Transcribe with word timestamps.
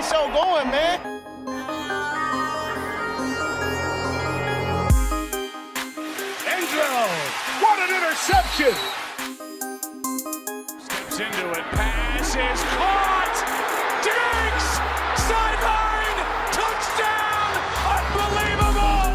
the 0.00 0.06
show 0.06 0.26
going, 0.32 0.70
man. 0.70 1.00
Angelo, 6.46 7.06
what 7.60 7.78
an 7.84 7.90
interception! 7.96 8.74
Steps 10.80 11.20
into 11.20 11.50
it, 11.50 11.64
pass 11.72 12.34
is 12.34 12.62
caught! 12.76 13.36
Diggs! 14.06 14.68
Sideline! 15.28 16.20
Touchdown! 16.58 17.50
Unbelievable! 17.96 19.10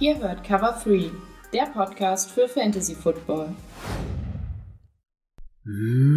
Ihr 0.00 0.18
hört 0.18 0.44
Cover 0.44 0.78
3, 0.84 1.10
der 1.52 1.66
Podcast 1.66 2.30
für 2.30 2.48
Fantasy 2.48 2.94
Football. 2.94 3.54
Mm. 5.64 6.11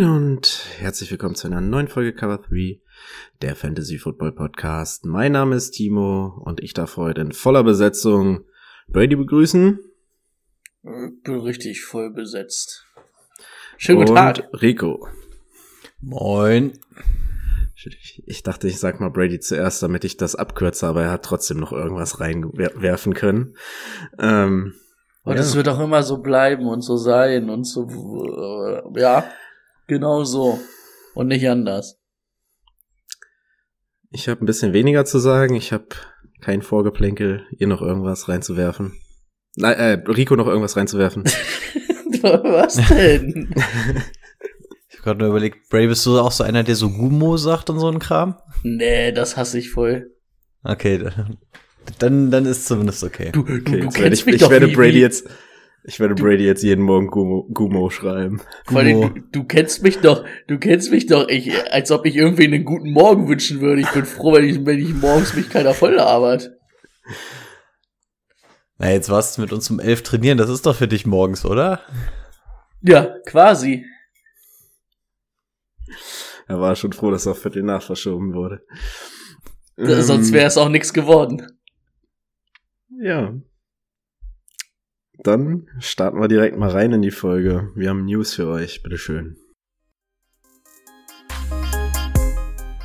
Moin 0.00 0.12
und 0.16 0.64
herzlich 0.78 1.10
willkommen 1.10 1.34
zu 1.34 1.46
einer 1.46 1.60
neuen 1.60 1.86
Folge 1.88 2.14
Cover 2.14 2.38
3, 2.38 2.80
der 3.42 3.54
Fantasy 3.54 3.98
Football 3.98 4.32
Podcast. 4.32 5.04
Mein 5.04 5.32
Name 5.32 5.56
ist 5.56 5.72
Timo 5.72 6.40
und 6.42 6.62
ich 6.62 6.72
darf 6.72 6.96
heute 6.96 7.20
in 7.20 7.32
voller 7.32 7.62
Besetzung 7.64 8.46
Brady 8.88 9.16
begrüßen. 9.16 9.78
Bin 10.82 11.40
richtig 11.40 11.84
voll 11.84 12.10
besetzt. 12.14 12.86
Schönen 13.76 13.98
guten 13.98 14.10
und 14.12 14.16
Tag. 14.16 14.48
Rico. 14.62 15.06
Moin. 16.00 16.78
Ich- 18.24 18.42
dachte, 18.42 18.68
ich 18.68 18.78
sag 18.78 19.00
mal 19.00 19.10
Brady 19.10 19.38
zuerst, 19.38 19.82
damit 19.82 20.04
ich 20.04 20.16
das 20.16 20.34
abkürze, 20.34 20.86
aber 20.86 21.02
er 21.02 21.10
hat 21.10 21.26
trotzdem 21.26 21.58
noch 21.58 21.72
irgendwas 21.72 22.20
reinwerfen 22.20 23.12
können. 23.12 23.54
Ähm, 24.18 24.72
Und 25.24 25.34
ja. 25.34 25.40
es 25.42 25.56
wird 25.56 25.68
auch 25.68 25.80
immer 25.80 26.02
so 26.02 26.22
bleiben 26.22 26.66
und 26.68 26.80
so 26.80 26.96
sein 26.96 27.50
und 27.50 27.64
so, 27.64 27.86
äh, 27.86 28.98
ja, 28.98 29.30
genau 29.90 30.24
so. 30.24 30.58
Und 31.14 31.26
nicht 31.28 31.46
anders. 31.48 31.98
Ich 34.10 34.28
habe 34.28 34.42
ein 34.42 34.46
bisschen 34.46 34.72
weniger 34.72 35.04
zu 35.04 35.18
sagen. 35.18 35.54
Ich 35.54 35.72
habe 35.72 35.86
kein 36.40 36.62
Vorgeplänkel, 36.62 37.46
ihr 37.58 37.66
noch 37.66 37.82
irgendwas 37.82 38.28
reinzuwerfen. 38.28 38.98
Nein, 39.56 39.76
äh, 39.76 39.92
Rico 40.10 40.36
noch 40.36 40.46
irgendwas 40.46 40.76
reinzuwerfen. 40.76 41.24
Was 42.22 42.76
denn? 42.88 43.52
Ich 44.88 44.94
habe 44.98 45.02
gerade 45.04 45.18
nur 45.20 45.28
überlegt, 45.28 45.68
Bray, 45.70 45.86
bist 45.86 46.04
du 46.06 46.18
auch 46.18 46.32
so 46.32 46.44
einer, 46.44 46.62
der 46.62 46.76
so 46.76 46.90
Gumo 46.90 47.36
sagt 47.36 47.70
und 47.70 47.78
so 47.78 47.88
ein 47.88 47.98
Kram? 47.98 48.36
nee, 48.62 49.12
das 49.12 49.36
hasse 49.36 49.58
ich 49.58 49.70
voll. 49.70 50.10
Okay, 50.62 50.98
dann- 50.98 52.30
dann, 52.30 52.46
ist 52.46 52.66
zumindest 52.66 53.02
okay. 53.02 53.30
Du, 53.32 53.42
du, 53.42 53.54
Okay, 53.54 53.62
du 53.62 53.70
werde 53.84 53.88
kennst 53.92 54.20
ich, 54.20 54.26
mich 54.26 54.34
ich 54.36 54.40
doch 54.42 54.50
werde 54.50 54.68
wie, 54.68 54.74
Brady 54.74 54.94
wie, 54.96 55.00
jetzt, 55.00 55.26
ich 55.84 55.98
werde 56.00 56.14
Brady 56.14 56.44
jetzt 56.44 56.62
jeden 56.62 56.82
Morgen 56.84 57.06
Gumo, 57.08 57.46
Gumo 57.52 57.90
schreiben. 57.90 58.40
vor 58.66 58.78
allem, 58.80 59.00
Gumo. 59.00 59.08
du, 59.10 59.20
du 59.32 59.44
kennst 59.44 59.82
mich 59.82 59.98
doch, 60.00 60.24
du 60.46 60.58
kennst 60.58 60.90
mich 60.90 61.06
doch, 61.06 61.28
ich, 61.28 61.52
als 61.72 61.90
ob 61.90 62.06
ich 62.06 62.16
irgendwie 62.16 62.44
einen 62.44 62.64
guten 62.64 62.90
Morgen 62.90 63.28
wünschen 63.28 63.60
würde. 63.60 63.80
Ich 63.82 63.90
bin 63.90 64.04
froh, 64.04 64.34
wenn 64.34 64.44
ich, 64.44 64.64
wenn 64.64 64.78
ich 64.78 64.94
morgens 64.94 65.34
mich 65.34 65.48
keiner 65.48 65.74
voll 65.74 65.94
labert. 65.94 66.50
Na, 68.78 68.90
jetzt 68.90 69.08
warst 69.10 69.36
du 69.36 69.42
mit 69.42 69.52
uns 69.52 69.70
um 69.70 69.78
elf 69.80 70.02
trainieren, 70.02 70.38
das 70.38 70.48
ist 70.50 70.64
doch 70.66 70.76
für 70.76 70.88
dich 70.88 71.06
morgens, 71.06 71.44
oder? 71.44 71.80
Ja, 72.82 73.14
quasi. 73.26 73.84
Er 76.46 76.60
war 76.60 76.74
schon 76.76 76.92
froh, 76.92 77.10
dass 77.10 77.26
er 77.26 77.32
auf 77.32 77.42
Viertel 77.42 77.62
nach 77.62 77.82
verschoben 77.82 78.32
wurde. 78.34 78.64
Da- 79.76 80.02
Sonst 80.02 80.28
Ähm, 80.28 80.34
wäre 80.34 80.46
es 80.46 80.56
auch 80.58 80.68
nichts 80.68 80.92
geworden. 80.92 81.46
Ja. 83.02 83.34
Dann 85.22 85.68
starten 85.80 86.18
wir 86.18 86.28
direkt 86.28 86.56
mal 86.56 86.70
rein 86.70 86.92
in 86.92 87.02
die 87.02 87.10
Folge. 87.10 87.72
Wir 87.74 87.90
haben 87.90 88.06
News 88.06 88.34
für 88.34 88.46
euch. 88.46 88.82
Bitteschön. 88.82 89.36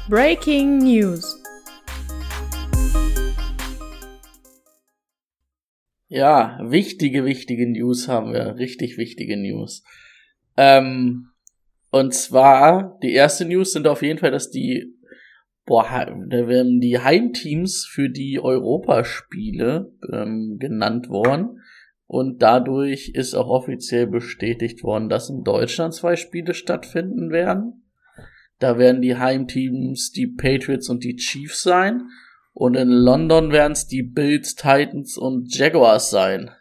Breaking 0.09 0.79
News. 0.79 1.41
Ja, 6.09 6.59
wichtige, 6.61 7.23
wichtige 7.23 7.71
News 7.71 8.09
haben 8.09 8.33
wir. 8.33 8.57
Richtig 8.57 8.97
wichtige 8.97 9.37
News. 9.37 9.83
Ähm, 10.57 11.29
und 11.89 12.13
zwar, 12.13 12.99
die 13.01 13.13
erste 13.13 13.45
News 13.45 13.71
sind 13.71 13.87
auf 13.87 14.01
jeden 14.01 14.19
Fall, 14.19 14.31
dass 14.31 14.51
die, 14.51 14.93
boah, 15.65 15.87
da 15.89 16.47
werden 16.49 16.81
die 16.81 16.99
Heimteams 16.99 17.85
für 17.85 18.09
die 18.09 18.41
Europaspiele 18.41 19.93
ähm, 20.11 20.57
genannt 20.59 21.07
worden. 21.07 21.61
Und 22.07 22.41
dadurch 22.41 23.09
ist 23.15 23.33
auch 23.33 23.47
offiziell 23.49 24.05
bestätigt 24.07 24.83
worden, 24.83 25.09
dass 25.09 25.29
in 25.29 25.43
Deutschland 25.43 25.93
zwei 25.93 26.15
Spiele 26.15 26.53
stattfinden 26.53 27.31
werden. 27.31 27.83
Da 28.59 28.77
werden 28.77 29.01
die 29.01 29.17
Heimteams 29.17 30.11
die 30.11 30.27
Patriots 30.27 30.87
und 30.89 31.03
die 31.03 31.15
Chiefs 31.15 31.63
sein. 31.63 32.03
Und 32.53 32.75
in 32.75 32.89
London 32.89 33.51
werden 33.51 33.73
es 33.73 33.87
die 33.87 34.03
Bills, 34.03 34.55
Titans 34.55 35.17
und 35.17 35.53
Jaguars 35.53 36.09
sein. 36.09 36.51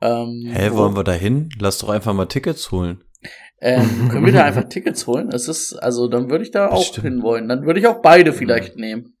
Ähm, 0.00 0.44
Hä, 0.52 0.68
wo- 0.70 0.76
wollen 0.78 0.96
wir 0.96 1.04
da 1.04 1.12
hin? 1.12 1.48
Lass 1.58 1.78
doch 1.78 1.88
einfach 1.88 2.12
mal 2.12 2.26
Tickets 2.26 2.70
holen. 2.70 3.02
ähm, 3.60 4.08
können 4.10 4.26
wir 4.26 4.32
da 4.32 4.44
einfach 4.44 4.64
Tickets 4.68 5.06
holen? 5.06 5.30
Es 5.32 5.48
ist, 5.48 5.72
also 5.74 6.08
dann 6.08 6.30
würde 6.30 6.44
ich 6.44 6.50
da 6.50 6.68
auch 6.68 6.78
Bestimmt. 6.80 7.06
hinwollen. 7.06 7.48
Dann 7.48 7.64
würde 7.64 7.80
ich 7.80 7.86
auch 7.86 8.02
beide 8.02 8.32
vielleicht 8.32 8.76
nehmen. 8.76 9.14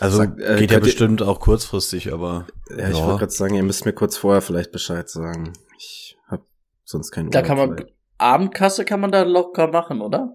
Also 0.00 0.18
Sag, 0.18 0.38
äh, 0.38 0.38
geht 0.38 0.48
ja 0.48 0.54
könnt 0.56 0.70
ihr- 0.72 0.80
bestimmt 0.80 1.22
auch 1.22 1.40
kurzfristig, 1.40 2.12
aber 2.12 2.46
Ja, 2.76 2.88
ich 2.88 2.96
wollte 2.96 3.18
gerade 3.20 3.32
sagen, 3.32 3.54
ihr 3.54 3.62
müsst 3.62 3.84
mir 3.84 3.92
kurz 3.92 4.16
vorher 4.16 4.42
vielleicht 4.42 4.72
Bescheid 4.72 5.08
sagen. 5.08 5.52
Ich 5.78 6.16
hab 6.26 6.42
sonst 6.84 7.10
keinen 7.12 7.30
Da 7.30 7.38
Urlaub 7.40 7.46
kann 7.48 7.56
man, 7.68 7.76
vielleicht. 7.76 7.94
Abendkasse 8.18 8.84
kann 8.84 9.00
man 9.00 9.12
da 9.12 9.22
locker 9.22 9.68
machen, 9.68 10.00
oder? 10.00 10.32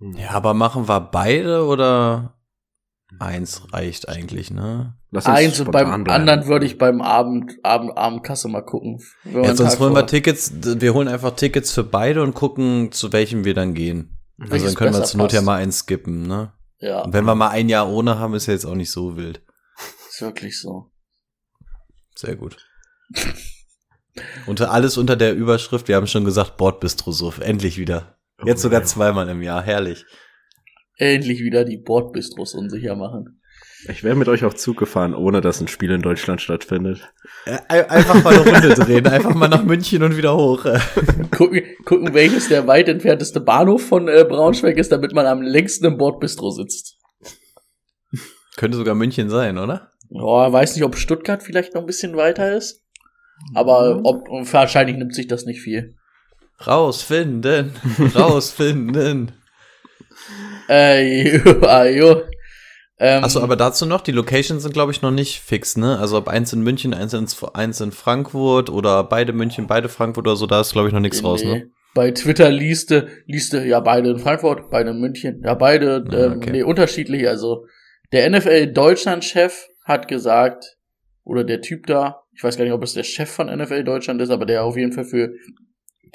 ja, 0.00 0.30
aber 0.30 0.54
machen 0.54 0.88
wir 0.88 1.00
beide 1.00 1.66
oder 1.66 2.38
eins 3.18 3.62
reicht 3.72 4.08
eigentlich, 4.08 4.50
ne? 4.50 4.94
Lass 5.10 5.26
uns 5.26 5.36
Eins 5.36 5.60
und 5.60 5.72
beim 5.72 6.04
bleiben. 6.04 6.08
anderen 6.08 6.46
würde 6.46 6.64
ich 6.64 6.78
beim 6.78 7.02
Abend, 7.02 7.52
Abend, 7.64 7.98
Abendkasse 7.98 8.48
mal 8.48 8.62
gucken. 8.62 9.00
Ja, 9.24 9.54
sonst 9.54 9.72
Tag 9.72 9.80
holen 9.80 9.92
wir 9.94 10.06
Tickets, 10.06 10.52
wir 10.62 10.94
holen 10.94 11.08
einfach 11.08 11.32
Tickets 11.34 11.72
für 11.72 11.82
beide 11.84 12.22
und 12.22 12.32
gucken, 12.34 12.92
zu 12.92 13.12
welchem 13.12 13.44
wir 13.44 13.52
dann 13.52 13.74
gehen. 13.74 14.16
Also 14.38 14.52
Welches 14.52 14.68
dann 14.68 14.74
können 14.76 14.94
wir 14.94 15.04
zur 15.04 15.18
Not 15.18 15.32
ja 15.32 15.42
mal 15.42 15.56
eins 15.56 15.80
skippen, 15.80 16.26
ne? 16.28 16.52
Ja, 16.80 17.02
Und 17.02 17.12
wenn 17.12 17.24
wir 17.24 17.34
mal 17.34 17.50
ein 17.50 17.68
Jahr 17.68 17.88
ohne 17.88 18.18
haben, 18.18 18.34
ist 18.34 18.46
ja 18.46 18.54
jetzt 18.54 18.64
auch 18.64 18.74
nicht 18.74 18.90
so 18.90 19.16
wild. 19.16 19.42
ist 20.08 20.22
wirklich 20.22 20.58
so. 20.58 20.90
Sehr 22.14 22.36
gut. 22.36 22.56
unter 24.46 24.70
alles 24.70 24.96
unter 24.96 25.16
der 25.16 25.34
Überschrift, 25.34 25.88
wir 25.88 25.96
haben 25.96 26.06
schon 26.06 26.24
gesagt, 26.24 26.56
Bordbistro-Suff, 26.56 27.38
endlich 27.40 27.78
wieder. 27.78 28.18
Jetzt 28.44 28.60
Oh, 28.60 28.62
sogar 28.62 28.84
zweimal 28.84 29.28
im 29.28 29.42
Jahr, 29.42 29.62
herrlich. 29.62 30.04
Endlich 30.96 31.40
wieder 31.40 31.64
die 31.64 31.78
Bordbistros 31.78 32.54
unsicher 32.54 32.96
machen. 32.96 33.39
Ich 33.88 34.04
wäre 34.04 34.14
mit 34.14 34.28
euch 34.28 34.44
auf 34.44 34.54
Zug 34.54 34.76
gefahren, 34.76 35.14
ohne 35.14 35.40
dass 35.40 35.60
ein 35.60 35.68
Spiel 35.68 35.90
in 35.90 36.02
Deutschland 36.02 36.40
stattfindet. 36.40 37.10
Äh, 37.46 37.84
Einfach 37.84 38.22
mal 38.22 38.34
eine 38.34 38.44
Runde 38.44 38.74
drehen, 38.74 39.06
einfach 39.06 39.34
mal 39.34 39.48
nach 39.48 39.62
München 39.64 40.02
und 40.02 40.16
wieder 40.16 40.36
hoch. 40.36 40.64
Gucken, 41.30 41.62
gucken, 41.84 42.12
welches 42.12 42.48
der 42.48 42.66
weit 42.66 42.88
entfernteste 42.88 43.40
Bahnhof 43.40 43.86
von 43.86 44.08
äh, 44.08 44.24
Braunschweig 44.28 44.76
ist, 44.76 44.92
damit 44.92 45.14
man 45.14 45.26
am 45.26 45.40
längsten 45.40 45.86
im 45.86 45.96
Bordbistro 45.96 46.50
sitzt. 46.50 46.98
Könnte 48.56 48.76
sogar 48.76 48.94
München 48.94 49.30
sein, 49.30 49.56
oder? 49.56 49.90
Ja, 50.10 50.52
weiß 50.52 50.74
nicht, 50.74 50.84
ob 50.84 50.96
Stuttgart 50.96 51.42
vielleicht 51.42 51.74
noch 51.74 51.82
ein 51.82 51.86
bisschen 51.86 52.16
weiter 52.16 52.54
ist. 52.54 52.82
Aber 53.54 54.00
ob, 54.04 54.28
wahrscheinlich 54.52 54.96
nimmt 54.96 55.14
sich 55.14 55.28
das 55.28 55.46
nicht 55.46 55.62
viel. 55.62 55.94
Rausfinden, 56.66 57.72
rausfinden. 58.14 59.32
Äh, 60.68 61.38
jo, 61.38 61.84
jo. 61.84 62.22
Ähm, 63.02 63.24
Achso, 63.24 63.40
aber 63.40 63.56
dazu 63.56 63.86
noch, 63.86 64.02
die 64.02 64.12
Locations 64.12 64.62
sind, 64.62 64.74
glaube 64.74 64.92
ich, 64.92 65.00
noch 65.00 65.10
nicht 65.10 65.40
fix, 65.40 65.78
ne? 65.78 65.98
Also 65.98 66.18
ob 66.18 66.28
eins 66.28 66.52
in 66.52 66.60
München, 66.60 66.92
eins 66.92 67.14
in, 67.14 67.26
eins 67.54 67.80
in 67.80 67.92
Frankfurt 67.92 68.68
oder 68.68 69.02
beide 69.04 69.32
München, 69.32 69.66
beide 69.66 69.88
Frankfurt 69.88 70.26
oder 70.26 70.36
so, 70.36 70.46
da 70.46 70.60
ist, 70.60 70.72
glaube 70.72 70.88
ich, 70.88 70.94
noch 70.94 71.00
nichts 71.00 71.24
raus, 71.24 71.42
nee. 71.42 71.50
ne? 71.50 71.70
Bei 71.94 72.10
Twitter 72.10 72.50
lieste, 72.50 73.08
lieste, 73.26 73.66
ja, 73.66 73.80
beide 73.80 74.10
in 74.10 74.18
Frankfurt, 74.18 74.70
beide 74.70 74.90
in 74.90 75.00
München, 75.00 75.42
ja, 75.42 75.54
beide, 75.54 76.04
Ah, 76.10 76.14
ähm, 76.14 76.32
okay. 76.36 76.50
nee, 76.52 76.62
unterschiedlich. 76.62 77.26
Also, 77.26 77.64
der 78.12 78.28
NFL-Deutschland-Chef 78.30 79.68
hat 79.84 80.06
gesagt, 80.06 80.76
oder 81.24 81.42
der 81.42 81.62
Typ 81.62 81.86
da, 81.86 82.22
ich 82.36 82.44
weiß 82.44 82.58
gar 82.58 82.64
nicht, 82.64 82.74
ob 82.74 82.82
es 82.82 82.92
der 82.92 83.02
Chef 83.02 83.30
von 83.30 83.46
NFL 83.46 83.82
Deutschland 83.82 84.20
ist, 84.20 84.30
aber 84.30 84.44
der 84.44 84.62
auf 84.62 84.76
jeden 84.76 84.92
Fall 84.92 85.04
für 85.04 85.32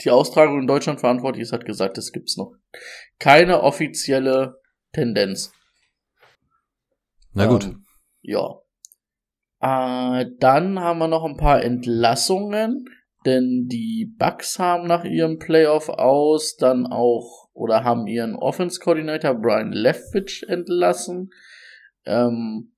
die 0.04 0.12
Austragung 0.12 0.62
in 0.62 0.68
Deutschland 0.68 1.00
verantwortlich 1.00 1.44
ist, 1.44 1.52
hat 1.52 1.66
gesagt, 1.66 1.98
es 1.98 2.12
gibt's 2.12 2.38
noch 2.38 2.54
keine 3.20 3.62
offizielle 3.64 4.60
Tendenz. 4.94 5.52
Na 7.36 7.46
gut. 7.46 7.66
Ähm, 7.66 7.86
ja. 8.22 8.56
Äh, 9.62 10.26
dann 10.40 10.80
haben 10.80 11.00
wir 11.00 11.08
noch 11.08 11.26
ein 11.26 11.38
paar 11.38 11.62
Entlassungen, 11.62 12.86
denn 13.26 13.68
die 13.68 14.14
Bucks 14.18 14.58
haben 14.58 14.88
nach 14.88 15.04
ihrem 15.04 15.38
Playoff 15.38 15.90
aus 15.90 16.56
dann 16.56 16.88
auch 16.88 17.50
oder 17.54 17.84
haben 17.84 18.08
ihren 18.08 18.36
Offense 18.36 18.80
Coordinator 18.80 19.36
Brian 19.36 19.72
Leftwich 19.72 20.46
entlassen. 20.48 21.30
Ähm, 22.06 22.74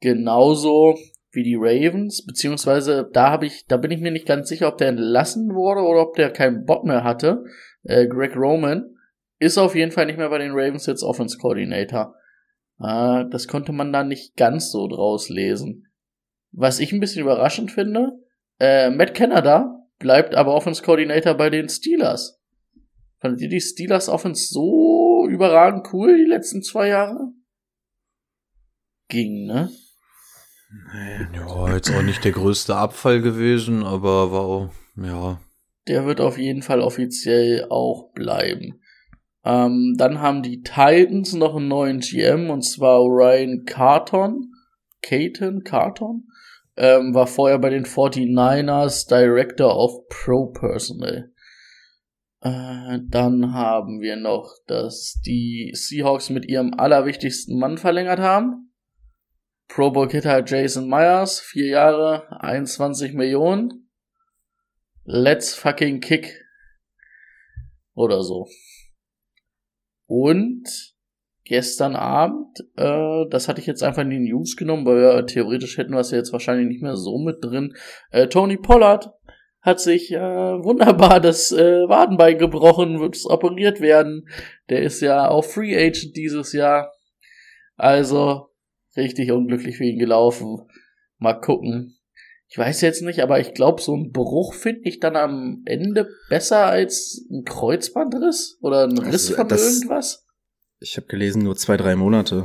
genauso 0.00 0.96
wie 1.30 1.42
die 1.42 1.56
Ravens, 1.56 2.24
beziehungsweise 2.24 3.08
da 3.12 3.30
habe 3.30 3.46
ich, 3.46 3.66
da 3.66 3.76
bin 3.76 3.90
ich 3.90 4.00
mir 4.00 4.10
nicht 4.10 4.26
ganz 4.26 4.48
sicher, 4.48 4.68
ob 4.68 4.78
der 4.78 4.88
entlassen 4.88 5.54
wurde 5.54 5.82
oder 5.82 6.02
ob 6.02 6.14
der 6.14 6.30
keinen 6.30 6.64
Bock 6.64 6.84
mehr 6.84 7.04
hatte. 7.04 7.44
äh, 7.84 8.06
Greg 8.06 8.36
Roman, 8.36 8.94
ist 9.38 9.58
auf 9.58 9.74
jeden 9.74 9.92
Fall 9.92 10.06
nicht 10.06 10.18
mehr 10.18 10.30
bei 10.30 10.38
den 10.38 10.52
Ravens 10.52 10.86
jetzt 10.86 11.02
Offense 11.02 11.38
Coordinator. 11.38 12.14
Äh, 12.80 13.24
das 13.30 13.48
konnte 13.48 13.72
man 13.72 13.92
da 13.92 14.04
nicht 14.04 14.36
ganz 14.36 14.70
so 14.70 14.86
draus 14.88 15.28
lesen. 15.28 15.86
Was 16.52 16.80
ich 16.80 16.92
ein 16.92 17.00
bisschen 17.00 17.22
überraschend 17.22 17.70
finde, 17.70 18.12
äh, 18.58 18.90
Matt 18.90 19.14
Canada 19.14 19.86
bleibt 19.98 20.34
aber 20.34 20.54
Offense 20.54 20.82
Coordinator 20.82 21.34
bei 21.34 21.50
den 21.50 21.68
Steelers. 21.68 22.40
Fandet 23.20 23.40
ihr 23.40 23.48
die 23.48 23.60
Steelers 23.60 24.08
Offense 24.08 24.52
so 24.52 25.26
überragend 25.28 25.88
cool 25.92 26.16
die 26.16 26.28
letzten 26.28 26.62
zwei 26.62 26.88
Jahre? 26.88 27.32
Ging, 29.08 29.46
ne? 29.46 29.70
Ja, 31.34 31.74
jetzt 31.74 31.90
auch 31.90 32.02
nicht 32.02 32.24
der 32.24 32.32
größte 32.32 32.76
Abfall 32.76 33.22
gewesen, 33.22 33.82
aber 33.82 34.32
war 34.32 34.40
auch, 34.40 34.70
ja. 34.96 35.40
Der 35.86 36.04
wird 36.04 36.20
auf 36.20 36.36
jeden 36.36 36.62
Fall 36.62 36.80
offiziell 36.80 37.66
auch 37.70 38.12
bleiben. 38.12 38.80
Ähm, 39.44 39.94
dann 39.96 40.20
haben 40.20 40.42
die 40.42 40.62
Titans 40.62 41.32
noch 41.34 41.56
einen 41.56 41.68
neuen 41.68 42.00
GM 42.00 42.50
und 42.50 42.62
zwar 42.62 43.00
Ryan 43.00 43.64
Carton. 43.64 44.52
Caton 45.02 45.62
Carton. 45.64 46.28
Ähm, 46.76 47.14
war 47.14 47.26
vorher 47.26 47.58
bei 47.58 47.70
den 47.70 47.84
49ers 47.84 49.08
Director 49.08 49.76
of 49.76 50.06
Pro 50.08 50.46
Personnel. 50.46 51.32
Äh, 52.40 53.00
dann 53.08 53.52
haben 53.52 54.00
wir 54.00 54.16
noch, 54.16 54.54
dass 54.66 55.20
die 55.26 55.72
Seahawks 55.74 56.30
mit 56.30 56.46
ihrem 56.46 56.74
allerwichtigsten 56.74 57.58
Mann 57.58 57.78
verlängert 57.78 58.20
haben. 58.20 58.72
Pro 59.66 59.90
Bowl 59.90 60.08
Hitter 60.08 60.44
Jason 60.44 60.88
Myers, 60.88 61.40
vier 61.40 61.66
Jahre, 61.66 62.40
21 62.40 63.12
Millionen. 63.12 63.90
Let's 65.04 65.54
fucking 65.54 66.00
kick. 66.00 66.44
Oder 67.94 68.22
so. 68.22 68.46
Und 70.08 70.64
gestern 71.44 71.94
Abend, 71.94 72.58
äh, 72.76 73.26
das 73.30 73.46
hatte 73.46 73.60
ich 73.60 73.66
jetzt 73.66 73.82
einfach 73.82 74.02
in 74.02 74.10
die 74.10 74.30
News 74.30 74.56
genommen, 74.56 74.86
weil 74.86 74.96
wir 74.96 75.26
theoretisch 75.26 75.76
hätten 75.76 75.92
wir 75.92 76.00
es 76.00 76.10
ja 76.10 76.18
jetzt 76.18 76.32
wahrscheinlich 76.32 76.66
nicht 76.66 76.82
mehr 76.82 76.96
so 76.96 77.18
mit 77.18 77.44
drin. 77.44 77.74
Äh, 78.10 78.28
Tony 78.28 78.56
Pollard 78.56 79.12
hat 79.60 79.80
sich 79.80 80.10
äh, 80.12 80.18
wunderbar 80.18 81.20
das 81.20 81.52
äh, 81.52 81.86
Wadenbein 81.88 82.38
gebrochen, 82.38 83.00
wird 83.00 83.18
operiert 83.26 83.80
werden. 83.80 84.28
Der 84.70 84.82
ist 84.82 85.02
ja 85.02 85.28
auch 85.28 85.44
Free 85.44 85.76
Agent 85.76 86.16
dieses 86.16 86.52
Jahr. 86.52 86.90
Also 87.76 88.48
richtig 88.96 89.30
unglücklich 89.30 89.76
für 89.76 89.84
ihn 89.84 89.98
gelaufen. 89.98 90.66
Mal 91.18 91.34
gucken. 91.34 91.97
Ich 92.50 92.56
weiß 92.56 92.80
jetzt 92.80 93.02
nicht, 93.02 93.20
aber 93.20 93.40
ich 93.40 93.52
glaube, 93.52 93.82
so 93.82 93.94
ein 93.94 94.10
Bruch 94.10 94.54
finde 94.54 94.80
ich 94.84 95.00
dann 95.00 95.16
am 95.16 95.62
Ende 95.66 96.08
besser 96.30 96.64
als 96.66 97.22
ein 97.30 97.44
Kreuzbandriss 97.44 98.56
oder 98.62 98.84
ein 98.84 98.96
Riss 98.96 99.24
Also, 99.30 99.34
von 99.34 99.48
das- 99.48 99.74
irgendwas. 99.74 100.24
Ich 100.80 100.96
habe 100.96 101.06
gelesen, 101.08 101.42
nur 101.42 101.56
zwei, 101.56 101.76
drei 101.76 101.94
Monate. 101.96 102.44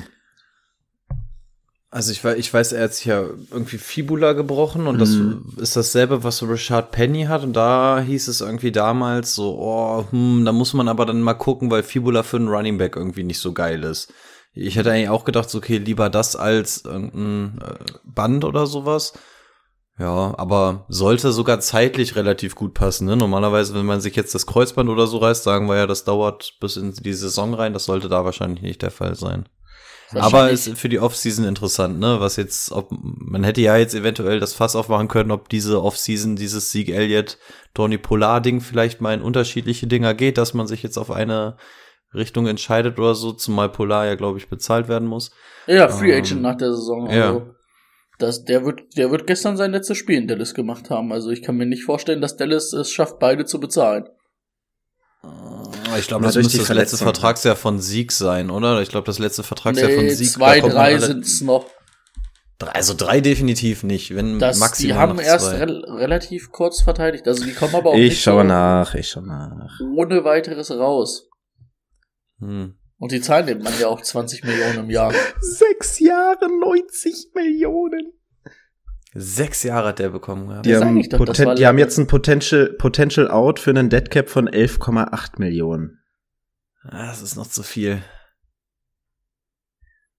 Also 1.89 2.11
ich 2.11 2.23
weiß, 2.23 2.37
ich 2.39 2.51
weiß, 2.51 2.71
er 2.71 2.85
hat 2.85 2.93
sich 2.95 3.05
ja 3.05 3.21
irgendwie 3.51 3.77
Fibula 3.77 4.33
gebrochen 4.33 4.87
und 4.87 4.97
das 4.97 5.11
Mhm. 5.11 5.45
ist 5.57 5.75
dasselbe, 5.75 6.23
was 6.23 6.37
so 6.37 6.47
Richard 6.47 6.89
Penny 6.91 7.25
hat 7.25 7.43
und 7.43 7.53
da 7.53 8.01
hieß 8.01 8.27
es 8.29 8.41
irgendwie 8.41 8.71
damals 8.71 9.35
so, 9.35 9.59
oh, 9.59 10.05
hm, 10.09 10.43
da 10.43 10.51
muss 10.51 10.73
man 10.73 10.87
aber 10.87 11.05
dann 11.05 11.21
mal 11.21 11.35
gucken, 11.35 11.69
weil 11.69 11.83
Fibula 11.83 12.23
für 12.23 12.37
einen 12.37 12.47
Running 12.47 12.79
Back 12.79 12.95
irgendwie 12.95 13.21
nicht 13.23 13.39
so 13.39 13.53
geil 13.53 13.83
ist. 13.83 14.11
Ich 14.55 14.75
hätte 14.75 14.91
eigentlich 14.91 15.09
auch 15.09 15.23
gedacht, 15.23 15.51
so, 15.51 15.59
okay, 15.59 15.77
lieber 15.77 16.09
das 16.09 16.35
als 16.35 16.83
irgendein 16.83 17.61
äh, 17.61 17.75
Band 18.03 18.43
oder 18.43 18.65
sowas. 18.65 19.13
Ja, 19.99 20.33
aber 20.37 20.85
sollte 20.89 21.31
sogar 21.31 21.59
zeitlich 21.59 22.15
relativ 22.15 22.55
gut 22.55 22.73
passen. 22.73 23.05
Ne? 23.05 23.15
Normalerweise, 23.15 23.75
wenn 23.75 23.85
man 23.85 24.01
sich 24.01 24.15
jetzt 24.15 24.33
das 24.33 24.47
Kreuzband 24.47 24.89
oder 24.89 25.05
so 25.05 25.17
reißt, 25.17 25.43
sagen 25.43 25.67
wir 25.67 25.75
ja, 25.75 25.85
das 25.85 26.03
dauert 26.03 26.53
bis 26.59 26.77
in 26.77 26.93
die 26.93 27.13
Saison 27.13 27.53
rein. 27.53 27.73
Das 27.73 27.85
sollte 27.85 28.09
da 28.09 28.25
wahrscheinlich 28.25 28.63
nicht 28.63 28.81
der 28.81 28.89
Fall 28.91 29.15
sein. 29.15 29.47
Aber 30.15 30.51
ist 30.51 30.77
für 30.77 30.89
die 30.89 30.99
Offseason 30.99 31.45
interessant, 31.45 31.99
ne? 31.99 32.19
Was 32.19 32.35
jetzt, 32.35 32.71
ob 32.71 32.89
man 32.91 33.43
hätte 33.43 33.61
ja 33.61 33.77
jetzt 33.77 33.95
eventuell 33.95 34.39
das 34.39 34.53
Fass 34.53 34.75
aufmachen 34.75 35.07
können, 35.07 35.31
ob 35.31 35.49
diese 35.49 35.81
Offseason, 35.83 36.35
dieses 36.35 36.71
Sieg 36.71 36.89
Elliott, 36.89 37.39
Tony 37.73 37.97
Polar 37.97 38.39
Ding 38.41 38.61
vielleicht 38.61 39.01
mal 39.01 39.13
in 39.15 39.21
unterschiedliche 39.21 39.87
Dinger 39.87 40.13
geht, 40.13 40.37
dass 40.37 40.53
man 40.53 40.67
sich 40.67 40.83
jetzt 40.83 40.97
auf 40.97 41.09
eine 41.09 41.57
Richtung 42.13 42.45
entscheidet 42.45 42.99
oder 42.99 43.15
so, 43.15 43.31
zumal 43.31 43.69
Polar 43.69 44.05
ja, 44.05 44.13
glaube 44.13 44.37
ich, 44.37 44.49
bezahlt 44.49 44.87
werden 44.87 45.07
muss. 45.07 45.31
Ja, 45.65 45.87
Free 45.87 46.11
Ähm, 46.11 46.19
Agent 46.19 46.41
nach 46.43 46.57
der 46.57 46.73
Saison. 46.73 47.09
ja. 47.09 47.41
Das, 48.19 48.43
der, 48.43 48.63
wird, 48.63 48.81
der 48.95 49.09
wird 49.11 49.25
gestern 49.27 49.57
sein 49.57 49.71
letztes 49.71 49.97
Spiel 49.97 50.17
in 50.17 50.27
Dallas 50.27 50.53
gemacht 50.53 50.89
haben. 50.89 51.11
Also 51.11 51.29
ich 51.31 51.41
kann 51.41 51.55
mir 51.57 51.65
nicht 51.65 51.83
vorstellen, 51.83 52.21
dass 52.21 52.37
Dallas 52.37 52.71
es 52.73 52.91
schafft, 52.91 53.19
beide 53.19 53.45
zu 53.45 53.59
bezahlen. 53.59 54.07
Ich 55.97 56.07
glaube, 56.07 56.25
das 56.25 56.35
müsste 56.35 56.57
das 56.57 56.69
letzte. 56.69 56.97
Vertragsjahr 56.97 57.55
von 57.55 57.79
Sieg 57.79 58.11
sein, 58.11 58.49
oder? 58.49 58.81
Ich 58.81 58.89
glaube, 58.89 59.05
das 59.05 59.19
letzte 59.19 59.43
Vertragsjahr 59.43 59.89
von 59.89 60.03
Nee, 60.05 60.13
Sieg. 60.13 60.29
zwei, 60.29 60.59
drei 60.59 60.93
alle- 60.95 60.99
sind's 61.01 61.41
noch. 61.41 61.65
Also 62.59 62.93
drei 62.95 63.19
definitiv 63.19 63.83
nicht, 63.83 64.15
wenn 64.15 64.39
Das, 64.39 64.57
maximal 64.57 64.93
die 64.93 64.99
haben 64.99 65.15
noch 65.17 65.23
erst 65.23 65.47
zwei. 65.47 65.57
rel 65.57 65.83
relativ 65.85 66.49
kurz 66.51 66.81
verteidigt. 66.81 67.27
Also 67.27 67.43
die 67.43 67.51
kommen 67.53 67.75
aber 67.75 67.89
auch 67.89 67.95
Ich 67.95 68.11
nicht 68.11 68.21
schaue 68.23 68.45
nach, 68.45 68.95
ich 68.95 69.09
schaue 69.09 69.27
nach. 69.27 69.79
ohne 69.97 70.23
weiteres 70.23 70.71
raus. 70.71 71.27
Hm. 72.39 72.75
Und 72.97 73.11
die 73.11 73.21
zahlen 73.21 73.47
dem 73.47 73.59
Mann 73.59 73.73
ja 73.79 73.87
auch 73.87 74.01
20 74.01 74.43
Millionen 74.43 74.79
im 74.79 74.89
Jahr. 74.89 75.13
Sechs 75.39 75.99
Jahre, 75.99 76.47
90 76.47 77.31
Millionen. 77.35 78.13
Sechs 79.15 79.63
Jahre 79.63 79.89
hat 79.89 79.99
der 79.99 80.09
bekommen 80.09 80.47
gehabt. 80.47 80.65
Die 80.65 80.75
haben, 80.75 81.01
doch, 81.09 81.17
Poten 81.17 81.55
die 81.55 81.67
haben 81.67 81.77
jetzt 81.77 81.97
ein 81.99 82.07
Potential, 82.07 82.73
Potential 82.77 83.29
Out 83.29 83.59
für 83.59 83.69
einen 83.69 83.89
Deadcap 83.89 84.29
von 84.29 84.49
11,8 84.49 85.39
Millionen. 85.39 85.99
Ah, 86.83 87.07
Das 87.07 87.21
ist 87.21 87.35
noch 87.35 87.47
zu 87.47 87.61
viel. 87.61 88.01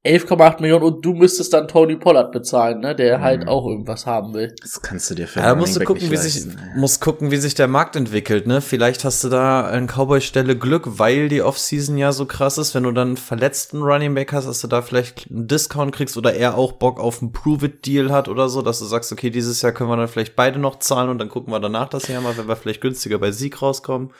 11,8 0.05 0.61
Millionen 0.61 0.85
und 0.85 1.03
du 1.03 1.15
müsstest 1.15 1.55
dann 1.55 1.67
Tony 1.67 1.97
Pollard 1.97 2.31
bezahlen, 2.31 2.81
ne? 2.81 2.95
Der 2.95 3.23
halt 3.23 3.45
Mhm. 3.45 3.49
auch 3.49 3.67
irgendwas 3.67 4.05
haben 4.05 4.35
will. 4.35 4.55
Das 4.61 4.83
kannst 4.83 5.11
du 5.11 5.15
dir 5.15 5.27
für 5.27 5.41
Ja, 5.41 5.55
musst 5.55 5.77
du 5.77 5.81
gucken, 5.85 6.03
wie 6.03 6.11
nicht 6.11 6.21
sich, 6.21 6.45
leisten. 6.45 6.61
musst 6.77 7.01
gucken, 7.01 7.31
wie 7.31 7.39
sich 7.39 7.55
der 7.55 7.69
Markt 7.69 7.97
entwickelt, 7.97 8.47
ne? 8.47 8.61
Vielleicht 8.61 9.03
hast 9.05 9.25
du 9.25 9.31
da 9.31 9.62
an 9.62 9.87
Cowboy-Stelle 9.87 10.59
Glück, 10.59 10.99
weil 10.99 11.31
die 11.31 11.41
Offseason 11.41 11.97
ja 11.97 12.12
so 12.12 12.27
krass 12.27 12.59
ist. 12.59 12.75
Wenn 12.75 12.83
du 12.83 12.93
dann 12.93 13.09
einen 13.09 13.17
verletzten 13.17 13.81
Running 13.81 14.15
Back 14.15 14.35
hast, 14.35 14.45
dass 14.47 14.61
du 14.61 14.67
da 14.67 14.83
vielleicht 14.83 15.31
einen 15.31 15.49
Discount 15.49 15.95
kriegst 15.95 16.19
oder 16.19 16.35
er 16.35 16.59
auch 16.59 16.73
Bock 16.73 17.00
auf 17.00 17.23
einen 17.23 17.33
Prove-It-Deal 17.33 18.12
hat 18.12 18.29
oder 18.29 18.50
so, 18.50 18.61
dass 18.61 18.81
du 18.81 18.85
sagst, 18.85 19.11
okay, 19.11 19.31
dieses 19.31 19.62
Jahr 19.62 19.73
können 19.73 19.89
wir 19.89 19.97
dann 19.97 20.09
vielleicht 20.09 20.37
beide 20.37 20.59
noch 20.59 20.81
zahlen 20.81 21.09
und 21.09 21.17
dann 21.19 21.31
gucken 21.31 21.50
wir 21.50 21.61
danach 21.61 21.89
das 21.89 22.09
Jahr 22.09 22.21
mal, 22.21 22.37
wenn 22.37 22.47
wir 22.47 22.57
vielleicht 22.57 22.83
günstiger 22.83 23.19
bei 23.19 23.33
Sieg 23.33 23.62
rauskommen. 23.62 24.11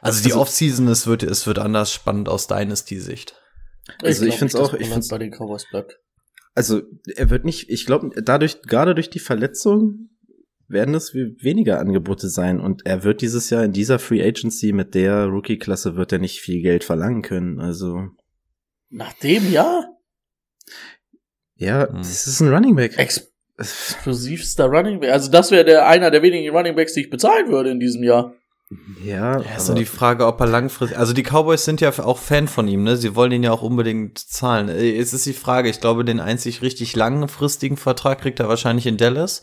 Also 0.00 0.22
die 0.22 0.30
Also- 0.32 0.40
Offseason, 0.40 0.88
es 0.88 1.06
wird, 1.06 1.22
es 1.22 1.46
wird 1.46 1.58
anders 1.58 1.92
spannend 1.92 2.30
aus 2.30 2.46
Dynasty-Sicht. 2.46 3.34
Also 4.02 4.24
ich 4.26 4.36
find's 4.36 4.54
nicht, 4.54 4.62
dass 4.64 4.70
auch- 4.74 4.74
ich 4.80 4.88
find's- 4.88 5.08
bei 5.08 5.18
den 5.18 5.30
Cowboys 5.30 5.66
bleibt. 5.70 5.98
Also, 6.54 6.82
er 7.16 7.30
wird 7.30 7.44
nicht, 7.44 7.68
ich 7.68 7.84
glaube, 7.86 8.10
dadurch, 8.22 8.62
gerade 8.62 8.94
durch 8.94 9.10
die 9.10 9.18
Verletzung 9.18 10.10
werden 10.68 10.94
es 10.94 11.12
we- 11.14 11.34
weniger 11.40 11.80
Angebote 11.80 12.28
sein 12.28 12.60
und 12.60 12.86
er 12.86 13.02
wird 13.04 13.20
dieses 13.22 13.50
Jahr 13.50 13.64
in 13.64 13.72
dieser 13.72 13.98
Free 13.98 14.22
Agency 14.26 14.72
mit 14.72 14.94
der 14.94 15.26
Rookie-Klasse 15.26 15.96
wird 15.96 16.12
er 16.12 16.18
nicht 16.20 16.40
viel 16.40 16.62
Geld 16.62 16.84
verlangen 16.84 17.22
können. 17.22 17.60
Also, 17.60 18.08
Nach 18.88 19.12
dem 19.14 19.50
Jahr? 19.50 19.90
ja, 21.56 21.88
Hm. 21.88 21.96
das 21.98 22.26
ist 22.26 22.40
ein 22.40 22.48
Running 22.54 22.76
Back. 22.76 22.96
Explosivster 22.98 24.66
Running 24.66 25.00
Back. 25.00 25.10
Also 25.10 25.30
das 25.30 25.50
wäre 25.50 25.64
der 25.64 25.86
einer 25.88 26.10
der 26.10 26.22
wenigen 26.22 26.54
Running 26.54 26.74
Backs, 26.76 26.94
die 26.94 27.00
ich 27.02 27.10
bezahlen 27.10 27.48
würde 27.50 27.70
in 27.70 27.80
diesem 27.80 28.02
Jahr. 28.02 28.34
Ja, 29.04 29.40
Ja, 29.40 29.56
ist 29.56 29.68
nur 29.68 29.76
die 29.76 29.84
Frage, 29.84 30.26
ob 30.26 30.40
er 30.40 30.46
langfristig. 30.46 30.98
Also 30.98 31.12
die 31.12 31.22
Cowboys 31.22 31.64
sind 31.64 31.80
ja 31.80 31.90
auch 31.98 32.18
Fan 32.18 32.48
von 32.48 32.68
ihm, 32.68 32.82
ne? 32.82 32.96
Sie 32.96 33.14
wollen 33.14 33.32
ihn 33.32 33.42
ja 33.42 33.52
auch 33.52 33.62
unbedingt 33.62 34.18
zahlen. 34.18 34.68
Äh, 34.68 34.96
Es 34.98 35.12
ist 35.12 35.26
die 35.26 35.32
Frage, 35.32 35.68
ich 35.68 35.80
glaube, 35.80 36.04
den 36.04 36.20
einzig 36.20 36.62
richtig 36.62 36.96
langfristigen 36.96 37.76
Vertrag 37.76 38.20
kriegt 38.20 38.40
er 38.40 38.48
wahrscheinlich 38.48 38.86
in 38.86 38.96
Dallas. 38.96 39.42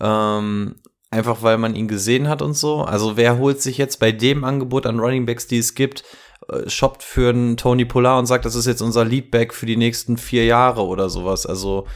Ähm, 0.00 0.76
einfach 1.10 1.42
weil 1.42 1.58
man 1.58 1.74
ihn 1.74 1.88
gesehen 1.88 2.28
hat 2.28 2.42
und 2.42 2.54
so. 2.54 2.82
Also 2.82 3.16
wer 3.16 3.38
holt 3.38 3.62
sich 3.62 3.78
jetzt 3.78 3.98
bei 3.98 4.12
dem 4.12 4.44
Angebot 4.44 4.86
an 4.86 5.00
Running 5.00 5.26
Backs, 5.26 5.46
die 5.46 5.58
es 5.58 5.74
gibt, 5.74 6.04
äh, 6.48 6.68
shoppt 6.68 7.02
für 7.02 7.30
einen 7.30 7.56
Tony 7.56 7.84
Polar 7.84 8.18
und 8.18 8.26
sagt, 8.26 8.44
das 8.44 8.54
ist 8.54 8.66
jetzt 8.66 8.82
unser 8.82 9.04
Leadback 9.04 9.54
für 9.54 9.66
die 9.66 9.76
nächsten 9.76 10.16
vier 10.16 10.44
Jahre 10.44 10.84
oder 10.86 11.08
sowas. 11.08 11.46
Also 11.46 11.86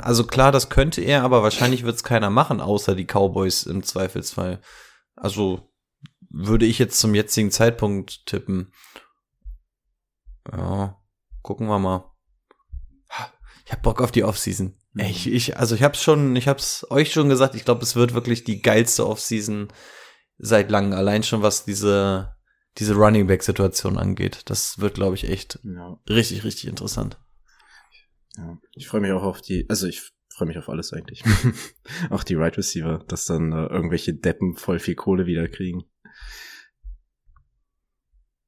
also 0.00 0.24
klar, 0.24 0.52
das 0.52 0.68
könnte 0.68 1.00
er, 1.00 1.22
aber 1.22 1.42
wahrscheinlich 1.42 1.84
wird 1.84 1.96
es 1.96 2.04
keiner 2.04 2.30
machen, 2.30 2.60
außer 2.60 2.94
die 2.94 3.06
Cowboys 3.06 3.64
im 3.64 3.82
Zweifelsfall. 3.82 4.60
Also 5.20 5.70
würde 6.30 6.64
ich 6.64 6.78
jetzt 6.78 6.98
zum 6.98 7.14
jetzigen 7.14 7.50
Zeitpunkt 7.50 8.26
tippen. 8.26 8.72
Ja, 10.50 10.98
gucken 11.42 11.66
wir 11.68 11.78
mal. 11.78 12.10
Ich 13.66 13.72
hab 13.72 13.82
Bock 13.82 14.00
auf 14.00 14.10
die 14.10 14.24
Offseason. 14.24 14.78
Mhm. 14.94 15.04
Ich, 15.04 15.30
ich, 15.30 15.56
also 15.58 15.74
ich 15.74 15.82
hab's 15.82 16.02
schon, 16.02 16.34
ich 16.36 16.48
hab's 16.48 16.86
euch 16.90 17.12
schon 17.12 17.28
gesagt, 17.28 17.54
ich 17.54 17.64
glaube, 17.64 17.82
es 17.82 17.94
wird 17.94 18.14
wirklich 18.14 18.44
die 18.44 18.62
geilste 18.62 19.06
Offseason 19.06 19.68
seit 20.38 20.70
langem. 20.70 20.94
Allein 20.94 21.22
schon 21.22 21.42
was 21.42 21.64
diese, 21.64 22.34
diese 22.78 22.94
Running 22.94 23.26
Back 23.26 23.42
Situation 23.42 23.98
angeht. 23.98 24.42
Das 24.46 24.78
wird, 24.78 24.94
glaube 24.94 25.16
ich, 25.16 25.28
echt 25.28 25.60
ja, 25.62 26.00
richtig, 26.08 26.44
richtig 26.44 26.66
interessant. 26.68 27.18
ja. 28.36 28.58
Ich 28.74 28.88
freue 28.88 29.02
mich 29.02 29.12
auch 29.12 29.22
auf 29.22 29.42
die, 29.42 29.66
also 29.68 29.86
ich 29.86 30.12
freue 30.40 30.48
mich 30.48 30.56
auf 30.58 30.70
alles 30.70 30.94
eigentlich. 30.94 31.22
auch 32.10 32.24
die 32.24 32.34
Right 32.34 32.56
Receiver, 32.56 33.04
dass 33.08 33.26
dann 33.26 33.52
äh, 33.52 33.66
irgendwelche 33.66 34.14
Deppen 34.14 34.56
voll 34.56 34.78
viel 34.78 34.94
Kohle 34.94 35.26
wieder 35.26 35.46
kriegen. 35.48 35.84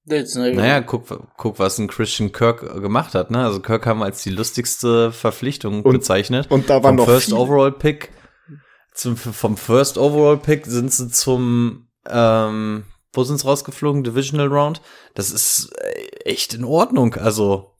Naja, 0.06 0.80
guck, 0.80 1.06
guck, 1.37 1.58
was 1.58 1.78
ein 1.78 1.87
Christian 1.88 2.32
Kirk 2.32 2.61
gemacht 2.80 3.14
hat. 3.14 3.30
Ne? 3.30 3.44
Also 3.44 3.61
Kirk 3.61 3.87
haben 3.87 3.99
wir 4.00 4.06
als 4.06 4.22
die 4.22 4.30
lustigste 4.30 5.12
Verpflichtung 5.12 5.82
Und- 5.82 5.92
bezeichnet. 5.92 6.50
und 6.50 6.70
da 6.70 6.76
waren 6.82 6.96
vom 6.96 6.96
noch 6.96 7.04
First 7.04 7.26
viele- 7.26 7.37
Overall 7.38 7.72
Pick 7.72 8.11
zum, 8.94 9.16
vom 9.16 9.56
First 9.58 9.99
Overall 9.99 10.38
Pick 10.38 10.64
sind 10.66 10.92
sie 10.92 11.08
zum 11.11 11.88
ähm, 12.08 12.84
wo 13.12 13.25
sind 13.25 13.38
sie 13.38 13.46
rausgeflogen? 13.46 14.02
Divisional 14.04 14.49
Round. 14.49 14.80
Das 15.14 15.30
ist 15.30 15.70
äh, 15.78 16.25
echt 16.25 16.54
in 16.54 16.64
Ordnung. 16.64 17.14
Also 17.14 17.72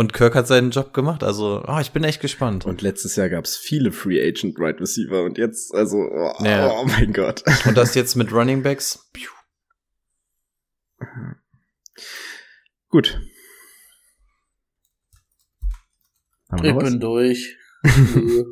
und 0.00 0.14
Kirk 0.14 0.34
hat 0.34 0.46
seinen 0.46 0.70
Job 0.70 0.94
gemacht. 0.94 1.22
Also 1.22 1.62
ah, 1.66 1.82
ich 1.82 1.90
bin 1.90 2.04
echt 2.04 2.22
gespannt. 2.22 2.64
Und 2.64 2.80
letztes 2.80 3.16
Jahr 3.16 3.28
gab 3.28 3.44
es 3.44 3.58
viele 3.58 3.92
Free 3.92 4.18
Agent 4.26 4.58
Right 4.58 4.80
Receiver 4.80 5.24
und 5.24 5.36
jetzt, 5.36 5.74
also, 5.74 5.98
oh, 5.98 6.32
Ja. 6.42 6.70
oh 6.70 6.86
mein 6.86 7.12
Gott. 7.12 7.44
Und 7.66 7.76
das 7.76 7.94
jetzt 7.94 8.16
mit 8.16 8.32
Running 8.32 8.62
Backs. 8.62 9.10
Piu. 9.12 9.28
Gut. 12.88 13.20
Ich 16.62 16.74
bin 16.78 16.98
durch. 16.98 17.58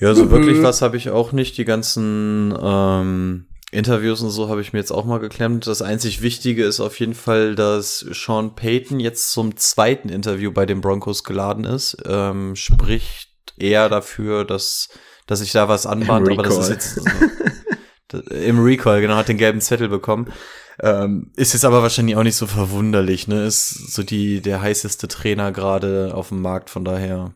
Ja, 0.00 0.14
so 0.14 0.30
wirklich 0.30 0.62
was 0.62 0.80
habe 0.80 0.96
ich 0.96 1.10
auch 1.10 1.32
nicht. 1.32 1.58
Die 1.58 1.64
ganzen 1.64 2.56
ähm, 2.56 3.47
Interviews 3.70 4.22
und 4.22 4.30
so 4.30 4.48
habe 4.48 4.62
ich 4.62 4.72
mir 4.72 4.78
jetzt 4.78 4.90
auch 4.92 5.04
mal 5.04 5.18
geklemmt. 5.18 5.66
Das 5.66 5.82
einzig 5.82 6.22
Wichtige 6.22 6.64
ist 6.64 6.80
auf 6.80 6.98
jeden 7.00 7.14
Fall, 7.14 7.54
dass 7.54 7.98
Sean 7.98 8.54
Payton 8.54 8.98
jetzt 8.98 9.30
zum 9.32 9.56
zweiten 9.56 10.08
Interview 10.08 10.52
bei 10.52 10.64
den 10.64 10.80
Broncos 10.80 11.22
geladen 11.22 11.64
ist. 11.64 11.96
Ähm, 12.06 12.56
spricht 12.56 13.28
eher 13.58 13.88
dafür, 13.90 14.44
dass, 14.46 14.88
dass 15.26 15.40
sich 15.40 15.52
da 15.52 15.68
was 15.68 15.84
anbahnt, 15.84 16.30
aber 16.30 16.42
das 16.42 16.56
ist 16.56 16.70
jetzt 16.70 17.00
das- 18.08 18.22
im 18.28 18.58
Recall, 18.64 19.02
genau, 19.02 19.16
hat 19.16 19.28
den 19.28 19.36
gelben 19.36 19.60
Zettel 19.60 19.88
bekommen. 19.90 20.32
Ähm, 20.80 21.32
ist 21.36 21.52
jetzt 21.52 21.64
aber 21.66 21.82
wahrscheinlich 21.82 22.16
auch 22.16 22.22
nicht 22.22 22.36
so 22.36 22.46
verwunderlich, 22.46 23.28
ne? 23.28 23.44
Ist 23.44 23.92
so 23.92 24.02
die, 24.02 24.40
der 24.40 24.62
heißeste 24.62 25.08
Trainer 25.08 25.52
gerade 25.52 26.12
auf 26.14 26.28
dem 26.28 26.40
Markt, 26.40 26.70
von 26.70 26.84
daher, 26.86 27.34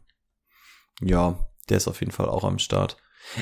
ja, 1.02 1.38
der 1.68 1.76
ist 1.76 1.88
auf 1.88 2.00
jeden 2.00 2.12
Fall 2.12 2.28
auch 2.28 2.44
am 2.44 2.58
Start. 2.58 2.96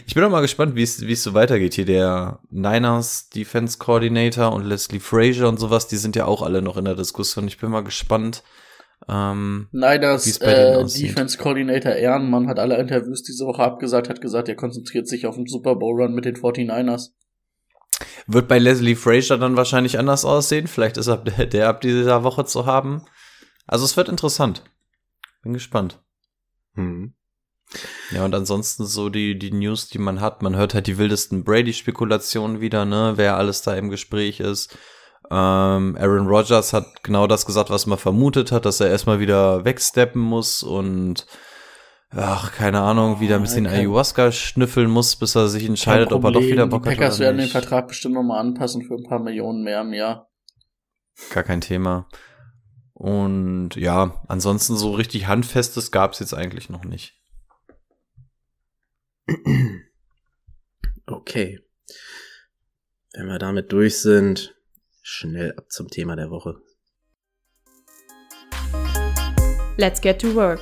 Ich 0.07 0.15
bin 0.15 0.23
auch 0.23 0.31
mal 0.31 0.41
gespannt, 0.41 0.77
wie 0.77 0.83
es 0.83 1.07
wie 1.07 1.13
es 1.13 1.23
so 1.23 1.35
weitergeht 1.35 1.75
hier. 1.75 1.85
Der 1.85 2.41
Niners 2.51 3.29
Defense 3.31 3.79
Coordinator 3.79 4.53
und 4.53 4.65
Leslie 4.65 5.01
Frazier 5.01 5.49
und 5.49 5.59
sowas, 5.59 5.89
die 5.89 5.97
sind 5.97 6.17
ja 6.17 6.27
auch 6.27 6.43
alle 6.43 6.63
noch 6.63 6.77
in 6.77 6.85
der 6.85 6.95
Diskussion. 6.95 7.49
Ich 7.49 7.59
bin 7.59 7.71
mal 7.71 7.83
gespannt. 7.83 8.43
Ähm, 9.09 9.69
Niners 9.73 10.39
äh. 10.41 10.85
Defense 10.85 11.39
Coordinator 11.39 11.93
Ehrenmann 11.93 12.49
hat 12.49 12.59
alle 12.59 12.79
Interviews 12.79 13.23
diese 13.23 13.47
Woche 13.47 13.63
abgesagt, 13.63 14.09
hat 14.09 14.21
gesagt, 14.21 14.49
er 14.49 14.57
konzentriert 14.57 15.09
sich 15.09 15.27
auf 15.27 15.37
den 15.37 15.47
Super 15.47 15.75
Bowl 15.75 16.01
Run 16.01 16.15
mit 16.15 16.25
den 16.25 16.37
49ers. 16.37 17.11
wird 18.27 18.47
bei 18.47 18.59
Leslie 18.59 18.95
Frazier 18.95 19.39
dann 19.39 19.57
wahrscheinlich 19.57 19.99
anders 19.99 20.25
aussehen. 20.25 20.67
Vielleicht 20.67 20.99
ist 20.99 21.09
ab 21.09 21.25
der, 21.25 21.47
der 21.47 21.69
ab 21.69 21.81
dieser 21.81 22.23
Woche 22.23 22.45
zu 22.45 22.67
haben. 22.67 23.03
Also 23.67 23.85
es 23.85 23.97
wird 23.97 24.09
interessant. 24.09 24.63
Bin 25.43 25.55
gespannt. 25.55 26.03
Hm. 26.75 27.15
Ja, 28.11 28.25
und 28.25 28.35
ansonsten 28.35 28.85
so 28.85 29.09
die, 29.11 29.39
die 29.39 29.53
News, 29.53 29.89
die 29.89 29.99
man 29.99 30.21
hat. 30.21 30.43
Man 30.43 30.57
hört 30.57 30.75
halt 30.75 30.87
die 30.89 30.99
wildesten 30.99 31.45
Brady-Spekulationen 31.45 32.61
wieder, 32.61 32.85
ne, 32.85 33.13
wer 33.17 33.37
alles 33.37 33.63
da 33.63 33.75
im 33.75 33.91
Gespräch 33.91 34.41
ist. 34.41 34.77
Ähm, 35.31 35.97
Aaron 36.01 36.27
Rodgers 36.27 36.73
hat 36.73 37.05
genau 37.05 37.29
das 37.29 37.47
gesagt, 37.47 37.71
was 37.71 37.87
man 37.87 37.99
vermutet 37.99 38.51
hat, 38.51 38.65
dass 38.65 38.81
er 38.81 38.89
erstmal 38.89 39.21
wieder 39.21 39.65
wegsteppen 39.65 40.21
muss 40.21 40.65
und 40.65 41.27
ach, 42.11 42.51
keine 42.53 42.81
Ahnung, 42.81 43.21
wieder 43.21 43.37
ein 43.37 43.43
bisschen 43.43 43.67
kein- 43.67 43.75
Ayahuasca 43.81 44.33
schnüffeln 44.33 44.91
muss, 44.91 45.15
bis 45.15 45.37
er 45.37 45.47
sich 45.47 45.65
entscheidet, 45.65 46.13
ob 46.13 46.25
er 46.25 46.33
doch 46.33 46.41
wieder 46.41 46.67
Bock 46.67 46.83
Die 46.83 46.89
hat 46.91 46.97
Packers 46.97 47.17
oder 47.19 47.27
werden 47.27 47.39
den. 47.39 47.49
Vertrag 47.49 47.87
bestimmt 47.87 48.15
nochmal 48.17 48.41
anpassen 48.41 48.83
für 48.83 48.95
ein 48.95 49.05
paar 49.05 49.21
Millionen 49.21 49.63
mehr 49.63 49.83
im 49.83 49.93
Jahr. 49.93 50.29
Gar 51.33 51.45
kein 51.45 51.61
Thema. 51.61 52.09
Und 52.93 53.77
ja, 53.77 54.21
ansonsten 54.27 54.77
so 54.77 54.91
richtig 54.93 55.29
Handfestes 55.29 55.93
gab's 55.93 56.19
jetzt 56.19 56.35
eigentlich 56.35 56.69
noch 56.71 56.85
nicht. 56.85 57.20
Okay. 61.07 61.61
Wenn 63.13 63.27
wir 63.27 63.39
damit 63.39 63.73
durch 63.73 63.99
sind, 63.99 64.55
schnell 65.03 65.53
ab 65.57 65.71
zum 65.71 65.89
Thema 65.89 66.15
der 66.15 66.31
Woche. 66.31 66.63
Let's 69.77 70.01
get 70.01 70.21
to 70.21 70.35
work. 70.35 70.61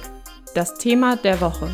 Das 0.54 0.78
Thema 0.78 1.16
der 1.16 1.40
Woche. 1.40 1.68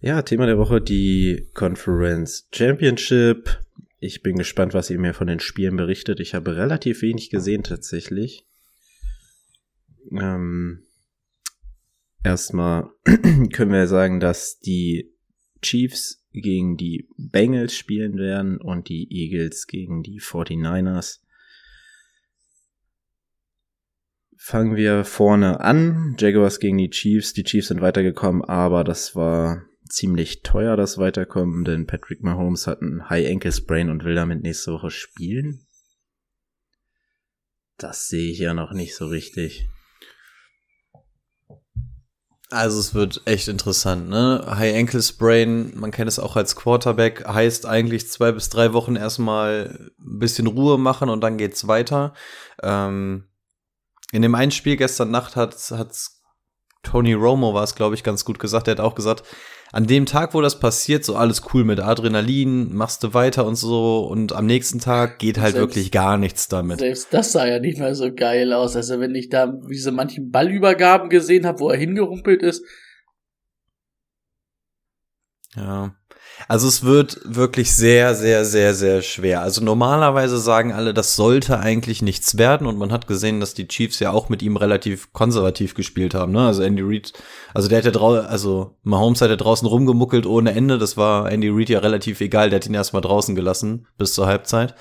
Ja, 0.00 0.22
Thema 0.22 0.46
der 0.46 0.58
Woche 0.58 0.80
die 0.80 1.48
Conference 1.54 2.48
Championship. 2.52 3.58
Ich 3.98 4.22
bin 4.22 4.36
gespannt, 4.36 4.74
was 4.74 4.90
ihr 4.90 4.98
mir 4.98 5.14
von 5.14 5.26
den 5.26 5.40
Spielen 5.40 5.76
berichtet. 5.76 6.20
Ich 6.20 6.34
habe 6.34 6.56
relativ 6.56 7.02
wenig 7.02 7.30
gesehen 7.30 7.62
tatsächlich. 7.62 8.46
Ähm, 10.12 10.87
erstmal 12.22 12.90
können 13.52 13.72
wir 13.72 13.86
sagen, 13.86 14.20
dass 14.20 14.58
die 14.58 15.12
Chiefs 15.62 16.24
gegen 16.32 16.76
die 16.76 17.08
Bengals 17.16 17.74
spielen 17.74 18.16
werden 18.16 18.58
und 18.58 18.88
die 18.88 19.08
Eagles 19.10 19.66
gegen 19.66 20.02
die 20.02 20.20
49ers. 20.20 21.20
Fangen 24.36 24.76
wir 24.76 25.04
vorne 25.04 25.60
an. 25.60 26.16
Jaguars 26.18 26.60
gegen 26.60 26.78
die 26.78 26.90
Chiefs. 26.90 27.32
Die 27.32 27.42
Chiefs 27.42 27.68
sind 27.68 27.80
weitergekommen, 27.80 28.44
aber 28.44 28.84
das 28.84 29.16
war 29.16 29.64
ziemlich 29.88 30.42
teuer, 30.42 30.76
das 30.76 30.98
Weiterkommen, 30.98 31.64
denn 31.64 31.86
Patrick 31.86 32.22
Mahomes 32.22 32.66
hat 32.66 32.80
ein 32.82 33.08
High 33.08 33.30
Ankle 33.30 33.52
Sprain 33.52 33.90
und 33.90 34.04
will 34.04 34.14
damit 34.14 34.42
nächste 34.42 34.72
Woche 34.72 34.90
spielen. 34.90 35.66
Das 37.78 38.08
sehe 38.08 38.30
ich 38.30 38.38
ja 38.38 38.54
noch 38.54 38.72
nicht 38.72 38.94
so 38.94 39.06
richtig. 39.06 39.68
Also 42.50 42.80
es 42.80 42.94
wird 42.94 43.20
echt 43.26 43.48
interessant, 43.48 44.08
ne? 44.08 44.42
High 44.48 44.74
Ankle 44.74 45.02
Sprain, 45.02 45.72
man 45.78 45.90
kennt 45.90 46.08
es 46.08 46.18
auch 46.18 46.34
als 46.34 46.56
Quarterback, 46.56 47.26
heißt 47.26 47.66
eigentlich 47.66 48.08
zwei 48.08 48.32
bis 48.32 48.48
drei 48.48 48.72
Wochen 48.72 48.96
erstmal 48.96 49.90
ein 50.00 50.18
bisschen 50.18 50.46
Ruhe 50.46 50.78
machen 50.78 51.10
und 51.10 51.20
dann 51.20 51.36
geht's 51.36 51.68
weiter. 51.68 52.14
Ähm, 52.62 53.24
in 54.12 54.22
dem 54.22 54.34
einen 54.34 54.50
Spiel 54.50 54.76
gestern 54.76 55.10
Nacht 55.10 55.36
hat, 55.36 55.54
hat 55.72 55.94
Tony 56.82 57.12
Romo 57.12 57.52
war 57.52 57.64
es, 57.64 57.74
glaube 57.74 57.94
ich, 57.94 58.02
ganz 58.02 58.24
gut 58.24 58.38
gesagt. 58.38 58.66
Er 58.68 58.72
hat 58.72 58.80
auch 58.80 58.94
gesagt, 58.94 59.24
an 59.72 59.86
dem 59.86 60.06
Tag, 60.06 60.34
wo 60.34 60.40
das 60.40 60.58
passiert, 60.60 61.04
so 61.04 61.14
alles 61.16 61.42
cool 61.52 61.64
mit 61.64 61.78
Adrenalin, 61.80 62.74
machst 62.74 63.02
du 63.02 63.12
weiter 63.14 63.44
und 63.46 63.56
so 63.56 64.06
und 64.06 64.32
am 64.32 64.46
nächsten 64.46 64.78
Tag 64.80 65.18
geht 65.18 65.38
halt 65.38 65.52
Selbst- 65.52 65.60
wirklich 65.74 65.90
gar 65.92 66.16
nichts 66.16 66.48
damit. 66.48 66.78
Selbst 66.78 67.08
das 67.12 67.32
sah 67.32 67.46
ja 67.46 67.58
nicht 67.58 67.78
mehr 67.78 67.94
so 67.94 68.12
geil 68.14 68.52
aus. 68.52 68.76
Also 68.76 68.98
wenn 69.00 69.14
ich 69.14 69.28
da 69.28 69.46
diese 69.70 69.92
manchen 69.92 70.30
Ballübergaben 70.30 71.10
gesehen 71.10 71.44
habe, 71.46 71.60
wo 71.60 71.68
er 71.70 71.76
hingerumpelt 71.78 72.42
ist, 72.42 72.64
Ja. 75.56 75.94
Also 76.50 76.66
es 76.66 76.82
wird 76.82 77.20
wirklich 77.24 77.76
sehr, 77.76 78.14
sehr, 78.14 78.46
sehr, 78.46 78.72
sehr 78.72 79.02
schwer. 79.02 79.42
Also 79.42 79.62
normalerweise 79.62 80.38
sagen 80.38 80.72
alle, 80.72 80.94
das 80.94 81.14
sollte 81.14 81.60
eigentlich 81.60 82.00
nichts 82.00 82.38
werden 82.38 82.66
und 82.66 82.78
man 82.78 82.90
hat 82.90 83.06
gesehen, 83.06 83.38
dass 83.38 83.52
die 83.52 83.68
Chiefs 83.68 84.00
ja 84.00 84.12
auch 84.12 84.30
mit 84.30 84.42
ihm 84.42 84.56
relativ 84.56 85.12
konservativ 85.12 85.74
gespielt 85.74 86.14
haben. 86.14 86.32
Ne? 86.32 86.46
Also 86.46 86.62
Andy 86.62 86.80
Reid, 86.82 87.12
also 87.52 87.68
der 87.68 87.78
hat 87.78 87.84
ja 87.84 87.90
draußen, 87.90 88.26
also 88.26 88.76
Mahomes 88.82 89.20
hat 89.20 89.28
ja 89.28 89.36
draußen 89.36 89.68
rumgemuckelt 89.68 90.24
ohne 90.24 90.52
Ende. 90.52 90.78
Das 90.78 90.96
war 90.96 91.30
Andy 91.30 91.50
Reid 91.50 91.68
ja 91.68 91.80
relativ 91.80 92.22
egal. 92.22 92.48
Der 92.48 92.60
hat 92.60 92.66
ihn 92.66 92.72
erstmal 92.72 93.02
draußen 93.02 93.34
gelassen 93.34 93.86
bis 93.98 94.14
zur 94.14 94.26
Halbzeit. 94.26 94.74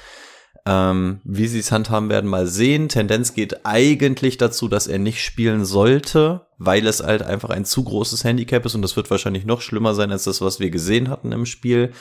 Ähm, 0.69 1.21
wie 1.23 1.47
sie 1.47 1.59
es 1.59 1.71
handhaben 1.71 2.09
werden, 2.09 2.29
mal 2.29 2.45
sehen. 2.45 2.89
Tendenz 2.89 3.33
geht 3.33 3.65
eigentlich 3.65 4.37
dazu, 4.37 4.67
dass 4.67 4.85
er 4.87 4.99
nicht 4.99 5.23
spielen 5.23 5.63
sollte, 5.63 6.45
weil 6.57 6.85
es 6.85 7.01
halt 7.01 7.21
einfach 7.21 7.51
ein 7.51 7.63
zu 7.63 7.85
großes 7.85 8.25
Handicap 8.25 8.65
ist 8.65 8.75
und 8.75 8.81
das 8.81 8.97
wird 8.97 9.09
wahrscheinlich 9.09 9.45
noch 9.45 9.61
schlimmer 9.61 9.95
sein 9.95 10.11
als 10.11 10.25
das, 10.25 10.41
was 10.41 10.59
wir 10.59 10.69
gesehen 10.69 11.07
hatten 11.07 11.31
im 11.31 11.45
Spiel. 11.45 11.93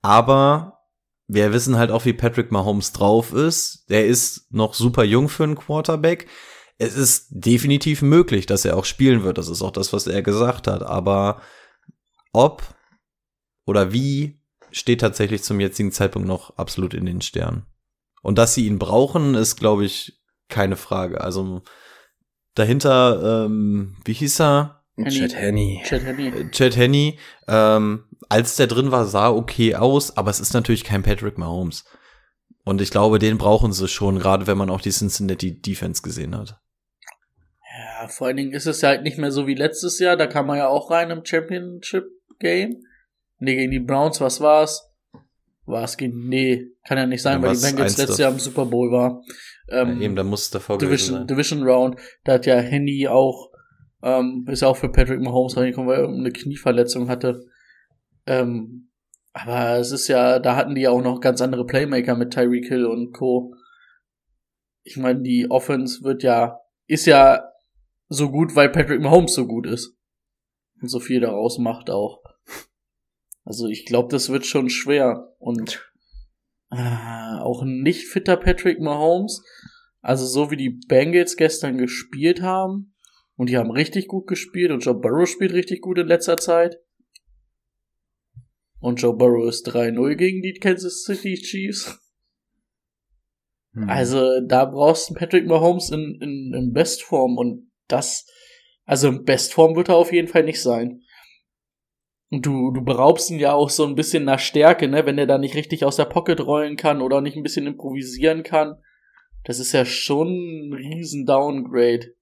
Aber 0.00 0.78
wir 1.28 1.52
wissen 1.52 1.76
halt 1.76 1.90
auch, 1.90 2.06
wie 2.06 2.14
Patrick 2.14 2.50
Mahomes 2.50 2.92
drauf 2.92 3.34
ist. 3.34 3.84
Der 3.90 4.06
ist 4.06 4.50
noch 4.50 4.72
super 4.72 5.04
jung 5.04 5.28
für 5.28 5.44
einen 5.44 5.56
Quarterback. 5.56 6.26
Es 6.78 6.96
ist 6.96 7.26
definitiv 7.28 8.00
möglich, 8.00 8.46
dass 8.46 8.64
er 8.64 8.78
auch 8.78 8.86
spielen 8.86 9.24
wird. 9.24 9.36
Das 9.36 9.48
ist 9.48 9.60
auch 9.60 9.72
das, 9.72 9.92
was 9.92 10.06
er 10.06 10.22
gesagt 10.22 10.68
hat. 10.68 10.82
Aber 10.82 11.42
ob 12.32 12.62
oder 13.66 13.92
wie 13.92 14.40
steht 14.70 15.02
tatsächlich 15.02 15.42
zum 15.42 15.60
jetzigen 15.60 15.92
Zeitpunkt 15.92 16.26
noch 16.26 16.56
absolut 16.56 16.94
in 16.94 17.04
den 17.04 17.20
Sternen. 17.20 17.66
Und 18.26 18.38
dass 18.38 18.54
sie 18.54 18.66
ihn 18.66 18.80
brauchen, 18.80 19.36
ist, 19.36 19.54
glaube 19.54 19.84
ich, 19.84 20.20
keine 20.48 20.74
Frage. 20.74 21.20
Also 21.20 21.62
dahinter, 22.56 23.44
ähm, 23.46 23.94
wie 24.04 24.14
hieß 24.14 24.40
er? 24.40 24.82
Henny. 24.96 25.12
Chad 25.12 25.36
Henney. 25.36 25.82
Chad 25.84 26.04
Henney. 26.04 26.28
Äh, 26.30 26.50
Chad 26.50 26.76
Henney, 26.76 27.20
ähm, 27.46 28.04
als 28.28 28.56
der 28.56 28.66
drin 28.66 28.90
war, 28.90 29.04
sah 29.04 29.30
okay 29.30 29.76
aus, 29.76 30.16
aber 30.16 30.32
es 30.32 30.40
ist 30.40 30.54
natürlich 30.54 30.82
kein 30.82 31.04
Patrick 31.04 31.38
Mahomes. 31.38 31.84
Und 32.64 32.80
ich 32.80 32.90
glaube, 32.90 33.20
den 33.20 33.38
brauchen 33.38 33.72
sie 33.72 33.86
schon, 33.86 34.18
gerade 34.18 34.48
wenn 34.48 34.58
man 34.58 34.70
auch 34.70 34.80
die 34.80 34.90
Cincinnati 34.90 35.60
Defense 35.60 36.02
gesehen 36.02 36.36
hat. 36.36 36.58
Ja, 37.78 38.08
vor 38.08 38.26
allen 38.26 38.38
Dingen 38.38 38.54
ist 38.54 38.66
es 38.66 38.80
ja 38.80 38.88
halt 38.88 39.04
nicht 39.04 39.18
mehr 39.18 39.30
so 39.30 39.46
wie 39.46 39.54
letztes 39.54 40.00
Jahr. 40.00 40.16
Da 40.16 40.26
kam 40.26 40.48
man 40.48 40.58
ja 40.58 40.66
auch 40.66 40.90
rein 40.90 41.10
im 41.12 41.24
Championship 41.24 42.06
Game. 42.40 42.82
Nee, 43.38 43.54
gegen 43.54 43.70
die 43.70 43.78
Browns, 43.78 44.20
was 44.20 44.40
war's? 44.40 44.82
War 45.66 45.84
es 45.84 45.96
gegen, 45.96 46.28
nee, 46.28 46.68
kann 46.86 46.96
ja 46.96 47.06
nicht 47.06 47.22
sein, 47.22 47.42
Dann 47.42 47.50
weil 47.50 47.56
die 47.56 47.62
Bengals 47.62 47.98
letztes 47.98 48.18
Jahr 48.18 48.32
im 48.32 48.38
Super 48.38 48.64
Bowl 48.64 48.90
war. 48.90 49.22
Ähm, 49.68 49.96
Ja, 49.96 50.04
eben, 50.06 50.16
da 50.16 50.24
muss 50.24 50.42
es 50.42 50.50
davor 50.50 50.78
Division, 50.78 51.18
sein. 51.18 51.26
Division 51.26 51.62
Round, 51.62 51.96
da 52.24 52.34
hat 52.34 52.46
ja 52.46 52.56
Henny 52.56 53.08
auch, 53.08 53.50
ähm, 54.02 54.46
ist 54.48 54.62
ja 54.62 54.68
auch 54.68 54.76
für 54.76 54.90
Patrick 54.90 55.20
Mahomes 55.20 55.56
reingekommen, 55.56 55.90
weil 55.90 56.00
er 56.00 56.08
eine 56.08 56.30
Knieverletzung 56.30 57.08
hatte. 57.08 57.44
Ähm, 58.26 58.90
aber 59.32 59.78
es 59.78 59.90
ist 59.90 60.08
ja, 60.08 60.38
da 60.38 60.56
hatten 60.56 60.74
die 60.74 60.82
ja 60.82 60.90
auch 60.90 61.02
noch 61.02 61.20
ganz 61.20 61.42
andere 61.42 61.66
Playmaker 61.66 62.14
mit 62.14 62.32
Tyreek 62.32 62.68
Hill 62.68 62.86
und 62.86 63.12
Co. 63.12 63.54
Ich 64.82 64.96
meine, 64.96 65.20
die 65.20 65.50
Offense 65.50 66.02
wird 66.04 66.22
ja, 66.22 66.60
ist 66.86 67.06
ja 67.06 67.42
so 68.08 68.30
gut, 68.30 68.54
weil 68.54 68.70
Patrick 68.70 69.00
Mahomes 69.00 69.34
so 69.34 69.46
gut 69.46 69.66
ist. 69.66 69.96
Und 70.80 70.88
so 70.88 71.00
viel 71.00 71.20
daraus 71.20 71.58
macht 71.58 71.90
auch. 71.90 72.22
Also 73.46 73.68
ich 73.68 73.86
glaube, 73.86 74.08
das 74.10 74.28
wird 74.28 74.44
schon 74.44 74.68
schwer. 74.68 75.32
Und 75.38 75.88
äh, 76.72 77.38
auch 77.38 77.62
ein 77.62 77.80
nicht 77.80 78.08
fitter 78.08 78.36
Patrick 78.36 78.80
Mahomes. 78.80 79.42
Also 80.00 80.26
so 80.26 80.50
wie 80.50 80.56
die 80.56 80.80
Bengals 80.88 81.36
gestern 81.36 81.78
gespielt 81.78 82.42
haben. 82.42 82.92
Und 83.36 83.48
die 83.48 83.56
haben 83.56 83.70
richtig 83.70 84.08
gut 84.08 84.26
gespielt. 84.26 84.72
Und 84.72 84.80
Joe 84.80 84.98
Burrow 84.98 85.28
spielt 85.28 85.52
richtig 85.52 85.80
gut 85.80 85.98
in 85.98 86.08
letzter 86.08 86.38
Zeit. 86.38 86.76
Und 88.80 89.00
Joe 89.00 89.16
Burrow 89.16 89.48
ist 89.48 89.68
3-0 89.68 90.16
gegen 90.16 90.42
die 90.42 90.54
Kansas 90.54 91.04
City 91.04 91.34
Chiefs. 91.34 92.00
Hm. 93.74 93.88
Also 93.88 94.40
da 94.40 94.64
brauchst 94.64 95.10
du 95.10 95.14
Patrick 95.14 95.46
Mahomes 95.46 95.90
in, 95.90 96.18
in, 96.20 96.52
in 96.52 96.72
Bestform 96.72 97.38
und 97.38 97.70
das, 97.86 98.26
also 98.84 99.08
in 99.08 99.24
Bestform 99.24 99.76
wird 99.76 99.88
er 99.88 99.96
auf 99.96 100.12
jeden 100.12 100.28
Fall 100.28 100.42
nicht 100.42 100.60
sein. 100.60 101.02
Du, 102.30 102.72
du 102.72 102.82
beraubst 102.82 103.30
ihn 103.30 103.38
ja 103.38 103.52
auch 103.52 103.70
so 103.70 103.86
ein 103.86 103.94
bisschen 103.94 104.24
nach 104.24 104.40
Stärke, 104.40 104.88
ne, 104.88 105.06
wenn 105.06 105.18
er 105.18 105.26
da 105.26 105.38
nicht 105.38 105.54
richtig 105.54 105.84
aus 105.84 105.96
der 105.96 106.06
Pocket 106.06 106.40
rollen 106.40 106.76
kann 106.76 107.00
oder 107.00 107.20
nicht 107.20 107.36
ein 107.36 107.44
bisschen 107.44 107.66
improvisieren 107.66 108.42
kann. 108.42 108.76
Das 109.44 109.60
ist 109.60 109.72
ja 109.72 109.84
schon 109.84 110.28
ein 110.28 110.72
riesen 110.72 111.24
Downgrade. 111.24 112.14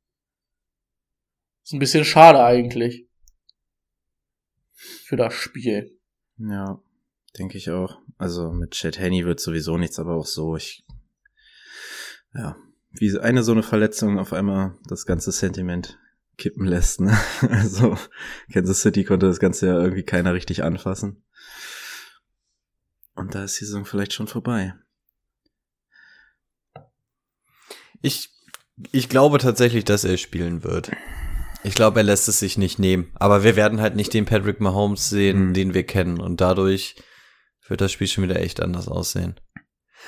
Ist 1.62 1.73
ein 1.73 1.78
bisschen 1.78 2.04
schade 2.04 2.44
eigentlich. 2.44 3.08
Für 4.75 5.16
das 5.16 5.32
Spiel. 5.32 5.99
Ja, 6.37 6.82
denke 7.38 7.56
ich 7.56 7.70
auch. 7.70 7.99
Also 8.18 8.50
mit 8.52 8.73
Chad 8.73 8.99
Henney 8.99 9.25
wird 9.25 9.40
sowieso 9.40 9.78
nichts, 9.78 9.99
aber 9.99 10.16
auch 10.16 10.26
so, 10.26 10.56
ich, 10.56 10.84
ja, 12.34 12.56
wie 12.90 13.18
eine 13.18 13.42
so 13.42 13.52
eine 13.52 13.62
Verletzung 13.62 14.18
auf 14.18 14.34
einmal 14.34 14.76
das 14.87 15.06
ganze 15.06 15.32
Sentiment 15.32 15.99
kippen 16.36 16.66
lässt, 16.66 17.00
ne? 17.00 17.16
Also 17.42 17.96
Kansas 18.52 18.80
City 18.82 19.04
konnte 19.04 19.26
das 19.26 19.38
Ganze 19.40 19.66
ja 19.66 19.80
irgendwie 19.80 20.02
keiner 20.04 20.34
richtig 20.34 20.62
anfassen. 20.62 21.22
Und 23.14 23.34
da 23.34 23.44
ist 23.44 23.60
die 23.60 23.64
Saison 23.64 23.84
vielleicht 23.84 24.12
schon 24.12 24.26
vorbei. 24.26 24.74
Ich, 28.02 28.30
ich 28.92 29.08
glaube 29.08 29.38
tatsächlich, 29.38 29.84
dass 29.84 30.04
er 30.04 30.16
spielen 30.16 30.64
wird. 30.64 30.90
Ich 31.62 31.74
glaube, 31.74 32.00
er 32.00 32.04
lässt 32.04 32.28
es 32.28 32.38
sich 32.40 32.58
nicht 32.58 32.78
nehmen. 32.78 33.10
Aber 33.14 33.42
wir 33.44 33.56
werden 33.56 33.80
halt 33.80 33.96
nicht 33.96 34.12
den 34.12 34.26
Patrick 34.26 34.60
Mahomes 34.60 35.08
sehen, 35.08 35.48
Mhm. 35.48 35.54
den 35.54 35.74
wir 35.74 35.84
kennen. 35.84 36.20
Und 36.20 36.40
dadurch 36.40 36.96
wird 37.68 37.80
das 37.80 37.92
Spiel 37.92 38.06
schon 38.06 38.24
wieder 38.24 38.40
echt 38.40 38.60
anders 38.60 38.88
aussehen. 38.88 39.40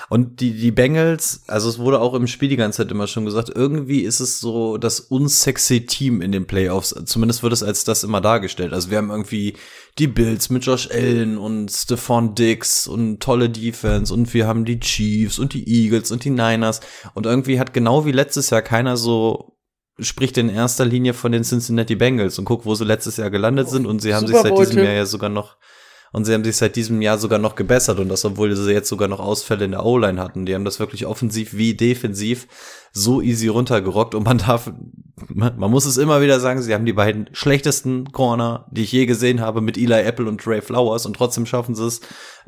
Und 0.08 0.40
die, 0.40 0.52
die 0.52 0.70
Bengals, 0.70 1.42
also 1.46 1.68
es 1.68 1.78
wurde 1.78 2.00
auch 2.00 2.14
im 2.14 2.26
Spiel 2.26 2.48
die 2.48 2.56
ganze 2.56 2.78
Zeit 2.78 2.90
immer 2.90 3.06
schon 3.06 3.24
gesagt, 3.24 3.50
irgendwie 3.54 4.00
ist 4.00 4.20
es 4.20 4.40
so 4.40 4.78
das 4.78 5.00
unsexy 5.00 5.86
Team 5.86 6.20
in 6.20 6.32
den 6.32 6.46
Playoffs. 6.46 6.94
Zumindest 7.06 7.42
wird 7.42 7.52
es 7.52 7.62
als 7.62 7.84
das 7.84 8.04
immer 8.04 8.20
dargestellt. 8.20 8.72
Also 8.72 8.90
wir 8.90 8.98
haben 8.98 9.10
irgendwie 9.10 9.54
die 9.98 10.06
Bills 10.06 10.50
mit 10.50 10.64
Josh 10.64 10.90
Allen 10.90 11.38
und 11.38 11.70
Stephon 11.70 12.34
Diggs 12.34 12.86
und 12.86 13.20
tolle 13.20 13.50
Defense 13.50 14.12
und 14.12 14.32
wir 14.34 14.46
haben 14.46 14.64
die 14.64 14.80
Chiefs 14.80 15.38
und 15.38 15.54
die 15.54 15.66
Eagles 15.68 16.10
und 16.10 16.24
die 16.24 16.30
Niners. 16.30 16.80
Und 17.14 17.26
irgendwie 17.26 17.58
hat 17.58 17.72
genau 17.72 18.04
wie 18.04 18.12
letztes 18.12 18.50
Jahr 18.50 18.62
keiner 18.62 18.96
so 18.96 19.56
spricht 19.98 20.36
in 20.36 20.48
erster 20.48 20.84
Linie 20.84 21.14
von 21.14 21.32
den 21.32 21.42
Cincinnati 21.42 21.96
Bengals 21.96 22.38
und 22.38 22.44
guckt, 22.44 22.66
wo 22.66 22.74
sie 22.74 22.84
letztes 22.84 23.16
Jahr 23.16 23.30
gelandet 23.30 23.70
sind 23.70 23.86
und 23.86 24.02
sie 24.02 24.14
haben 24.14 24.26
sich 24.26 24.36
seit 24.36 24.56
diesem. 24.58 24.84
Jahr 24.84 24.92
ja 24.92 25.06
sogar 25.06 25.30
noch 25.30 25.56
und 26.16 26.24
sie 26.24 26.32
haben 26.32 26.44
sich 26.44 26.56
seit 26.56 26.76
diesem 26.76 27.02
Jahr 27.02 27.18
sogar 27.18 27.38
noch 27.38 27.56
gebessert 27.56 27.98
und 27.98 28.08
das, 28.08 28.24
obwohl 28.24 28.56
sie 28.56 28.72
jetzt 28.72 28.88
sogar 28.88 29.06
noch 29.06 29.20
Ausfälle 29.20 29.66
in 29.66 29.72
der 29.72 29.84
O-Line 29.84 30.18
hatten. 30.18 30.46
Die 30.46 30.54
haben 30.54 30.64
das 30.64 30.80
wirklich 30.80 31.04
offensiv 31.04 31.52
wie 31.52 31.74
defensiv 31.74 32.48
so 32.90 33.20
easy 33.20 33.48
runtergerockt 33.48 34.14
und 34.14 34.24
man 34.24 34.38
darf, 34.38 34.72
man 35.28 35.70
muss 35.70 35.84
es 35.84 35.98
immer 35.98 36.22
wieder 36.22 36.40
sagen, 36.40 36.62
sie 36.62 36.72
haben 36.72 36.86
die 36.86 36.94
beiden 36.94 37.28
schlechtesten 37.32 38.12
Corner, 38.12 38.66
die 38.70 38.84
ich 38.84 38.92
je 38.92 39.04
gesehen 39.04 39.42
habe, 39.42 39.60
mit 39.60 39.76
Eli 39.76 39.92
Apple 39.92 40.26
und 40.26 40.40
Trey 40.40 40.62
Flowers 40.62 41.04
und 41.04 41.16
trotzdem 41.16 41.44
schaffen 41.44 41.74
sie 41.74 41.86
es 41.86 42.00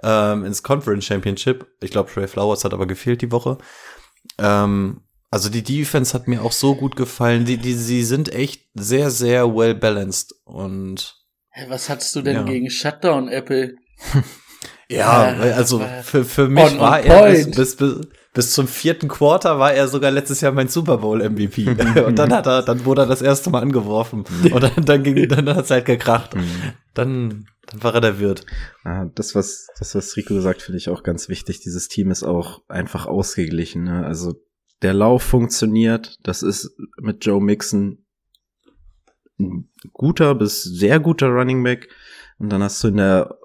ähm, 0.03 0.47
ins 0.47 0.63
Conference 0.63 1.05
Championship. 1.05 1.67
Ich 1.83 1.91
glaube, 1.91 2.11
Trey 2.11 2.27
Flowers 2.27 2.65
hat 2.65 2.73
aber 2.73 2.87
gefehlt 2.87 3.21
die 3.21 3.33
Woche. 3.33 3.59
Ähm, 4.39 5.03
also 5.31 5.51
die 5.51 5.63
Defense 5.63 6.15
hat 6.15 6.27
mir 6.27 6.43
auch 6.43 6.53
so 6.53 6.75
gut 6.75 6.97
gefallen. 6.97 7.45
Die, 7.45 7.59
die, 7.59 7.75
sie 7.75 8.03
sind 8.03 8.33
echt 8.33 8.63
sehr, 8.73 9.11
sehr 9.11 9.55
well 9.55 9.75
balanced 9.75 10.35
und 10.45 11.18
Was 11.69 11.89
hattest 11.89 12.15
du 12.17 12.23
denn 12.23 12.37
Ja. 12.37 12.43
gegen 12.43 12.71
Shutdown, 12.71 13.29
Apple? 13.29 13.77
Ja, 14.91 15.33
Äh, 15.33 15.39
weil 15.39 15.53
also 15.53 15.81
äh, 15.83 16.03
für, 16.03 16.25
für 16.25 16.49
mich 16.49 16.65
on- 16.65 16.79
war 16.79 16.99
on 17.01 17.05
er 17.07 17.31
bis, 17.31 17.51
bis, 17.51 17.77
bis, 17.77 18.01
bis 18.33 18.53
zum 18.55 18.67
vierten 18.67 19.07
Quarter 19.09 19.59
war 19.59 19.75
er 19.75 19.87
sogar 19.87 20.11
letztes 20.11 20.41
Jahr 20.41 20.53
mein 20.53 20.69
Super 20.69 20.97
Bowl 20.99 21.23
MVP. 21.29 21.69
und 22.07 22.19
dann 22.19 22.33
hat 22.33 22.47
er, 22.47 22.63
dann 22.63 22.87
wurde 22.87 23.03
er 23.03 23.07
das 23.07 23.21
erste 23.21 23.51
Mal 23.51 23.61
angeworfen. 23.61 24.25
Und 24.51 24.63
dann, 24.63 24.85
dann 24.85 25.03
ging, 25.03 25.29
dann 25.29 25.55
hat's 25.55 25.71
halt 25.71 25.85
gekracht. 25.85 26.35
Dann, 26.95 27.45
dann 27.67 27.83
war 27.83 27.95
er 27.97 28.01
der 28.01 28.19
Wirt. 28.19 28.47
Ah, 28.83 29.05
das, 29.15 29.35
was, 29.35 29.67
das, 29.79 29.95
was 29.95 30.17
Rico 30.17 30.41
sagt, 30.41 30.63
finde 30.63 30.79
ich 30.79 30.89
auch 30.89 31.03
ganz 31.03 31.29
wichtig. 31.29 31.61
Dieses 31.61 31.89
Team 31.89 32.11
ist 32.11 32.23
auch 32.23 32.63
einfach 32.69 33.05
ausgeglichen. 33.05 33.85
Ne? 33.85 34.07
Also 34.07 34.37
der 34.81 34.95
Lauf 34.95 35.23
funktioniert. 35.23 36.17
Das 36.23 36.43
ist 36.43 36.71
mit 36.99 37.27
Joe 37.27 37.43
Mixon 37.43 38.07
ein 39.39 39.69
guter 39.93 40.35
bis 40.35 40.63
sehr 40.63 41.01
guter 41.01 41.29
Running 41.29 41.63
Back. 41.63 41.89
Und 42.39 42.51
dann 42.51 42.63
hast 42.63 42.83
du 42.83 42.89
in 42.89 42.97
der, 42.97 43.39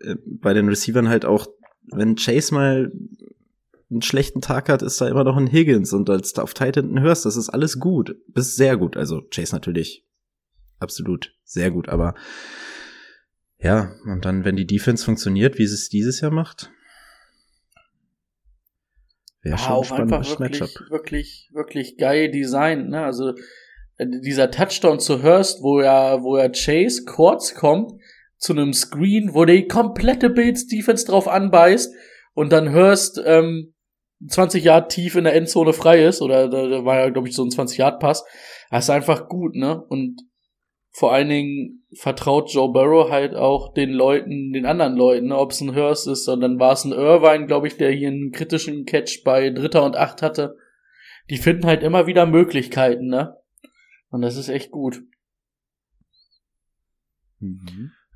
äh, 0.00 0.16
bei 0.24 0.54
den 0.54 0.68
Receivern 0.68 1.08
halt 1.08 1.24
auch, 1.24 1.46
wenn 1.92 2.16
Chase 2.16 2.54
mal 2.54 2.92
einen 3.90 4.02
schlechten 4.02 4.40
Tag 4.40 4.68
hat, 4.68 4.82
ist 4.82 5.00
da 5.00 5.08
immer 5.08 5.24
noch 5.24 5.36
ein 5.36 5.48
Higgins. 5.50 5.92
Und 5.92 6.08
als 6.10 6.32
du 6.32 6.42
auf 6.42 6.54
Titan 6.54 7.00
hörst, 7.00 7.26
das 7.26 7.36
ist 7.36 7.48
alles 7.48 7.78
gut. 7.80 8.16
Bis 8.28 8.54
sehr 8.54 8.76
gut. 8.76 8.96
Also 8.96 9.22
Chase 9.30 9.54
natürlich 9.54 10.06
absolut 10.78 11.34
sehr 11.44 11.70
gut, 11.70 11.88
aber 11.88 12.14
ja, 13.58 13.94
und 14.06 14.24
dann, 14.24 14.46
wenn 14.46 14.56
die 14.56 14.66
Defense 14.66 15.04
funktioniert, 15.04 15.58
wie 15.58 15.66
sie 15.66 15.74
es 15.74 15.90
dieses 15.90 16.22
Jahr 16.22 16.30
macht, 16.30 16.70
wäre 19.42 19.56
Ja, 19.56 19.58
schon 19.58 19.66
ein 19.68 19.72
auch 19.74 19.90
einfach 19.90 20.24
spannendes 20.24 20.40
wirklich, 20.40 20.60
Matchup. 20.60 20.90
wirklich, 20.90 21.50
wirklich 21.52 21.96
geil 21.98 22.30
designt, 22.30 22.88
ne? 22.88 23.04
Also 23.04 23.34
dieser 24.06 24.50
Touchdown 24.50 24.98
zu 24.98 25.22
Hurst, 25.22 25.62
wo 25.62 25.80
ja, 25.80 26.22
wo 26.22 26.38
ja 26.38 26.48
Chase 26.48 27.04
kurz 27.04 27.54
kommt 27.54 27.92
zu 28.38 28.52
einem 28.52 28.72
Screen, 28.72 29.34
wo 29.34 29.44
die 29.44 29.66
komplette 29.66 30.30
Bills 30.30 30.66
Defense 30.66 31.06
drauf 31.06 31.28
anbeißt 31.28 31.92
und 32.34 32.52
dann 32.52 32.74
Hurst 32.74 33.20
ähm, 33.24 33.74
20 34.26 34.64
Yard 34.64 34.90
tief 34.90 35.16
in 35.16 35.24
der 35.24 35.34
Endzone 35.34 35.72
frei 35.72 36.04
ist 36.04 36.22
oder 36.22 36.48
da, 36.48 36.66
da 36.66 36.84
war 36.84 36.98
ja 36.98 37.10
glaube 37.10 37.28
ich 37.28 37.34
so 37.34 37.44
ein 37.44 37.50
20 37.50 37.78
Yard 37.78 38.00
Pass. 38.00 38.24
Das 38.70 38.84
ist 38.84 38.90
einfach 38.90 39.28
gut, 39.28 39.54
ne? 39.54 39.82
Und 39.88 40.20
vor 40.92 41.12
allen 41.12 41.28
Dingen 41.28 41.84
vertraut 41.94 42.52
Joe 42.52 42.72
Burrow 42.72 43.10
halt 43.10 43.34
auch 43.34 43.72
den 43.72 43.90
Leuten, 43.90 44.52
den 44.52 44.66
anderen 44.66 44.96
Leuten, 44.96 45.28
ne? 45.28 45.38
ob 45.38 45.52
es 45.52 45.60
ein 45.60 45.74
Hurst 45.74 46.08
ist, 46.08 46.28
und 46.28 46.40
dann 46.40 46.58
war 46.58 46.72
es 46.72 46.84
ein 46.84 46.92
Irvine, 46.92 47.46
glaube 47.46 47.66
ich, 47.66 47.76
der 47.76 47.90
hier 47.90 48.08
einen 48.08 48.32
kritischen 48.32 48.84
Catch 48.84 49.22
bei 49.24 49.50
Dritter 49.50 49.84
und 49.84 49.96
Acht 49.96 50.22
hatte. 50.22 50.56
Die 51.30 51.36
finden 51.36 51.66
halt 51.66 51.82
immer 51.82 52.06
wieder 52.06 52.26
Möglichkeiten, 52.26 53.06
ne? 53.06 53.36
Und 54.10 54.22
das 54.22 54.36
ist 54.36 54.48
echt 54.48 54.70
gut. 54.70 55.02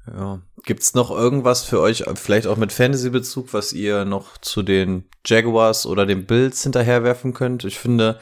Ja. 0.06 0.42
Gibt's 0.64 0.94
noch 0.94 1.10
irgendwas 1.10 1.64
für 1.64 1.80
euch, 1.80 2.04
vielleicht 2.14 2.46
auch 2.46 2.56
mit 2.56 2.72
Fantasy-Bezug, 2.72 3.52
was 3.54 3.72
ihr 3.72 4.04
noch 4.04 4.36
zu 4.38 4.62
den 4.62 5.08
Jaguars 5.24 5.86
oder 5.86 6.04
den 6.04 6.26
Bills 6.26 6.62
hinterherwerfen 6.62 7.32
könnt? 7.32 7.64
Ich 7.64 7.78
finde 7.78 8.18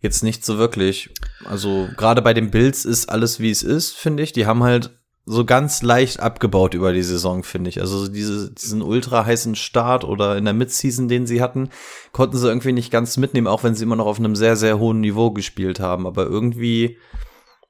jetzt 0.00 0.22
nicht 0.22 0.44
so 0.44 0.58
wirklich. 0.58 1.12
Also 1.44 1.88
gerade 1.96 2.22
bei 2.22 2.32
den 2.32 2.50
Bills 2.50 2.84
ist 2.84 3.10
alles 3.10 3.40
wie 3.40 3.50
es 3.50 3.62
ist, 3.62 3.92
finde 3.92 4.22
ich. 4.22 4.32
Die 4.32 4.46
haben 4.46 4.62
halt 4.62 4.98
so 5.28 5.44
ganz 5.44 5.82
leicht 5.82 6.20
abgebaut 6.20 6.74
über 6.74 6.92
die 6.92 7.02
Saison, 7.02 7.42
finde 7.42 7.68
ich. 7.68 7.80
Also 7.80 7.98
so 7.98 8.08
diese, 8.08 8.52
diesen 8.52 8.80
ultra 8.80 9.26
heißen 9.26 9.56
Start 9.56 10.04
oder 10.04 10.36
in 10.36 10.44
der 10.44 10.54
Midseason, 10.54 11.08
den 11.08 11.26
sie 11.26 11.42
hatten, 11.42 11.70
konnten 12.12 12.38
sie 12.38 12.46
irgendwie 12.46 12.72
nicht 12.72 12.92
ganz 12.92 13.16
mitnehmen, 13.16 13.48
auch 13.48 13.64
wenn 13.64 13.74
sie 13.74 13.82
immer 13.82 13.96
noch 13.96 14.06
auf 14.06 14.20
einem 14.20 14.36
sehr, 14.36 14.54
sehr 14.56 14.78
hohen 14.78 15.00
Niveau 15.00 15.32
gespielt 15.32 15.80
haben. 15.80 16.06
Aber 16.06 16.26
irgendwie 16.26 16.96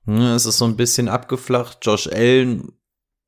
es 0.07 0.47
ist 0.47 0.59
so 0.59 0.65
ein 0.65 0.77
bisschen 0.77 1.09
abgeflacht. 1.09 1.79
Josh 1.83 2.07
Allen 2.07 2.73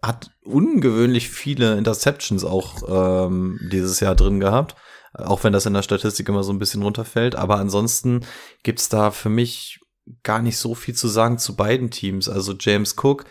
hat 0.00 0.30
ungewöhnlich 0.44 1.28
viele 1.28 1.76
Interceptions 1.76 2.44
auch 2.44 3.26
ähm, 3.26 3.58
dieses 3.72 3.98
Jahr 3.98 4.14
drin 4.14 4.38
gehabt. 4.38 4.76
Auch 5.12 5.42
wenn 5.42 5.52
das 5.52 5.66
in 5.66 5.74
der 5.74 5.82
Statistik 5.82 6.28
immer 6.28 6.44
so 6.44 6.52
ein 6.52 6.60
bisschen 6.60 6.82
runterfällt. 6.82 7.34
Aber 7.34 7.56
ansonsten 7.56 8.24
gibt's 8.62 8.88
da 8.88 9.10
für 9.10 9.28
mich 9.28 9.80
gar 10.22 10.40
nicht 10.40 10.56
so 10.56 10.74
viel 10.74 10.94
zu 10.94 11.08
sagen 11.08 11.38
zu 11.38 11.56
beiden 11.56 11.90
Teams. 11.90 12.28
Also 12.28 12.54
James 12.58 12.94
Cook 12.96 13.24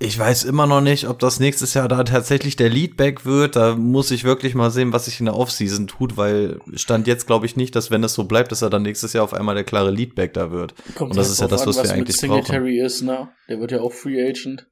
Ich 0.00 0.16
weiß 0.16 0.44
immer 0.44 0.66
noch 0.66 0.80
nicht, 0.80 1.08
ob 1.08 1.18
das 1.18 1.40
nächstes 1.40 1.74
Jahr 1.74 1.88
da 1.88 2.04
tatsächlich 2.04 2.54
der 2.54 2.68
Leadback 2.68 3.24
wird. 3.24 3.56
Da 3.56 3.74
muss 3.74 4.12
ich 4.12 4.22
wirklich 4.22 4.54
mal 4.54 4.70
sehen, 4.70 4.92
was 4.92 5.06
sich 5.06 5.18
in 5.18 5.26
der 5.26 5.36
Offseason 5.36 5.88
tut, 5.88 6.16
weil 6.16 6.60
stand 6.74 7.08
jetzt 7.08 7.26
glaube 7.26 7.46
ich 7.46 7.56
nicht, 7.56 7.74
dass 7.74 7.90
wenn 7.90 8.04
es 8.04 8.14
so 8.14 8.24
bleibt, 8.24 8.52
dass 8.52 8.62
er 8.62 8.70
dann 8.70 8.82
nächstes 8.82 9.12
Jahr 9.12 9.24
auf 9.24 9.34
einmal 9.34 9.56
der 9.56 9.64
klare 9.64 9.90
Leadback 9.90 10.34
da 10.34 10.52
wird. 10.52 10.74
Kommt 10.94 11.10
Und 11.10 11.16
das 11.16 11.26
halt 11.26 11.32
ist 11.32 11.40
ja 11.40 11.48
das, 11.48 11.66
was 11.66 11.78
an, 11.78 11.84
wir 11.84 11.92
eigentlich 11.94 12.20
mit 12.22 12.30
brauchen. 12.30 12.44
Singletary 12.44 12.80
ist, 12.80 13.02
ne? 13.02 13.28
Der 13.48 13.58
wird 13.58 13.72
ja 13.72 13.80
auch 13.80 13.92
Free 13.92 14.24
Agent. 14.24 14.68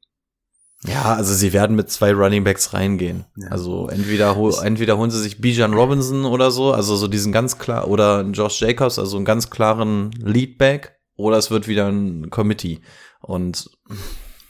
Ja, 0.84 1.14
also 1.14 1.34
sie 1.34 1.52
werden 1.52 1.74
mit 1.74 1.90
zwei 1.90 2.12
Running 2.12 2.44
Backs 2.44 2.72
reingehen. 2.72 3.24
Ja. 3.36 3.48
Also 3.48 3.88
entweder, 3.88 4.36
hol, 4.36 4.54
entweder 4.62 4.98
holen 4.98 5.10
sie 5.10 5.20
sich 5.20 5.40
Bijan 5.40 5.74
Robinson 5.74 6.24
oder 6.24 6.50
so, 6.50 6.72
also 6.72 6.96
so 6.96 7.08
diesen 7.08 7.32
ganz 7.32 7.58
klar, 7.58 7.88
oder 7.88 8.22
Josh 8.22 8.60
Jacobs, 8.60 8.98
also 8.98 9.16
einen 9.16 9.24
ganz 9.24 9.50
klaren 9.50 10.12
Leadback, 10.22 10.96
oder 11.16 11.38
es 11.38 11.50
wird 11.50 11.66
wieder 11.66 11.88
ein 11.88 12.30
Committee. 12.30 12.80
Und 13.20 13.70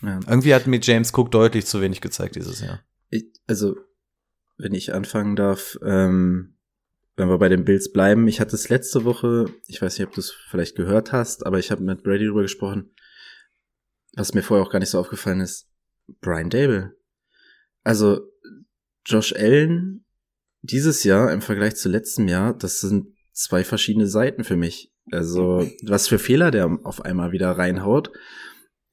Ja. 0.02 0.20
irgendwie 0.26 0.54
hat 0.54 0.66
mir 0.66 0.80
James 0.80 1.12
Cook 1.12 1.30
deutlich 1.30 1.66
zu 1.66 1.80
wenig 1.80 2.00
gezeigt 2.00 2.37
dieses 2.37 2.61
Jahr. 2.61 2.82
Ich, 3.11 3.24
also, 3.46 3.76
wenn 4.59 4.74
ich 4.74 4.92
anfangen 4.92 5.37
darf, 5.37 5.78
ähm, 5.82 6.56
wenn 7.16 7.28
wir 7.28 7.38
bei 7.38 7.48
den 7.48 7.64
Bills 7.64 7.92
bleiben, 7.92 8.28
ich 8.28 8.40
hatte 8.40 8.54
es 8.54 8.68
letzte 8.68 9.04
Woche, 9.04 9.46
ich 9.66 9.80
weiß 9.80 9.98
nicht, 9.98 10.06
ob 10.06 10.14
du 10.14 10.20
es 10.20 10.30
vielleicht 10.50 10.76
gehört 10.76 11.12
hast, 11.12 11.46
aber 11.46 11.59
ich 11.59 11.70
habe 11.70 11.82
mit 11.82 12.02
Brady 12.02 12.24
darüber 12.24 12.42
gesprochen, 12.42 12.90
was 14.14 14.35
mir 14.35 14.42
vorher 14.42 14.66
auch 14.66 14.70
gar 14.70 14.78
nicht 14.78 14.90
so 14.90 14.98
aufgefallen 14.98 15.40
ist. 15.40 15.68
Brian 16.20 16.50
Dable. 16.50 16.94
Also, 17.85 18.20
Josh 19.04 19.35
Allen 19.35 20.04
dieses 20.62 21.04
Jahr 21.04 21.32
im 21.32 21.42
Vergleich 21.42 21.76
zu 21.76 21.88
letztem 21.88 22.28
Jahr, 22.28 22.52
das 22.52 22.80
sind 22.80 23.14
zwei 23.32 23.64
verschiedene 23.64 24.06
Seiten 24.06 24.44
für 24.44 24.56
mich. 24.56 24.92
Also, 25.12 25.70
was 25.85 26.09
für 26.09 26.18
Fehler 26.18 26.50
der 26.50 26.78
auf 26.82 27.04
einmal 27.04 27.32
wieder 27.32 27.52
reinhaut, 27.52 28.11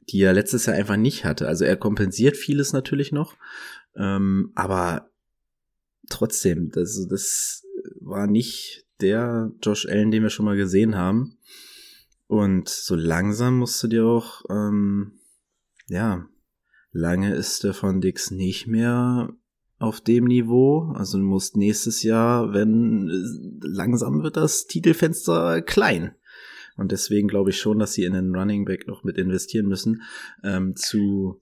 die 0.09 0.21
er 0.21 0.33
letztes 0.33 0.65
Jahr 0.65 0.75
einfach 0.75 0.97
nicht 0.97 1.25
hatte. 1.25 1.47
Also 1.47 1.65
er 1.65 1.77
kompensiert 1.77 2.37
vieles 2.37 2.73
natürlich 2.73 3.11
noch, 3.11 3.35
ähm, 3.95 4.51
aber 4.55 5.09
trotzdem, 6.09 6.69
das, 6.71 7.07
das 7.09 7.63
war 7.99 8.27
nicht 8.27 8.85
der 9.01 9.51
Josh 9.61 9.87
Allen, 9.87 10.11
den 10.11 10.23
wir 10.23 10.29
schon 10.29 10.45
mal 10.45 10.57
gesehen 10.57 10.95
haben. 10.95 11.37
Und 12.27 12.69
so 12.69 12.95
langsam 12.95 13.59
musst 13.59 13.81
du 13.83 13.87
dir 13.87 14.05
auch, 14.05 14.43
ähm, 14.49 15.19
ja, 15.87 16.25
lange 16.91 17.35
ist 17.35 17.63
der 17.63 17.73
von 17.73 18.01
Dix 18.01 18.31
nicht 18.31 18.67
mehr 18.67 19.29
auf 19.77 19.99
dem 20.01 20.25
Niveau. 20.25 20.93
Also 20.95 21.17
du 21.17 21.23
musst 21.23 21.57
nächstes 21.57 22.03
Jahr, 22.03 22.53
wenn 22.53 23.09
langsam 23.61 24.23
wird 24.23 24.37
das 24.37 24.65
Titelfenster 24.65 25.61
klein. 25.61 26.15
Und 26.75 26.91
deswegen 26.91 27.27
glaube 27.27 27.51
ich 27.51 27.59
schon, 27.59 27.79
dass 27.79 27.93
sie 27.93 28.03
in 28.03 28.13
den 28.13 28.36
Running 28.36 28.65
Back 28.65 28.88
noch 28.88 29.03
mit 29.03 29.17
investieren 29.17 29.67
müssen. 29.67 30.01
Ähm, 30.43 30.75
zu 30.75 31.41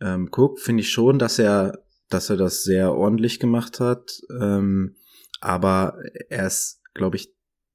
ähm, 0.00 0.28
Cook 0.30 0.60
finde 0.60 0.82
ich 0.82 0.90
schon, 0.90 1.18
dass 1.18 1.38
er, 1.38 1.84
dass 2.08 2.28
er 2.28 2.36
das 2.36 2.64
sehr 2.64 2.92
ordentlich 2.92 3.40
gemacht 3.40 3.80
hat. 3.80 4.20
Ähm, 4.40 4.96
aber 5.40 5.98
er 6.28 6.46
ist, 6.46 6.80
glaube 6.94 7.16
ich, 7.16 7.34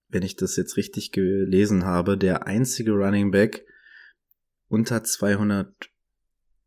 wenn 0.09 0.23
ich 0.23 0.35
das 0.35 0.55
jetzt 0.55 0.77
richtig 0.77 1.11
gelesen 1.11 1.85
habe, 1.85 2.17
der 2.17 2.47
einzige 2.47 2.91
Running 2.91 3.31
Back 3.31 3.65
unter 4.69 5.03
200 5.03 5.73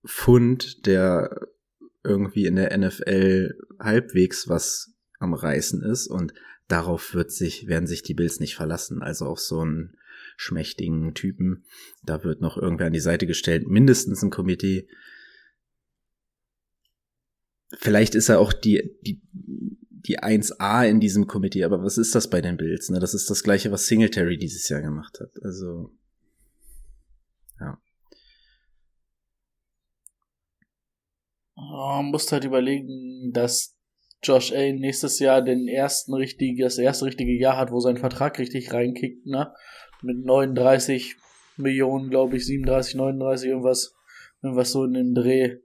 Pfund, 0.07 0.87
der 0.87 1.49
irgendwie 2.03 2.46
in 2.46 2.57
der 2.57 2.77
NFL 2.77 3.55
halbwegs 3.79 4.49
was 4.49 4.94
am 5.18 5.35
Reißen 5.35 5.83
ist 5.83 6.07
und 6.07 6.33
darauf 6.68 7.14
wird 7.14 7.31
sich, 7.31 7.66
werden 7.66 7.87
sich 7.87 8.03
die 8.03 8.14
Bills 8.14 8.40
nicht 8.40 8.57
verlassen. 8.57 9.03
Also 9.03 9.27
auf 9.27 9.38
so 9.38 9.61
einen 9.61 9.96
schmächtigen 10.40 11.12
Typen. 11.12 11.64
Da 12.03 12.24
wird 12.24 12.40
noch 12.40 12.57
irgendwer 12.57 12.87
an 12.87 12.94
die 12.94 13.00
Seite 13.00 13.26
gestellt, 13.26 13.68
mindestens 13.68 14.22
ein 14.22 14.31
Komitee. 14.31 14.88
Vielleicht 17.79 18.14
ist 18.14 18.31
er 18.31 18.40
auch 18.40 18.55
die, 18.55 18.96
die, 19.03 19.20
die 19.33 20.18
1A 20.18 20.88
in 20.88 20.98
diesem 20.98 21.26
Komitee, 21.26 21.62
aber 21.64 21.83
was 21.83 21.98
ist 21.98 22.14
das 22.14 22.31
bei 22.31 22.40
den 22.40 22.57
Bills? 22.57 22.88
Ne? 22.88 23.00
Das 23.00 23.12
ist 23.12 23.29
das 23.29 23.42
gleiche, 23.42 23.70
was 23.70 23.87
Singletary 23.87 24.38
dieses 24.38 24.66
Jahr 24.70 24.81
gemacht 24.81 25.20
hat. 25.20 25.31
Also, 25.42 25.92
ja. 27.61 27.79
Oh, 31.55 32.00
man 32.03 32.07
muss 32.07 32.33
halt 32.33 32.44
überlegen, 32.44 33.31
dass 33.33 33.76
Josh 34.22 34.52
Allen 34.52 34.76
nächstes 34.76 35.18
Jahr 35.18 35.42
den 35.42 35.66
ersten 35.68 36.14
richtigen, 36.14 36.59
das 36.59 36.78
erste 36.78 37.06
richtige 37.06 37.33
Jahr 37.33 37.56
hat, 37.56 37.70
wo 37.72 37.80
sein 37.80 37.96
Vertrag 37.96 38.38
richtig 38.38 38.72
reinkickt, 38.72 39.26
ne? 39.26 39.52
Mit 40.02 40.24
39 40.24 41.16
Millionen, 41.56 42.11
glaube 42.11 42.37
ich, 42.37 42.46
37, 42.46 42.94
39, 42.96 43.48
irgendwas, 43.48 43.94
irgendwas 44.42 44.72
so 44.72 44.85
in 44.85 44.94
dem 44.94 45.14
Dreh. 45.14 45.56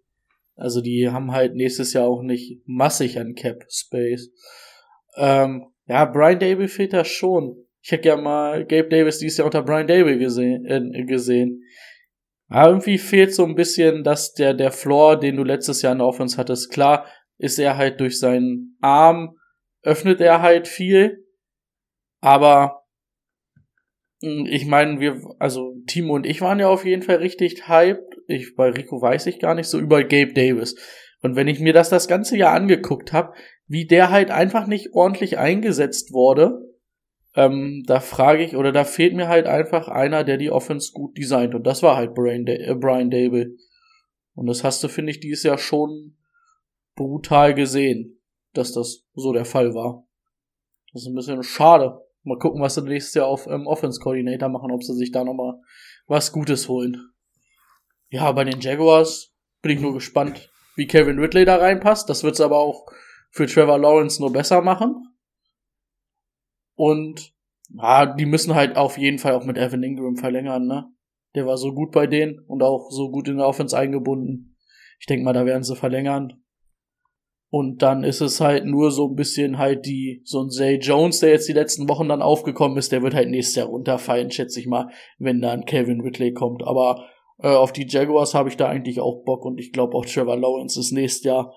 Also 0.55 0.81
die 0.81 1.09
haben 1.09 1.31
halt 1.31 1.55
nächstes 1.55 1.93
Jahr 1.93 2.07
auch 2.07 2.21
nicht 2.21 2.61
massig 2.65 3.19
an 3.19 3.35
Cap 3.35 3.65
Space. 3.69 4.31
Ähm, 5.17 5.65
ja, 5.87 6.05
Brian 6.05 6.39
Dable 6.39 6.67
fehlt 6.67 6.93
da 6.93 7.03
schon. 7.03 7.57
Ich 7.81 7.91
hätte 7.91 8.09
ja 8.09 8.17
mal 8.17 8.65
Gabe 8.65 8.89
Davis 8.89 9.19
dieses 9.19 9.37
Jahr 9.37 9.45
unter 9.45 9.63
Brian 9.63 9.87
Dable 9.87 10.17
gesehen, 10.17 10.65
äh, 10.65 11.03
gesehen. 11.03 11.63
Aber 12.47 12.69
irgendwie 12.69 12.97
fehlt 12.97 13.33
so 13.33 13.45
ein 13.45 13.55
bisschen, 13.55 14.03
dass 14.03 14.33
der, 14.33 14.53
der 14.53 14.71
Floor, 14.71 15.19
den 15.19 15.35
du 15.35 15.43
letztes 15.43 15.81
Jahr 15.81 15.91
in 15.91 15.99
der 15.99 16.07
Offense 16.07 16.37
hattest, 16.37 16.71
klar, 16.71 17.05
ist 17.37 17.59
er 17.59 17.77
halt 17.77 17.99
durch 17.99 18.19
seinen 18.19 18.77
Arm, 18.81 19.37
öffnet 19.83 20.21
er 20.21 20.41
halt 20.41 20.67
viel. 20.67 21.25
Aber 22.21 22.83
mh, 24.21 24.49
ich 24.49 24.65
meine, 24.65 24.99
wir, 24.99 25.21
also 25.39 25.75
Timo 25.87 26.15
und 26.15 26.25
ich 26.25 26.41
waren 26.41 26.59
ja 26.59 26.69
auf 26.69 26.85
jeden 26.85 27.03
Fall 27.03 27.17
richtig 27.17 27.67
hyped. 27.67 28.17
Ich, 28.27 28.55
bei 28.55 28.69
Rico 28.69 29.01
weiß 29.01 29.27
ich 29.27 29.39
gar 29.39 29.55
nicht 29.55 29.67
so 29.67 29.79
über 29.79 30.03
Gabe 30.03 30.33
Davis. 30.33 30.75
Und 31.21 31.35
wenn 31.35 31.47
ich 31.47 31.59
mir 31.59 31.73
das 31.73 31.89
das 31.89 32.07
ganze 32.07 32.37
Jahr 32.37 32.53
angeguckt 32.53 33.13
habe, 33.13 33.33
wie 33.67 33.85
der 33.85 34.11
halt 34.11 34.31
einfach 34.31 34.67
nicht 34.67 34.93
ordentlich 34.93 35.37
eingesetzt 35.37 36.13
wurde, 36.13 36.61
ähm, 37.35 37.83
da 37.85 37.99
frage 37.99 38.43
ich, 38.43 38.55
oder 38.55 38.71
da 38.71 38.85
fehlt 38.85 39.13
mir 39.13 39.27
halt 39.27 39.45
einfach 39.45 39.87
einer, 39.87 40.23
der 40.23 40.37
die 40.37 40.51
Offense 40.51 40.91
gut 40.93 41.17
designt. 41.17 41.53
Und 41.53 41.67
das 41.67 41.83
war 41.83 41.97
halt 41.97 42.13
Brian, 42.13 42.45
da 42.45 42.53
äh, 42.53 42.75
Brian 42.75 43.09
Dable. 43.09 43.55
Und 44.35 44.47
das 44.47 44.63
hast 44.63 44.83
du, 44.83 44.87
finde 44.87 45.11
ich, 45.11 45.19
dieses 45.19 45.43
Jahr 45.43 45.57
schon 45.57 46.15
brutal 46.95 47.53
gesehen, 47.53 48.21
dass 48.53 48.71
das 48.71 49.05
so 49.13 49.33
der 49.33 49.45
Fall 49.45 49.73
war. 49.73 50.07
Das 50.93 51.03
ist 51.03 51.07
ein 51.07 51.15
bisschen 51.15 51.43
schade. 51.43 52.01
Mal 52.23 52.39
gucken, 52.39 52.61
was 52.61 52.75
sie 52.75 52.81
nächstes 52.81 53.13
Jahr 53.13 53.27
auf 53.27 53.47
ähm, 53.47 53.67
Offense 53.67 53.99
Coordinator 53.99 54.49
machen, 54.49 54.71
ob 54.71 54.83
sie 54.83 54.95
sich 54.95 55.11
da 55.11 55.23
nochmal 55.23 55.59
was 56.07 56.31
Gutes 56.31 56.69
holen. 56.69 57.11
Ja, 58.09 58.31
bei 58.31 58.43
den 58.43 58.61
Jaguars 58.61 59.33
bin 59.61 59.71
ich 59.71 59.81
nur 59.81 59.93
gespannt, 59.93 60.51
wie 60.75 60.87
Kevin 60.87 61.19
Ridley 61.19 61.45
da 61.45 61.57
reinpasst. 61.57 62.09
Das 62.09 62.23
wird's 62.23 62.41
aber 62.41 62.57
auch 62.57 62.85
für 63.29 63.45
Trevor 63.45 63.77
Lawrence 63.77 64.21
nur 64.21 64.31
besser 64.31 64.61
machen. 64.61 64.95
Und 66.75 67.33
ja, 67.69 68.05
die 68.05 68.25
müssen 68.25 68.55
halt 68.55 68.77
auf 68.77 68.97
jeden 68.97 69.19
Fall 69.19 69.33
auch 69.33 69.45
mit 69.45 69.57
Evan 69.57 69.83
Ingram 69.83 70.17
verlängern, 70.17 70.67
ne? 70.67 70.85
Der 71.33 71.45
war 71.45 71.57
so 71.57 71.73
gut 71.73 71.91
bei 71.91 72.07
denen 72.07 72.39
und 72.47 72.63
auch 72.63 72.89
so 72.91 73.11
gut 73.11 73.27
in 73.27 73.37
der 73.37 73.47
Offense 73.47 73.77
eingebunden. 73.77 74.57
Ich 74.99 75.05
denke 75.05 75.25
mal, 75.25 75.33
da 75.33 75.45
werden 75.45 75.63
sie 75.63 75.75
verlängern. 75.75 76.44
Und 77.55 77.81
dann 77.81 78.03
ist 78.03 78.19
es 78.19 78.41
halt 78.41 78.65
nur 78.65 78.91
so 78.91 79.07
ein 79.07 79.15
bisschen 79.15 79.57
halt 79.57 79.85
die, 79.85 80.19
so 80.25 80.41
ein 80.41 80.49
Zay 80.49 80.75
Jones, 80.75 81.21
der 81.21 81.29
jetzt 81.29 81.47
die 81.47 81.53
letzten 81.53 81.87
Wochen 81.87 82.09
dann 82.09 82.21
aufgekommen 82.21 82.77
ist, 82.77 82.91
der 82.91 83.01
wird 83.01 83.13
halt 83.13 83.29
nächstes 83.29 83.55
Jahr 83.55 83.67
runterfallen, 83.67 84.29
schätze 84.29 84.59
ich 84.59 84.67
mal, 84.67 84.89
wenn 85.19 85.39
dann 85.39 85.63
Kevin 85.63 86.01
Ridley 86.01 86.33
kommt. 86.33 86.63
Aber 86.63 87.07
äh, 87.37 87.47
auf 87.47 87.71
die 87.71 87.87
Jaguars 87.87 88.33
habe 88.33 88.49
ich 88.49 88.57
da 88.57 88.67
eigentlich 88.67 88.99
auch 88.99 89.23
Bock 89.23 89.45
und 89.45 89.57
ich 89.57 89.71
glaube 89.71 89.95
auch 89.95 90.05
Trevor 90.05 90.35
Lawrence 90.35 90.77
ist 90.77 90.91
nächstes 90.91 91.23
Jahr 91.23 91.53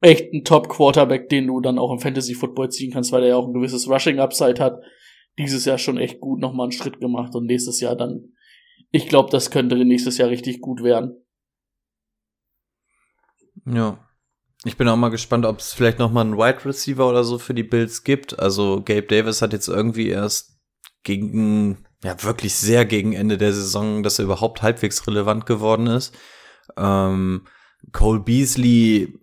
echt 0.00 0.32
ein 0.32 0.44
Top-Quarterback, 0.44 1.28
den 1.28 1.48
du 1.48 1.60
dann 1.60 1.80
auch 1.80 1.90
im 1.90 1.98
Fantasy-Football 1.98 2.70
ziehen 2.70 2.92
kannst, 2.92 3.10
weil 3.10 3.24
er 3.24 3.30
ja 3.30 3.36
auch 3.36 3.48
ein 3.48 3.54
gewisses 3.54 3.90
Rushing-Upside 3.90 4.62
hat. 4.62 4.84
Dieses 5.36 5.64
Jahr 5.64 5.78
schon 5.78 5.98
echt 5.98 6.20
gut 6.20 6.38
nochmal 6.38 6.66
einen 6.66 6.72
Schritt 6.72 7.00
gemacht 7.00 7.34
und 7.34 7.46
nächstes 7.46 7.80
Jahr 7.80 7.96
dann, 7.96 8.34
ich 8.92 9.08
glaube, 9.08 9.30
das 9.30 9.50
könnte 9.50 9.84
nächstes 9.84 10.16
Jahr 10.16 10.28
richtig 10.28 10.60
gut 10.60 10.84
werden. 10.84 11.26
Ja. 13.66 13.98
Ich 14.64 14.78
bin 14.78 14.88
auch 14.88 14.96
mal 14.96 15.10
gespannt, 15.10 15.44
ob 15.44 15.60
es 15.60 15.74
vielleicht 15.74 15.98
noch 15.98 16.10
mal 16.10 16.22
einen 16.22 16.38
Wide 16.38 16.64
Receiver 16.64 17.06
oder 17.06 17.22
so 17.22 17.38
für 17.38 17.52
die 17.52 17.62
Bills 17.62 18.02
gibt. 18.02 18.38
Also 18.38 18.82
Gabe 18.82 19.02
Davis 19.02 19.42
hat 19.42 19.52
jetzt 19.52 19.68
irgendwie 19.68 20.08
erst 20.08 20.58
gegen, 21.02 21.84
ja 22.02 22.22
wirklich 22.22 22.54
sehr 22.54 22.86
gegen 22.86 23.12
Ende 23.12 23.36
der 23.36 23.52
Saison, 23.52 24.02
dass 24.02 24.18
er 24.18 24.24
überhaupt 24.24 24.62
halbwegs 24.62 25.06
relevant 25.06 25.44
geworden 25.44 25.86
ist. 25.86 26.14
Ähm, 26.78 27.42
Cole 27.92 28.20
Beasley 28.20 29.18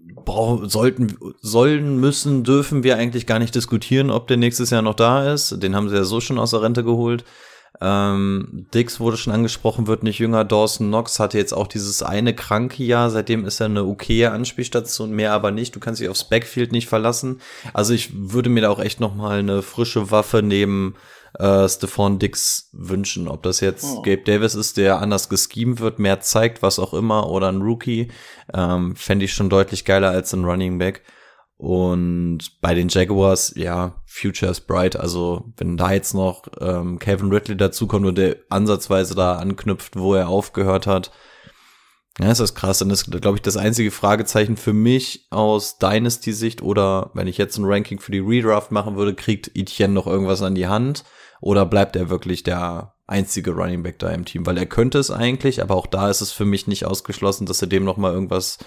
sollten, 0.64 1.18
sollen, 1.42 2.00
müssen, 2.00 2.44
dürfen 2.44 2.84
wir 2.84 2.98
eigentlich 2.98 3.26
gar 3.26 3.40
nicht 3.40 3.56
diskutieren, 3.56 4.12
ob 4.12 4.28
der 4.28 4.38
nächstes 4.38 4.70
Jahr 4.70 4.84
noch 4.84 4.94
da 4.94 5.34
ist. 5.34 5.64
Den 5.64 5.76
haben 5.76 5.90
sie 5.90 5.96
ja 5.96 6.04
so 6.04 6.22
schon 6.22 6.38
aus 6.38 6.52
der 6.52 6.62
Rente 6.62 6.84
geholt. 6.84 7.26
Ähm, 7.82 8.68
Dix 8.74 9.00
wurde 9.00 9.18
schon 9.18 9.34
angesprochen, 9.34 9.88
wird 9.88 10.04
nicht 10.04 10.20
jünger. 10.20 10.46
Dawson 10.46 10.88
Knox 10.88 11.20
hatte 11.20 11.38
jetzt 11.38 11.54
auch 11.54 11.68
dieses 11.68 12.04
eine 12.04 12.36
kranke 12.36 12.84
Jahr. 12.84 13.10
Seitdem 13.10 13.44
ist 13.46 13.60
er 13.60 13.66
eine 13.66 13.84
okaye 13.86 14.32
Anspielstation, 14.32 15.12
mehr 15.12 15.34
aber 15.34 15.52
nicht. 15.52 15.76
Du 15.76 15.80
kannst 15.80 16.00
dich 16.00 16.08
aufs 16.10 16.30
Backfield 16.30 16.72
nicht 16.72 16.88
verlassen. 16.88 17.42
Also 17.74 17.94
ich 17.94 18.12
würde 18.14 18.50
mir 18.50 18.62
da 18.62 18.70
auch 18.70 18.80
echt 18.80 19.00
noch 19.00 19.16
mal 19.16 19.40
eine 19.40 19.64
frische 19.64 20.12
Waffe 20.12 20.44
neben 20.44 20.96
äh, 21.40 21.68
Stephon 21.68 22.20
Dix 22.20 22.70
wünschen. 22.72 23.28
Ob 23.28 23.42
das 23.44 23.62
jetzt 23.62 23.84
Oh. 23.84 24.02
Gabe 24.04 24.24
Davis 24.26 24.54
ist, 24.54 24.78
der 24.78 25.00
anders 25.00 25.30
geschemt 25.30 25.80
wird, 25.80 25.98
mehr 25.98 26.20
zeigt, 26.20 26.62
was 26.62 26.78
auch 26.78 26.94
immer, 26.94 27.30
oder 27.30 27.50
ein 27.52 27.62
Rookie, 27.62 28.10
ähm, 28.54 28.96
fände 28.96 29.26
ich 29.26 29.34
schon 29.34 29.50
deutlich 29.50 29.86
geiler 29.86 30.12
als 30.12 30.34
ein 30.34 30.46
Running 30.46 30.78
Back. 30.78 31.02
Und 31.62 32.60
bei 32.60 32.74
den 32.74 32.88
Jaguars, 32.88 33.54
ja, 33.56 34.02
Future 34.08 34.50
is 34.50 34.60
bright. 34.60 34.96
Also 34.96 35.54
wenn 35.58 35.78
da 35.78 35.92
jetzt 35.92 36.16
noch 36.16 36.48
ähm, 36.60 36.98
Kevin 36.98 37.32
Ridley 37.32 37.56
dazukommt 37.56 38.08
und 38.08 38.18
der 38.18 38.38
ansatzweise 38.50 39.14
da 39.14 39.36
anknüpft, 39.36 39.96
wo 39.96 40.16
er 40.16 40.28
aufgehört 40.28 40.88
hat, 40.88 41.12
ja, 42.20 42.32
ist 42.32 42.40
das 42.40 42.56
krass. 42.56 42.80
Das 42.80 42.88
ist, 42.88 43.12
glaube 43.22 43.38
ich, 43.38 43.44
das 43.44 43.58
einzige 43.58 43.92
Fragezeichen 43.92 44.58
für 44.58 44.74
mich 44.74 45.28
aus 45.30 45.78
Dynasty-Sicht 45.78 46.64
oder 46.64 47.12
wenn 47.14 47.28
ich 47.28 47.38
jetzt 47.38 47.60
ein 47.60 47.66
Ranking 47.66 48.00
für 48.00 48.12
die 48.12 48.18
Redraft 48.18 48.72
machen 48.72 48.96
würde, 48.96 49.14
kriegt 49.14 49.52
Etienne 49.54 49.94
noch 49.94 50.08
irgendwas 50.08 50.42
an 50.42 50.56
die 50.56 50.68
Hand 50.68 51.04
oder 51.42 51.68
bleibt 51.68 51.96
er 51.96 52.10
wirklich 52.10 52.42
der 52.42 52.96
einzige 53.06 53.52
Running 53.52 53.84
Back 53.84 54.00
da 54.00 54.10
im 54.10 54.26
Team? 54.26 54.48
Weil 54.48 54.58
er 54.58 54.66
könnte 54.66 54.98
es 54.98 55.12
eigentlich, 55.12 55.62
aber 55.62 55.76
auch 55.76 55.86
da 55.86 56.10
ist 56.10 56.22
es 56.22 56.32
für 56.32 56.46
mich 56.46 56.66
nicht 56.66 56.86
ausgeschlossen, 56.88 57.46
dass 57.46 57.60
sie 57.60 57.70
dem 57.70 57.84
noch 57.84 57.98
mal 57.98 58.14
irgendwas 58.14 58.58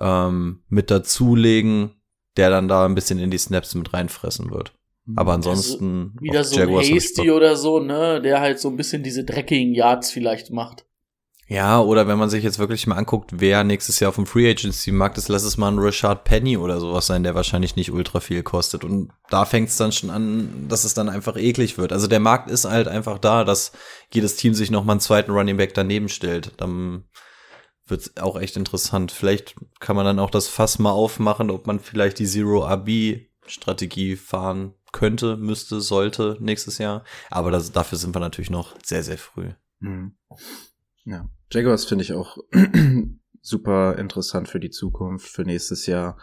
ähm, 0.00 0.64
mit 0.68 0.90
dazulegen, 0.90 1.99
der 2.36 2.50
dann 2.50 2.68
da 2.68 2.84
ein 2.84 2.94
bisschen 2.94 3.18
in 3.18 3.30
die 3.30 3.38
Snaps 3.38 3.74
mit 3.74 3.92
reinfressen 3.92 4.50
wird. 4.50 4.72
Aber 5.16 5.32
ansonsten 5.32 6.14
Wieder 6.20 6.40
auf 6.40 6.46
so 6.46 6.56
ein 6.56 6.60
Jaguars 6.60 6.86
ich 6.86 6.94
Hasty 6.94 7.30
oder 7.30 7.56
so, 7.56 7.80
ne, 7.80 8.20
der 8.22 8.40
halt 8.40 8.60
so 8.60 8.68
ein 8.68 8.76
bisschen 8.76 9.02
diese 9.02 9.24
dreckigen 9.24 9.74
Yards 9.74 10.10
vielleicht 10.10 10.50
macht. 10.50 10.84
Ja, 11.50 11.80
oder 11.80 12.06
wenn 12.06 12.16
man 12.16 12.30
sich 12.30 12.44
jetzt 12.44 12.60
wirklich 12.60 12.86
mal 12.86 12.94
anguckt, 12.94 13.32
wer 13.40 13.64
nächstes 13.64 13.98
Jahr 13.98 14.10
auf 14.10 14.14
dem 14.14 14.26
Free 14.26 14.48
Agency 14.48 14.92
Markt 14.92 15.18
ist, 15.18 15.28
lass 15.28 15.42
es 15.42 15.56
mal 15.56 15.66
ein 15.66 15.80
Richard 15.80 16.22
Penny 16.22 16.56
oder 16.56 16.78
sowas 16.78 17.06
sein, 17.06 17.24
der 17.24 17.34
wahrscheinlich 17.34 17.74
nicht 17.74 17.90
ultra 17.90 18.20
viel 18.20 18.44
kostet. 18.44 18.84
Und 18.84 19.10
da 19.30 19.44
fängt 19.44 19.68
es 19.68 19.76
dann 19.76 19.90
schon 19.90 20.10
an, 20.10 20.66
dass 20.68 20.84
es 20.84 20.94
dann 20.94 21.08
einfach 21.08 21.36
eklig 21.36 21.76
wird. 21.76 21.92
Also 21.92 22.06
der 22.06 22.20
Markt 22.20 22.48
ist 22.48 22.66
halt 22.66 22.86
einfach 22.86 23.18
da, 23.18 23.42
dass 23.42 23.72
jedes 24.14 24.36
Team 24.36 24.54
sich 24.54 24.70
noch 24.70 24.84
mal 24.84 24.92
einen 24.92 25.00
zweiten 25.00 25.32
Running 25.32 25.56
Back 25.56 25.74
daneben 25.74 26.08
stellt. 26.08 26.52
Dann 26.58 27.02
wird's 27.90 28.16
auch 28.16 28.38
echt 28.38 28.56
interessant. 28.56 29.12
Vielleicht 29.12 29.54
kann 29.80 29.96
man 29.96 30.04
dann 30.04 30.18
auch 30.18 30.30
das 30.30 30.48
Fass 30.48 30.78
mal 30.78 30.92
aufmachen, 30.92 31.50
ob 31.50 31.66
man 31.66 31.80
vielleicht 31.80 32.18
die 32.18 32.26
Zero 32.26 32.64
RB 32.64 33.26
Strategie 33.46 34.16
fahren 34.16 34.74
könnte, 34.92 35.36
müsste, 35.36 35.80
sollte 35.80 36.36
nächstes 36.40 36.78
Jahr. 36.78 37.04
Aber 37.30 37.50
das, 37.50 37.72
dafür 37.72 37.98
sind 37.98 38.14
wir 38.14 38.20
natürlich 38.20 38.50
noch 38.50 38.76
sehr, 38.84 39.02
sehr 39.02 39.18
früh. 39.18 39.50
Mhm. 39.80 40.12
Ja. 41.04 41.28
Jaguars 41.52 41.84
finde 41.84 42.04
ich 42.04 42.12
auch 42.12 42.38
super 43.40 43.98
interessant 43.98 44.48
für 44.48 44.60
die 44.60 44.70
Zukunft, 44.70 45.28
für 45.28 45.42
nächstes 45.42 45.86
Jahr. 45.86 46.18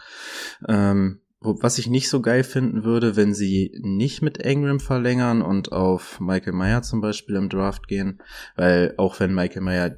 Ähm, 0.66 1.20
was 1.40 1.78
ich 1.78 1.86
nicht 1.86 2.08
so 2.08 2.20
geil 2.20 2.42
finden 2.42 2.82
würde, 2.82 3.14
wenn 3.14 3.32
sie 3.32 3.72
nicht 3.80 4.22
mit 4.22 4.38
Ingram 4.38 4.80
verlängern 4.80 5.40
und 5.40 5.70
auf 5.70 6.18
Michael 6.18 6.52
Meyer 6.52 6.82
zum 6.82 7.00
Beispiel 7.00 7.36
im 7.36 7.48
Draft 7.48 7.86
gehen, 7.86 8.20
weil 8.56 8.94
auch 8.96 9.20
wenn 9.20 9.34
Michael 9.34 9.62
Meyer 9.62 9.96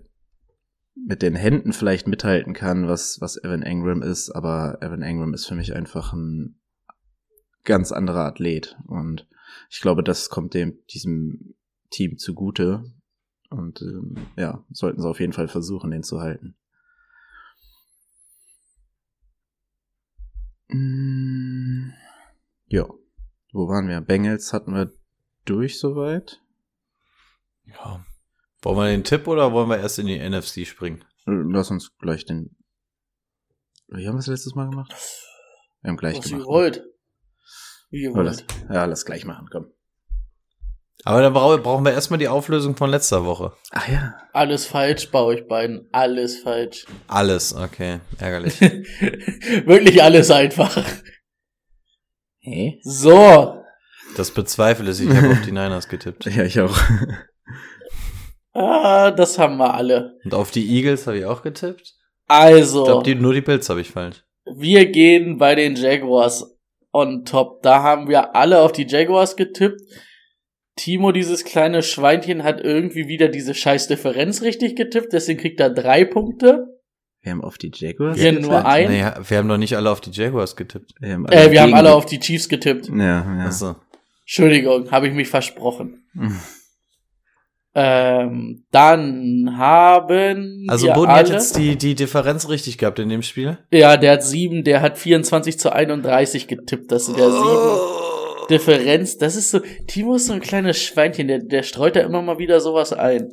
mit 0.94 1.22
den 1.22 1.35
Händen 1.35 1.72
vielleicht 1.72 2.07
mithalten 2.07 2.53
kann, 2.53 2.88
was, 2.88 3.20
was 3.20 3.42
Evan 3.42 3.62
Ingram 3.62 4.03
ist, 4.03 4.31
aber 4.31 4.79
Evan 4.81 5.03
Ingram 5.03 5.35
ist 5.35 5.46
für 5.46 5.55
mich 5.55 5.74
einfach 5.74 6.12
ein 6.12 6.61
ganz 7.64 7.92
anderer 7.92 8.26
Athlet 8.26 8.76
und 8.87 9.26
ich 9.68 9.81
glaube, 9.81 10.03
das 10.03 10.29
kommt 10.31 10.55
dem, 10.55 10.79
diesem 10.88 11.55
Team 11.90 12.18
zugute, 12.18 12.85
und 13.50 13.83
ähm, 13.83 14.14
ja, 14.37 14.64
sollten 14.70 15.03
sie 15.03 15.09
auf 15.09 15.20
jeden 15.20 15.33
Fall 15.33 15.48
versuchen, 15.48 15.90
den 15.90 16.05
zu 16.05 16.20
halten. 16.20 16.55
Mm, 20.68 21.90
ja, 22.68 22.88
wo 23.53 23.68
waren 23.68 23.88
wir? 23.88 24.00
Bengals 24.00 24.53
hatten 24.53 24.72
wir 24.72 24.92
durch 25.44 25.81
soweit. 25.81 26.40
Ja. 27.64 28.07
Wollen 28.62 28.77
wir 28.79 28.87
den 28.88 29.05
Tipp 29.05 29.27
oder 29.27 29.53
wollen 29.53 29.68
wir 29.68 29.79
erst 29.79 29.99
in 29.99 30.07
die 30.07 30.18
NFC 30.18 30.66
springen? 30.66 31.05
Lass 31.27 31.70
uns 31.70 31.96
gleich 31.99 32.25
den. 32.27 32.57
Wie 33.88 34.07
haben 34.07 34.14
wir 34.16 34.20
es 34.20 34.27
letztes 34.27 34.55
Mal 34.55 34.68
gemacht? 34.68 34.94
Wir 35.83 35.88
haben 35.90 35.96
gleich 35.96 36.18
Was 36.18 36.27
ihr 36.27 36.31
gemacht. 36.33 36.46
ne? 36.49 36.53
wollt. 36.55 36.85
Wie 37.90 38.03
ihr 38.03 38.12
lass, 38.12 38.38
wollt. 38.38 38.55
ja, 38.73 38.85
lass 38.85 39.05
gleich 39.05 39.25
machen, 39.25 39.49
komm. 39.51 39.66
Aber 41.05 41.23
dann 41.23 41.33
brau- 41.33 41.57
brauchen 41.57 41.85
wir 41.87 41.92
erstmal 41.92 42.18
die 42.18 42.29
Auflösung 42.29 42.77
von 42.77 42.90
letzter 42.90 43.25
Woche. 43.25 43.55
Ach 43.70 43.88
ja. 43.88 44.14
Alles 44.35 44.66
falsch 44.66 45.11
bei 45.11 45.20
euch 45.20 45.49
beiden. 45.49 45.88
Alles 45.92 46.38
falsch. 46.42 46.85
Alles, 47.09 47.55
okay, 47.55 48.01
ärgerlich. 48.18 48.61
Wirklich 48.61 50.03
alles 50.03 50.31
einfach. 50.31 50.85
Hä? 52.40 52.79
So. 52.83 53.62
Das 54.16 54.31
bezweifle 54.33 54.90
ich, 54.90 55.01
ich 55.01 55.09
habe 55.09 55.31
auf 55.31 55.40
die 55.42 55.53
Niners 55.53 55.88
getippt. 55.88 56.27
Ja, 56.35 56.44
ich 56.44 56.61
auch. 56.61 56.77
Ah, 58.52 59.10
das 59.10 59.38
haben 59.38 59.56
wir 59.58 59.74
alle. 59.74 60.18
Und 60.24 60.34
auf 60.34 60.50
die 60.50 60.68
Eagles 60.68 61.06
habe 61.06 61.18
ich 61.18 61.24
auch 61.24 61.42
getippt. 61.42 61.94
Also. 62.26 62.80
Ich 62.80 62.86
glaube, 62.86 63.04
die, 63.04 63.14
nur 63.14 63.32
die 63.32 63.40
Bills 63.40 63.68
habe 63.68 63.80
ich 63.80 63.90
falsch. 63.90 64.24
Wir 64.44 64.86
gehen 64.86 65.38
bei 65.38 65.54
den 65.54 65.76
Jaguars 65.76 66.58
on 66.92 67.24
top. 67.24 67.62
Da 67.62 67.82
haben 67.82 68.08
wir 68.08 68.34
alle 68.34 68.60
auf 68.60 68.72
die 68.72 68.86
Jaguars 68.86 69.36
getippt. 69.36 69.80
Timo, 70.76 71.12
dieses 71.12 71.44
kleine 71.44 71.82
Schweinchen, 71.82 72.42
hat 72.42 72.60
irgendwie 72.60 73.06
wieder 73.06 73.28
diese 73.28 73.54
scheiß 73.54 73.88
Differenz 73.88 74.42
richtig 74.42 74.76
getippt, 74.76 75.12
deswegen 75.12 75.38
kriegt 75.38 75.60
er 75.60 75.68
drei 75.68 76.04
Punkte. 76.04 76.80
Wir 77.20 77.32
haben 77.32 77.44
auf 77.44 77.58
die 77.58 77.70
Jaguars. 77.74 78.18
Wir 78.18 78.30
getippt. 78.30 78.46
nur 78.48 78.64
ein. 78.64 78.90
Naja, 78.90 79.20
wir 79.28 79.36
haben 79.36 79.48
doch 79.48 79.58
nicht 79.58 79.76
alle 79.76 79.90
auf 79.90 80.00
die 80.00 80.10
Jaguars 80.10 80.56
getippt. 80.56 80.94
Wir 80.98 81.12
haben 81.12 81.26
Äh, 81.26 81.50
wir 81.50 81.60
haben 81.60 81.74
alle 81.74 81.92
auf 81.92 82.06
die 82.06 82.18
Chiefs 82.18 82.48
getippt. 82.48 82.88
Ja, 82.88 82.96
ja. 83.04 83.44
Achso. 83.44 83.76
Entschuldigung, 84.22 84.90
habe 84.90 85.08
ich 85.08 85.12
mich 85.12 85.28
versprochen. 85.28 86.08
Hm. 87.72 87.83
Ähm, 87.83 88.64
dann 88.72 89.56
haben 89.56 90.66
Also 90.68 90.92
Boden 90.92 91.12
hat 91.12 91.28
jetzt 91.28 91.56
die, 91.56 91.76
die 91.76 91.94
Differenz 91.94 92.48
richtig 92.48 92.78
gehabt 92.78 92.98
in 92.98 93.09
dem 93.09 93.22
Spiel. 93.22 93.59
ja, 93.70 93.96
der 93.96 94.12
hat 94.12 94.24
sieben, 94.24 94.64
der 94.64 94.83
hat 94.83 94.98
24 94.98 95.59
zu 95.59 95.72
31 95.72 96.48
getippt, 96.48 96.90
dass 96.90 97.06
der 97.06 97.30
sieben 97.30 97.30
Oh. 97.33 98.46
Differenz, 98.48 99.16
das 99.18 99.37
ist 99.37 99.50
so, 99.52 99.61
Timo 99.87 100.16
ist 100.16 100.26
so 100.26 100.33
ein 100.33 100.40
kleines 100.40 100.83
Schweinchen, 100.83 101.28
der, 101.28 101.38
der 101.38 101.62
streut 101.62 101.94
da 101.94 102.00
immer 102.00 102.20
mal 102.20 102.38
wieder 102.38 102.61
sowas 102.61 102.92
ein. 102.92 103.33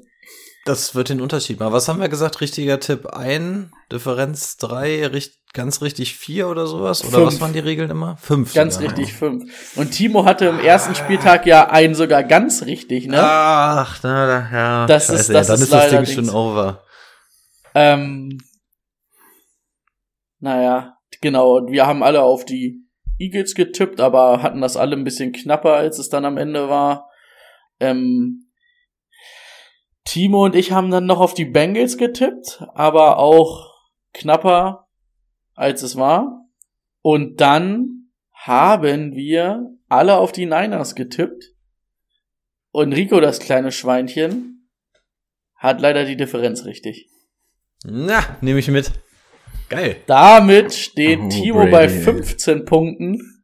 Das 0.65 0.93
wird 0.93 1.09
den 1.09 1.21
Unterschied 1.21 1.59
machen. 1.59 1.73
Was 1.73 1.87
haben 1.87 1.99
wir 1.99 2.09
gesagt? 2.09 2.39
Richtiger 2.39 2.79
Tipp 2.79 3.07
ein, 3.07 3.71
Differenz 3.91 4.57
drei, 4.57 5.07
richt, 5.07 5.36
ganz 5.57 5.81
richtig 5.81 6.15
vier 6.15 6.47
oder 6.47 6.65
sowas? 6.67 7.03
Oder 7.03 7.17
Fünf. 7.17 7.27
was 7.27 7.41
waren 7.41 7.51
die 7.51 7.59
Regeln 7.59 7.89
immer? 7.89 8.15
Fünf. 8.17 8.53
Ganz 8.53 8.75
sogar. 8.75 8.91
richtig, 8.97 9.13
fünf. 9.13 9.75
Und 9.75 9.91
Timo 9.91 10.23
hatte 10.23 10.45
im 10.45 10.59
ersten 10.59 10.95
Spieltag 10.95 11.45
ja 11.45 11.69
einen 11.69 11.93
sogar 11.95 12.23
ganz 12.23 12.63
richtig, 12.65 13.07
ne? 13.07 13.17
Ach, 13.21 13.99
na, 14.03 14.25
da, 14.25 14.49
ja. 14.57 14.85
Das 14.85 15.09
ist- 15.09 15.29
das 15.29 15.47
ja, 15.47 15.53
dann 15.53 15.55
ist 15.55 15.61
ist 15.63 15.73
das 15.73 15.89
Ding 15.89 16.05
schon 16.05 16.29
over. 16.29 16.83
Ähm, 17.75 18.37
naja, 20.39 20.97
genau. 21.21 21.57
Und 21.57 21.71
wir 21.71 21.85
haben 21.85 22.03
alle 22.03 22.21
auf 22.21 22.45
die 22.45 22.83
Eagles 23.19 23.55
getippt, 23.55 23.99
aber 23.99 24.41
hatten 24.43 24.61
das 24.61 24.77
alle 24.77 24.95
ein 24.95 25.03
bisschen 25.03 25.31
knapper, 25.33 25.73
als 25.73 25.99
es 25.99 26.09
dann 26.09 26.25
am 26.25 26.37
Ende 26.37 26.69
war. 26.69 27.09
Ähm, 27.79 28.45
Timo 30.05 30.45
und 30.45 30.55
ich 30.55 30.71
haben 30.71 30.89
dann 30.89 31.05
noch 31.05 31.19
auf 31.19 31.33
die 31.33 31.45
Bengals 31.45 31.97
getippt, 31.97 32.63
aber 32.73 33.17
auch 33.17 33.73
knapper, 34.13 34.86
als 35.57 35.81
es 35.81 35.97
war. 35.97 36.45
Und 37.01 37.41
dann 37.41 38.11
haben 38.31 39.13
wir 39.15 39.69
alle 39.89 40.15
auf 40.15 40.31
die 40.31 40.45
Niners 40.45 40.95
getippt. 40.95 41.43
Und 42.71 42.93
Rico, 42.93 43.19
das 43.19 43.39
kleine 43.39 43.71
Schweinchen, 43.71 44.69
hat 45.55 45.81
leider 45.81 46.05
die 46.05 46.15
Differenz 46.15 46.65
richtig. 46.65 47.09
Na, 47.83 48.37
nehme 48.41 48.59
ich 48.59 48.67
mit. 48.69 48.91
Geil. 49.69 49.97
Damit 50.05 50.73
steht 50.73 51.19
Oh, 51.19 51.29
Timo 51.29 51.59
bei 51.65 51.87
Brady. 51.87 51.99
15 52.01 52.65
Punkten, 52.65 53.43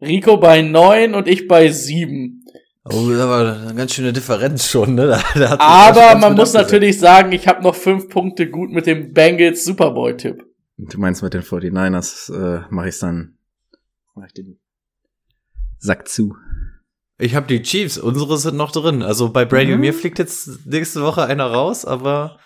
Rico 0.00 0.36
bei 0.36 0.62
9 0.62 1.14
und 1.14 1.28
ich 1.28 1.48
bei 1.48 1.68
7. 1.68 2.44
Oh, 2.84 3.08
das 3.10 3.28
war 3.28 3.62
eine 3.62 3.74
ganz 3.74 3.94
schöne 3.94 4.12
Differenz 4.12 4.68
schon, 4.68 4.94
ne? 4.94 5.06
Da, 5.06 5.22
da 5.34 5.58
Aber 5.60 6.18
man 6.18 6.34
muss 6.34 6.54
abgesetzt. 6.54 6.54
natürlich 6.54 6.98
sagen, 6.98 7.32
ich 7.32 7.46
habe 7.48 7.62
noch 7.62 7.74
5 7.74 8.08
Punkte 8.08 8.48
gut 8.50 8.70
mit 8.70 8.86
dem 8.86 9.12
Bengals 9.12 9.64
Super 9.64 9.90
Bowl 9.92 10.16
Tipp. 10.16 10.44
Du 10.78 10.98
meinst 10.98 11.22
mit 11.22 11.34
den 11.34 11.42
49ers, 11.42 12.32
äh, 12.32 12.64
mache 12.70 12.88
ich 12.88 12.98
dann, 12.98 13.38
mach 14.14 14.26
ich 14.26 14.32
den 14.34 14.58
Sack 15.78 16.08
zu. 16.08 16.34
Ich 17.18 17.34
habe 17.34 17.46
die 17.46 17.62
Chiefs, 17.62 17.98
unsere 17.98 18.36
sind 18.38 18.56
noch 18.56 18.72
drin. 18.72 19.02
Also 19.02 19.30
bei 19.32 19.44
Brady 19.44 19.68
Mhm. 19.68 19.74
und 19.74 19.80
mir 19.80 19.94
fliegt 19.94 20.18
jetzt 20.18 20.66
nächste 20.66 21.02
Woche 21.02 21.24
einer 21.24 21.46
raus, 21.46 21.84
aber 21.84 22.38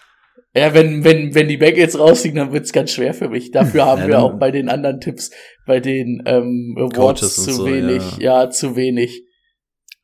Ja, 0.54 0.74
wenn, 0.74 1.04
wenn, 1.04 1.34
wenn 1.34 1.48
die 1.48 1.56
Bengals 1.56 1.98
rausfliegen, 1.98 2.36
dann 2.38 2.52
wird's 2.52 2.72
ganz 2.72 2.90
schwer 2.90 3.14
für 3.14 3.28
mich. 3.28 3.50
Dafür 3.52 3.84
haben 3.86 4.02
Ja, 4.02 4.08
wir 4.08 4.18
auch 4.20 4.38
bei 4.38 4.50
den 4.50 4.68
anderen 4.68 5.00
Tipps, 5.00 5.30
bei 5.66 5.80
den 5.80 6.22
ähm, 6.26 6.74
Awards 6.78 7.36
zu 7.36 7.52
so, 7.52 7.66
wenig. 7.66 8.18
Ja. 8.18 8.50
zu 8.50 8.74
wenig. 8.76 9.22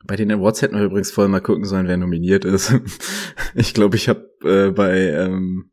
Bei 0.04 0.16
den 0.16 0.30
Awards 0.32 0.62
hätten 0.62 0.76
wir 0.76 0.84
übrigens 0.84 1.10
vorher 1.10 1.28
mal 1.30 1.40
gucken 1.40 1.64
sollen, 1.64 1.86
wer 1.88 1.96
nominiert 1.96 2.44
ist. 2.44 2.72
Ich 3.54 3.74
glaube, 3.74 3.96
ich 3.96 4.08
habe 4.08 4.30
äh, 4.44 4.70
bei 4.70 4.98
ähm, 5.08 5.71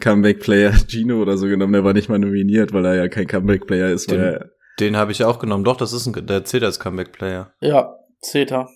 Comeback 0.00 0.40
Player 0.40 0.72
Gino 0.88 1.20
oder 1.22 1.36
so 1.36 1.46
genommen. 1.46 1.72
Der 1.74 1.84
war 1.84 1.92
nicht 1.92 2.08
mal 2.08 2.18
nominiert, 2.18 2.72
weil 2.72 2.84
er 2.86 2.94
ja 2.94 3.08
kein 3.08 3.26
Comeback 3.26 3.66
Player 3.66 3.90
ist. 3.90 4.10
Den- 4.10 4.20
er, 4.20 4.50
den 4.80 4.96
habe 4.96 5.12
ich 5.12 5.22
auch 5.24 5.38
genommen. 5.38 5.64
Doch, 5.64 5.76
das 5.76 5.92
ist 5.92 6.06
ein, 6.06 6.26
der 6.26 6.44
zählt 6.44 6.64
als 6.64 6.80
Comeback-Player. 6.80 7.52
Ja, 7.60 7.96
Zeta. 8.22 8.68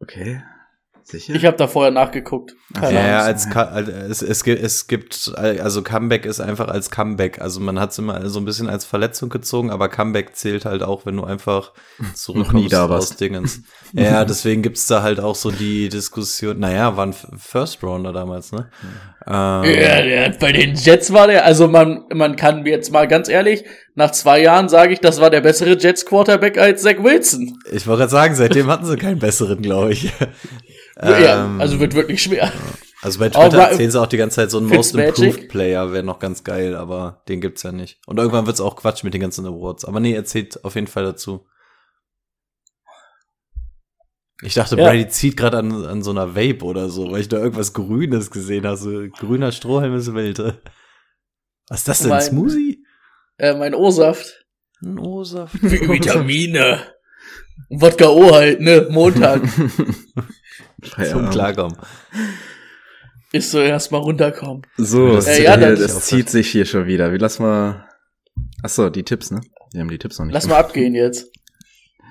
Okay. 0.00 0.42
Sicher? 1.06 1.34
Ich 1.34 1.44
habe 1.44 1.56
da 1.58 1.68
vorher 1.68 1.92
nachgeguckt. 1.92 2.54
Keine 2.72 2.94
Ja, 2.94 3.06
ja, 3.06 3.20
als 3.20 3.46
es, 4.08 4.22
es, 4.22 4.42
gibt, 4.42 4.62
es 4.62 4.86
gibt, 4.86 5.32
also 5.36 5.82
Comeback 5.82 6.24
ist 6.24 6.40
einfach 6.40 6.68
als 6.68 6.90
Comeback. 6.90 7.42
Also 7.42 7.60
man 7.60 7.78
hat 7.78 7.90
es 7.90 7.98
immer 7.98 8.26
so 8.30 8.40
ein 8.40 8.46
bisschen 8.46 8.70
als 8.70 8.86
Verletzung 8.86 9.28
gezogen, 9.28 9.70
aber 9.70 9.90
Comeback 9.90 10.34
zählt 10.34 10.64
halt 10.64 10.82
auch, 10.82 11.04
wenn 11.04 11.16
du 11.16 11.24
einfach 11.24 11.72
zurückkommst 12.14 12.74
aus 12.74 13.16
Dingens. 13.16 13.60
Ja, 13.92 14.24
deswegen 14.24 14.62
gibt's 14.62 14.86
da 14.86 15.02
halt 15.02 15.20
auch 15.20 15.34
so 15.34 15.50
die 15.50 15.90
Diskussion, 15.90 16.58
naja, 16.58 16.96
war 16.96 17.06
ein 17.06 17.12
First 17.12 17.82
Rounder 17.82 18.14
damals, 18.14 18.52
ne? 18.52 18.70
Ähm, 19.26 19.64
Ja, 19.64 20.30
bei 20.40 20.52
den 20.52 20.74
Jets 20.74 21.12
war 21.12 21.26
der, 21.26 21.44
also 21.44 21.68
man, 21.68 22.04
man 22.12 22.36
kann 22.36 22.64
jetzt 22.66 22.90
mal 22.92 23.06
ganz 23.06 23.28
ehrlich, 23.28 23.64
nach 23.94 24.10
zwei 24.10 24.40
Jahren 24.40 24.68
sage 24.68 24.92
ich, 24.94 25.00
das 25.00 25.20
war 25.20 25.30
der 25.30 25.42
bessere 25.42 25.76
Jets 25.78 26.04
Quarterback 26.06 26.58
als 26.58 26.82
Zach 26.82 27.02
Wilson. 27.02 27.58
ich 27.70 27.86
wollte 27.86 28.00
gerade 28.00 28.10
sagen, 28.10 28.34
seitdem 28.34 28.66
hatten 28.66 28.86
sie 28.86 28.96
keinen 28.96 29.18
besseren, 29.18 29.62
glaube 29.62 29.92
ich. 29.92 30.10
Ja, 31.00 31.44
Ähm, 31.46 31.60
also 31.60 31.80
wird 31.80 31.94
wirklich 31.94 32.22
schwer. 32.22 32.52
Also 33.02 33.18
bei 33.18 33.28
Twitter 33.28 33.58
erzählen 33.58 33.90
sie 33.90 34.00
auch 34.00 34.06
die 34.06 34.16
ganze 34.16 34.36
Zeit 34.36 34.50
so 34.50 34.58
ein 34.58 34.64
Most? 34.66 34.94
Improved 34.94 35.48
Player 35.48 35.92
wäre 35.92 36.02
noch 36.04 36.18
ganz 36.20 36.42
geil, 36.44 36.74
aber 36.74 37.22
den 37.28 37.40
gibt's 37.40 37.62
ja 37.62 37.70
nicht. 37.72 38.00
Und 38.06 38.18
irgendwann 38.18 38.46
wird's 38.46 38.60
auch 38.62 38.76
Quatsch 38.76 39.04
mit 39.04 39.12
den 39.12 39.20
ganzen 39.20 39.44
Awards. 39.44 39.84
Aber 39.84 40.00
nee, 40.00 40.14
erzählt 40.14 40.64
auf 40.64 40.74
jeden 40.74 40.86
Fall 40.86 41.04
dazu. 41.04 41.46
Ich 44.42 44.54
dachte, 44.54 44.76
Ja. 44.76 44.84
Brady 44.84 45.08
zieht 45.08 45.36
gerade 45.36 45.58
an, 45.58 45.84
an 45.84 46.02
so 46.02 46.10
einer 46.10 46.34
Vape 46.34 46.64
oder 46.64 46.88
so, 46.88 47.10
weil 47.12 47.20
ich 47.20 47.28
da 47.28 47.38
irgendwas 47.38 47.72
Grünes 47.72 48.30
gesehen 48.30 48.66
habe. 48.66 49.10
Grüner 49.10 49.52
Strohhalm 49.52 49.94
ist 49.96 50.12
wild. 50.14 50.38
Was 51.68 51.78
ist 51.80 51.88
das 51.88 51.98
denn? 52.00 52.08
Mein- 52.10 52.20
Smoothie? 52.22 52.84
Äh, 53.38 53.54
mein 53.54 53.74
O-Saft. 53.74 54.46
Ein 54.82 54.98
O-Saft. 54.98 55.54
Vitamine. 55.62 56.80
Wodka 57.70 58.08
O 58.08 58.32
halt, 58.34 58.60
ne? 58.60 58.86
Montag. 58.90 59.42
Zum. 60.82 61.30
Klarkommen. 61.30 61.76
Ist 63.32 63.50
so 63.50 63.58
erstmal 63.60 64.00
runterkommen. 64.02 64.62
So, 64.76 65.14
Das 65.14 65.26
Äh, 65.26 65.42
ja, 65.44 65.56
hier, 65.56 65.66
dann- 65.74 65.78
das 65.80 66.06
zieht 66.06 66.28
sich 66.30 66.50
hier 66.50 66.66
schon 66.66 66.86
wieder. 66.86 67.10
Wir 67.12 67.18
lassen 67.18 67.42
mal. 67.42 67.88
Achso, 68.62 68.90
die 68.90 69.02
Tipps, 69.02 69.30
ne? 69.30 69.40
Wir 69.72 69.80
haben 69.80 69.88
die 69.90 69.98
Tipps 69.98 70.18
noch 70.18 70.26
nicht. 70.26 70.34
Lass 70.34 70.46
mal 70.46 70.56
abgehen 70.58 70.94
jetzt. 70.94 71.30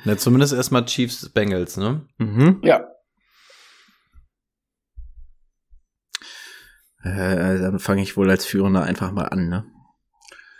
Na, 0.06 0.18
zumindest 0.18 0.54
erstmal 0.54 0.86
Chiefs 0.86 1.30
Bengals, 1.30 1.78
ne? 1.78 2.06
Mhm. 2.18 2.60
Ja. 2.64 2.86
Äh, 7.04 7.60
dann 7.60 7.80
fange 7.80 8.02
ich 8.02 8.16
wohl 8.16 8.30
als 8.30 8.46
Führender 8.46 8.84
einfach 8.84 9.12
mal 9.12 9.26
an, 9.26 9.50
ne? 9.50 9.66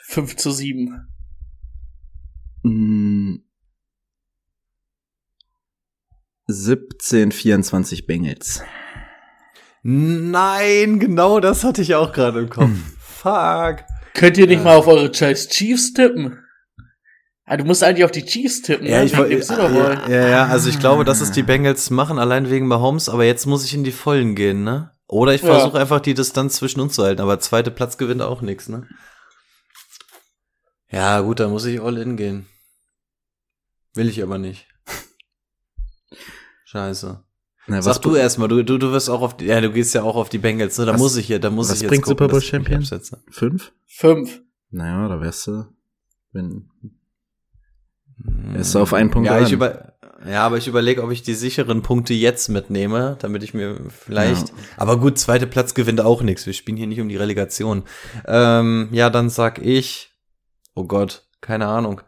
5 0.08 0.36
zu 0.36 0.52
7. 0.52 1.08
Mm. 2.64 3.36
17, 6.48 7.32
24 7.32 8.06
Bengals. 8.06 8.64
Nein, 9.82 11.00
genau 11.00 11.40
das 11.40 11.64
hatte 11.64 11.82
ich 11.82 11.96
auch 11.96 12.14
gerade 12.14 12.40
im 12.40 12.50
Kopf. 12.50 12.70
Fuck. 13.00 13.84
Könnt 14.14 14.38
ihr 14.38 14.48
nicht 14.48 14.64
mal 14.64 14.76
auf 14.78 14.88
eure 14.88 15.14
scheiß 15.14 15.50
Chiefs 15.50 15.94
tippen? 15.94 16.40
Ah, 17.46 17.58
du 17.58 17.66
musst 17.66 17.84
eigentlich 17.84 18.06
auf 18.06 18.12
die 18.12 18.26
Chiefs 18.26 18.62
tippen, 18.62 18.88
Ja, 18.88 19.00
ne? 19.00 19.06
ich 19.06 19.14
Bowl. 19.14 19.30
Ja, 19.30 20.08
ja, 20.10 20.28
ja, 20.30 20.46
also 20.48 20.70
ich 20.70 20.80
glaube, 20.80 21.04
dass 21.04 21.20
es 21.20 21.32
die 21.32 21.44
Bengals 21.44 21.90
machen, 21.90 22.18
allein 22.18 22.50
wegen 22.50 22.68
Mahomes, 22.68 23.10
aber 23.10 23.26
jetzt 23.26 23.46
muss 23.46 23.66
ich 23.66 23.74
in 23.74 23.84
die 23.84 23.92
Vollen 23.92 24.36
gehen, 24.36 24.64
ne? 24.64 24.92
Oder 25.08 25.34
ich 25.34 25.42
Ja. 25.42 25.48
versuche 25.56 25.78
einfach 25.80 26.00
die 26.00 26.14
Distanz 26.14 26.56
zwischen 26.56 26.80
uns 26.80 26.94
zu 26.96 27.04
halten, 27.04 27.22
aber 27.22 27.40
zweite 27.40 27.70
Platz 27.72 27.98
gewinnt 27.98 28.22
auch 28.22 28.42
nichts, 28.42 28.70
ne? 28.70 28.88
Ja, 30.90 31.20
gut, 31.20 31.40
dann 31.42 31.50
muss 31.52 31.66
ich 31.66 31.82
all 31.82 31.98
in 31.98 32.16
gehen. 32.16 32.48
Will 33.94 34.08
ich 34.08 34.24
aber 34.24 34.38
nicht. 34.38 34.68
Scheiße. 36.74 37.24
Na, 37.68 37.82
Sag 37.82 38.02
du 38.02 38.16
erstmal, 38.16 38.48
du, 38.50 38.64
du, 38.66 38.78
du 38.78 38.92
wirst 38.92 39.10
auch 39.10 39.22
auf 39.22 39.38
die, 39.38 39.46
ja, 39.46 39.62
du 39.62 39.72
gehst 39.72 39.94
ja 39.94 40.02
auch 40.04 40.16
auf 40.18 40.28
die 40.28 40.40
Bengals, 40.40 40.78
ne? 40.80 40.86
Da 40.86 40.94
Was- 40.94 41.00
muss 41.00 41.16
ich 41.16 41.30
ja, 41.30 41.40
da 41.40 41.50
muss 41.50 41.70
was 41.70 41.76
ich 41.78 41.82
jetzt 41.84 41.90
bringt 41.92 42.06
Super 42.06 42.28
Bowl 42.28 42.42
Champion? 42.42 42.84
Fünf? 43.30 43.72
5. 43.86 44.42
Naja, 44.72 45.08
da 45.08 45.22
wärst 45.22 45.48
du, 45.48 45.66
wenn, 46.32 46.70
wärst 48.18 48.76
du 48.76 48.80
auf 48.80 48.94
einen 48.94 49.12
Punkt 49.12 49.28
Ja, 49.28 49.38
ich 49.40 49.46
dran. 49.50 49.54
über, 49.54 49.94
ja, 50.28 50.46
aber 50.46 50.58
ich 50.58 50.68
überlege, 50.68 51.04
ob 51.04 51.12
ich 51.12 51.22
die 51.22 51.36
sicheren 51.36 51.84
Punkte 51.84 52.14
jetzt 52.14 52.50
mitnehme, 52.50 53.18
damit 53.20 53.44
ich 53.44 53.54
mir 53.54 53.80
vielleicht. 53.90 54.50
Ja. 54.50 54.56
Aber 54.78 54.98
gut, 55.00 55.18
zweite 55.20 55.48
Platz 55.48 55.74
gewinnt 55.74 56.02
auch 56.02 56.22
nichts. 56.22 56.46
Wir 56.46 56.54
spielen 56.54 56.78
hier 56.78 56.88
nicht 56.88 57.02
um 57.02 57.08
die 57.10 57.18
Relegation. 57.18 57.84
Ähm, 58.26 58.90
ja, 58.92 59.10
dann 59.10 59.30
sag 59.30 59.60
ich. 59.60 60.12
Oh 60.76 60.86
Gott, 60.86 61.28
keine 61.40 61.68
Ahnung. 61.68 62.02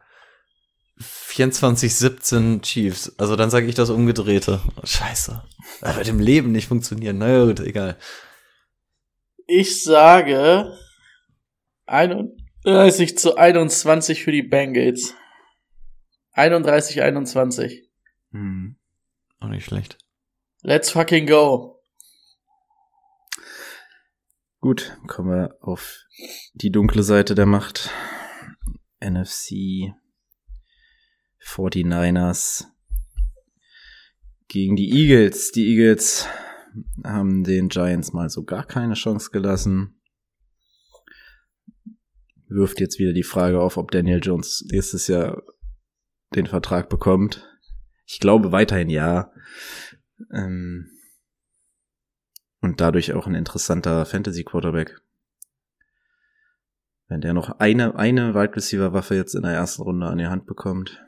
24-17 1.00 2.62
Chiefs. 2.62 3.14
Also 3.18 3.36
dann 3.36 3.50
sage 3.50 3.68
ich 3.68 3.76
das 3.76 3.90
Umgedrehte. 3.90 4.62
Scheiße. 4.84 5.44
Das 5.82 5.98
wird 5.98 6.08
im 6.08 6.20
Leben 6.20 6.52
nicht 6.52 6.68
funktionieren. 6.68 7.18
Na 7.18 7.30
ja, 7.30 7.46
gut, 7.46 7.60
egal. 7.60 7.98
Ich 9.48 9.84
sage 9.84 10.78
31 11.86 13.18
zu 13.18 13.36
21 13.36 14.24
für 14.24 14.32
die 14.32 14.44
Bengals. 14.44 15.14
31, 16.32 17.02
21. 17.02 17.90
Hm. 18.32 18.78
Auch 19.40 19.50
nicht 19.50 19.66
schlecht. 19.66 19.98
Let's 20.62 20.92
fucking 20.92 21.28
go. 21.28 21.82
Gut, 24.62 24.98
kommen 25.08 25.30
wir 25.30 25.58
auf 25.62 26.06
die 26.54 26.72
dunkle 26.72 27.04
Seite 27.04 27.36
der 27.36 27.46
Macht. 27.46 27.92
NFC 29.00 29.94
49ers 31.46 32.66
gegen 34.48 34.76
die 34.76 34.92
Eagles. 34.92 35.52
Die 35.52 35.68
Eagles 35.68 36.28
haben 37.04 37.44
den 37.44 37.70
Giants 37.70 38.14
mal 38.14 38.30
so 38.30 38.44
gar 38.44 38.66
keine 38.66 38.96
Chance 38.96 39.30
gelassen. 39.32 40.00
Wirft 42.48 42.80
jetzt 42.80 43.00
wieder 43.00 43.14
die 43.14 43.24
Frage 43.24 43.60
auf, 43.62 43.78
ob 43.78 43.92
Daniel 43.92 44.20
Jones 44.22 44.66
nächstes 44.72 45.08
Jahr 45.08 45.44
den 46.36 46.48
Vertrag 46.48 46.90
bekommt. 46.90 47.48
Ich 48.06 48.20
glaube 48.20 48.52
weiterhin 48.52 48.90
ja. 48.90 49.32
Ähm, 50.32 50.90
und 52.62 52.82
dadurch 52.82 53.14
auch 53.14 53.28
ein 53.28 53.36
interessanter 53.36 54.06
Fantasy 54.06 54.44
Quarterback. 54.44 55.00
Wenn 57.08 57.22
der 57.22 57.34
noch 57.34 57.60
eine, 57.60 57.96
eine 57.96 58.34
Wide 58.34 58.56
Receiver 58.56 58.94
Waffe 58.94 59.16
jetzt 59.16 59.36
in 59.36 59.44
der 59.44 59.54
ersten 59.54 59.84
Runde 59.84 60.08
an 60.08 60.18
die 60.18 60.28
Hand 60.28 60.46
bekommt. 60.46 61.06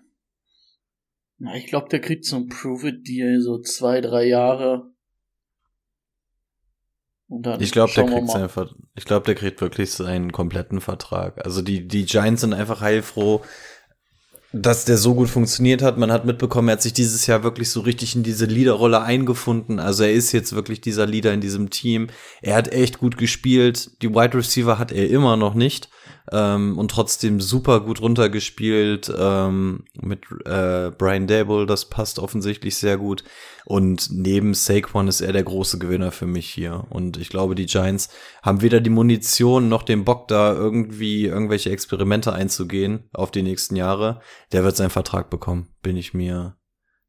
Na, 1.40 1.56
ich 1.56 1.68
glaube, 1.68 1.90
der 1.90 2.02
kriegt 2.02 2.26
so 2.26 2.38
ein 2.38 2.48
Prove-It-Deal, 2.48 3.42
so 3.42 3.60
zwei, 3.60 4.02
drei 4.02 4.26
Jahre. 4.26 4.92
Und 7.28 7.44
dann 7.46 7.62
Ich 7.62 7.72
glaube, 7.72 7.94
der 7.94 8.06
kriegt 8.06 8.30
seinen 8.30 8.50
Ver 8.50 8.70
ich 8.96 9.06
glaube, 9.06 9.26
der 9.26 9.36
kriegt 9.36 9.62
wirklich 9.62 9.92
seinen 9.92 10.32
kompletten 10.32 10.82
Vertrag. 10.82 11.44
Also 11.46 11.62
die 11.62 11.88
die 11.88 12.06
Giants 12.06 12.42
sind 12.42 12.54
einfach 12.54 12.82
heilfroh, 12.82 13.44
dass 14.54 14.86
der 14.86 14.98
so 14.98 15.14
gut 15.14 15.30
funktioniert 15.30 15.82
hat. 15.82 15.98
Man 15.98 16.12
hat 16.12 16.26
mitbekommen, 16.26 16.70
er 16.70 16.74
hat 16.74 16.82
sich 16.82 16.94
dieses 16.94 17.28
Jahr 17.28 17.44
wirklich 17.44 17.70
so 17.70 17.82
richtig 17.82 18.16
in 18.16 18.24
diese 18.24 18.46
Leaderrolle 18.46 19.02
eingefunden. 19.02 19.80
Also 19.80 20.04
er 20.04 20.14
ist 20.14 20.32
jetzt 20.32 20.56
wirklich 20.56 20.80
dieser 20.82 21.06
Leader 21.06 21.34
in 21.34 21.42
diesem 21.42 21.70
Team. 21.70 22.08
Er 22.42 22.56
hat 22.56 22.70
echt 22.70 22.98
gut 22.98 23.18
gespielt. 23.18 24.02
Die 24.02 24.10
Wide 24.10 24.38
Receiver 24.38 24.80
hat 24.80 24.92
er 24.92 25.10
immer 25.10 25.36
noch 25.36 25.54
nicht. 25.54 25.90
Ähm, 26.32 26.78
und 26.78 26.92
trotzdem 26.92 27.40
super 27.40 27.82
gut 27.82 28.02
runtergespielt 28.02 29.12
ähm, 29.18 29.86
mit 30.02 30.26
äh, 30.46 30.92
Brian 30.98 31.28
Dable, 31.28 31.66
das 31.66 31.90
passt 31.90 32.20
offensichtlich 32.20 32.76
sehr 32.78 32.98
gut. 32.98 33.24
Und 33.66 34.10
neben 34.12 34.54
Saquon 34.54 35.08
ist 35.08 35.22
er 35.22 35.34
der 35.34 35.44
große 35.44 35.80
Gewinner 35.80 36.12
für 36.12 36.26
mich 36.26 36.50
hier. 36.50 36.86
Und 36.90 37.18
ich 37.18 37.30
glaube, 37.30 37.56
die 37.56 37.66
Giants 37.66 38.10
haben 38.42 38.62
weder 38.62 38.80
die 38.82 38.90
Munition 38.90 39.70
noch 39.70 39.84
den 39.84 40.06
Bock, 40.06 40.28
da 40.28 40.54
irgendwie 40.54 41.26
irgendwelche 41.26 41.72
Experimente 41.72 42.34
einzugehen 42.34 43.10
auf 43.14 43.32
die 43.32 43.44
nächsten 43.44 43.76
Jahre. 43.76 44.22
Der 44.52 44.64
wird 44.64 44.76
seinen 44.76 44.90
Vertrag 44.90 45.30
bekommen, 45.30 45.68
bin 45.82 45.98
ich 45.98 46.14
mir 46.14 46.58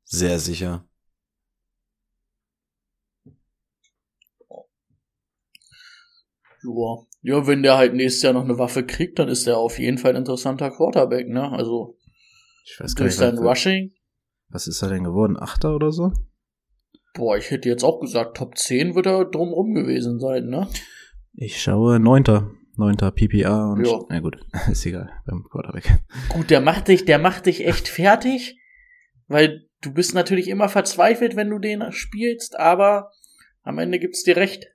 sehr 0.04 0.38
sicher. 0.38 0.84
Ja. 6.62 7.08
Ja, 7.21 7.46
wenn 7.46 7.62
der 7.62 7.77
halt 7.77 7.94
nächstes 7.94 8.23
Jahr 8.23 8.33
noch 8.33 8.44
eine 8.44 8.58
Waffe 8.58 8.85
kriegt, 8.87 9.19
dann 9.19 9.29
ist 9.29 9.46
der 9.46 9.58
auf 9.58 9.79
jeden 9.79 9.98
Fall 9.98 10.12
ein 10.12 10.16
interessanter 10.19 10.71
Quarterback, 10.71 11.29
ne? 11.29 11.50
Also 11.50 11.96
Ich 12.64 12.79
weiß 12.81 12.94
gar 12.94 13.04
durch 13.04 13.16
sein 13.16 13.38
Rushing. 13.38 13.92
was 14.48 14.66
ist 14.66 14.83
er 14.83 14.88
denn 14.90 15.04
geworden? 15.04 15.37
Achter 15.38 15.75
oder 15.75 15.90
so? 15.92 16.12
Boah, 17.14 17.37
ich 17.37 17.50
hätte 17.50 17.69
jetzt 17.69 17.83
auch 17.85 18.00
gesagt, 18.00 18.37
Top 18.37 18.56
10 18.56 18.94
wird 18.94 19.06
er 19.06 19.25
drumrum 19.25 19.75
gewesen 19.75 20.21
sein, 20.21 20.46
ne? 20.46 20.69
Ich 21.35 21.60
schaue 21.60 21.98
Neunter. 21.98 22.50
Neunter 22.77 23.10
PPA 23.10 23.73
und, 23.73 23.85
Ja. 23.85 23.98
na 24.08 24.21
gut, 24.21 24.38
ist 24.71 24.87
egal, 24.87 25.10
beim 25.27 25.42
Quarterback. 25.50 25.98
Gut, 26.29 26.48
der 26.50 26.60
macht 26.60 26.87
dich, 26.87 27.04
der 27.04 27.19
macht 27.19 27.46
dich 27.46 27.66
echt 27.66 27.88
fertig, 27.88 28.56
weil 29.27 29.66
du 29.81 29.92
bist 29.92 30.14
natürlich 30.14 30.46
immer 30.46 30.69
verzweifelt, 30.69 31.35
wenn 31.35 31.50
du 31.50 31.58
den 31.58 31.90
spielst, 31.90 32.56
aber 32.56 33.10
am 33.62 33.79
Ende 33.79 33.98
gibt's 33.98 34.23
dir 34.23 34.37
recht. 34.37 34.69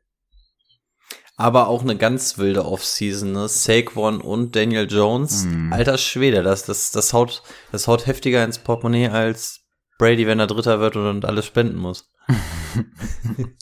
Aber 1.36 1.68
auch 1.68 1.82
eine 1.82 1.98
ganz 1.98 2.38
wilde 2.38 2.66
Offseason, 2.66 3.32
ne? 3.32 3.48
Saquon 3.48 4.22
und 4.22 4.56
Daniel 4.56 4.88
Jones. 4.90 5.46
Mhm. 5.46 5.74
Alter 5.74 5.98
Schwede, 5.98 6.44
das, 6.44 6.66
das, 6.66 6.92
das 6.92 7.12
haut, 7.12 7.42
das 7.72 7.88
haut 7.88 8.06
heftiger 8.06 8.44
ins 8.44 8.60
Portemonnaie 8.60 9.10
als 9.10 9.62
Brady, 9.98 10.28
wenn 10.28 10.40
er 10.40 10.48
Dritter 10.48 10.80
wird 10.80 10.96
und 10.96 11.26
alles 11.26 11.46
spenden 11.46 11.78
muss. 11.78 12.12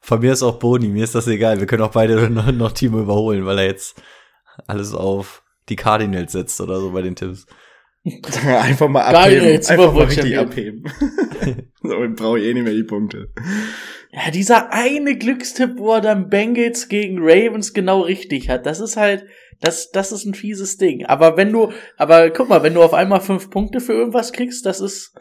Von 0.00 0.20
mir 0.20 0.32
ist 0.32 0.42
auch 0.42 0.58
Boni, 0.58 0.88
mir 0.88 1.04
ist 1.04 1.14
das 1.16 1.26
egal. 1.26 1.58
Wir 1.58 1.66
können 1.66 1.82
auch 1.82 1.90
beide 1.90 2.30
noch, 2.30 2.72
Timo 2.72 3.00
überholen, 3.00 3.44
weil 3.44 3.58
er 3.58 3.66
jetzt 3.66 4.00
alles 4.66 4.94
auf 4.94 5.42
die 5.68 5.76
Cardinals 5.76 6.32
setzt 6.32 6.60
oder 6.60 6.80
so 6.80 6.92
bei 6.92 7.02
den 7.02 7.16
Tipps. 7.16 7.46
Einfach 8.46 8.88
mal 8.88 9.10
Geil, 9.10 9.36
abheben. 9.36 9.48
jetzt 9.48 9.70
Einfach 9.70 9.92
mal 9.92 10.04
richtig 10.04 10.38
abheben. 10.38 10.84
so, 11.82 11.96
brauche 12.14 12.38
ich 12.38 12.46
eh 12.46 12.54
nicht 12.54 12.64
mehr 12.64 12.74
die 12.74 12.84
Punkte. 12.84 13.28
Ja, 14.12 14.30
dieser 14.30 14.72
eine 14.72 15.16
Glückstipp, 15.16 15.72
wo 15.76 15.94
er 15.94 16.00
dann 16.00 16.28
Bengals 16.28 16.88
gegen 16.88 17.18
Ravens 17.20 17.74
genau 17.74 18.02
richtig 18.02 18.48
hat, 18.48 18.64
das 18.64 18.80
ist 18.80 18.96
halt, 18.96 19.26
das, 19.60 19.90
das 19.90 20.12
ist 20.12 20.24
ein 20.24 20.34
fieses 20.34 20.76
Ding. 20.76 21.04
Aber 21.06 21.36
wenn 21.36 21.52
du, 21.52 21.72
aber 21.96 22.30
guck 22.30 22.48
mal, 22.48 22.62
wenn 22.62 22.74
du 22.74 22.82
auf 22.82 22.94
einmal 22.94 23.20
fünf 23.20 23.50
Punkte 23.50 23.80
für 23.80 23.92
irgendwas 23.92 24.32
kriegst, 24.32 24.64
das 24.66 24.80
ist, 24.80 25.14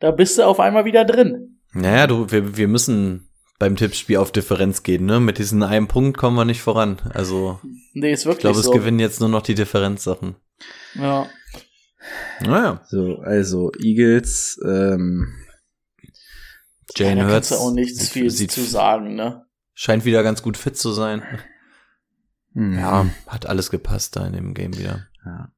da 0.00 0.10
bist 0.10 0.38
du 0.38 0.44
auf 0.44 0.60
einmal 0.60 0.84
wieder 0.86 1.04
drin. 1.04 1.60
Naja, 1.72 2.06
du, 2.06 2.30
wir, 2.30 2.56
wir 2.56 2.68
müssen 2.68 3.28
beim 3.58 3.76
Tippspiel 3.76 4.16
auf 4.16 4.32
Differenz 4.32 4.82
gehen, 4.82 5.04
ne? 5.06 5.20
Mit 5.20 5.38
diesem 5.38 5.62
einen 5.62 5.88
Punkt 5.88 6.16
kommen 6.16 6.36
wir 6.36 6.44
nicht 6.44 6.62
voran. 6.62 6.98
Also, 7.12 7.60
Nee, 7.92 8.12
ist 8.12 8.20
ich 8.20 8.26
wirklich 8.26 8.40
glaube, 8.40 8.58
so. 8.60 8.72
es 8.72 8.76
gewinnen 8.76 8.98
jetzt 8.98 9.20
nur 9.20 9.28
noch 9.28 9.42
die 9.42 9.54
Differenzsachen. 9.54 10.36
Ja. 10.94 11.28
Naja, 12.40 12.82
So, 12.88 13.18
also 13.18 13.70
Eagles, 13.80 14.60
ähm, 14.64 15.32
Jane 16.96 17.20
kannst 17.22 17.50
Hurts 17.50 17.52
auch 17.52 17.72
nichts 17.72 17.98
sieht- 18.00 18.10
viel 18.12 18.30
sieht, 18.30 18.52
zu 18.52 18.62
sagen, 18.62 19.14
ne? 19.14 19.44
scheint 19.74 20.04
wieder 20.04 20.22
ganz 20.22 20.42
gut 20.42 20.56
fit 20.56 20.76
zu 20.76 20.92
sein. 20.92 21.22
hm, 22.52 22.74
Ja, 22.78 23.06
hat 23.26 23.46
alles 23.46 23.70
gepasst 23.70 24.16
da 24.16 24.26
in 24.26 24.32
dem 24.34 24.54
Game 24.54 24.76
wieder. 24.78 25.06
ja. 25.24 25.50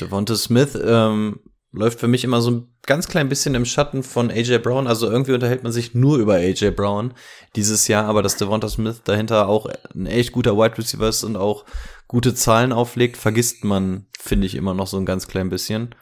Devonta 0.00 0.36
Smith 0.36 0.78
ähm, 0.80 1.40
läuft 1.70 2.00
für 2.00 2.08
mich 2.08 2.24
immer 2.24 2.40
so 2.40 2.50
ein 2.50 2.68
ganz 2.86 3.08
klein 3.08 3.28
bisschen 3.28 3.54
im 3.54 3.64
Schatten 3.66 4.02
von 4.02 4.30
AJ 4.30 4.58
Brown. 4.58 4.86
Also 4.86 5.10
irgendwie 5.10 5.32
unterhält 5.32 5.62
man 5.62 5.72
sich 5.72 5.94
nur 5.94 6.16
über 6.18 6.34
AJ 6.36 6.70
Brown 6.70 7.12
dieses 7.56 7.88
Jahr, 7.88 8.06
aber 8.06 8.22
dass 8.22 8.36
Devonta 8.36 8.68
Smith 8.68 9.02
dahinter 9.04 9.48
auch 9.48 9.66
ein 9.94 10.06
echt 10.06 10.32
guter 10.32 10.56
Wide 10.56 10.78
Receiver 10.78 11.08
ist 11.08 11.24
und 11.24 11.36
auch 11.36 11.64
gute 12.06 12.34
Zahlen 12.34 12.72
auflegt, 12.72 13.16
vergisst 13.18 13.64
man, 13.64 14.06
finde 14.18 14.46
ich, 14.46 14.54
immer 14.54 14.72
noch 14.72 14.86
so 14.86 14.96
ein 14.96 15.04
ganz 15.04 15.28
klein 15.28 15.50
bisschen. 15.50 15.94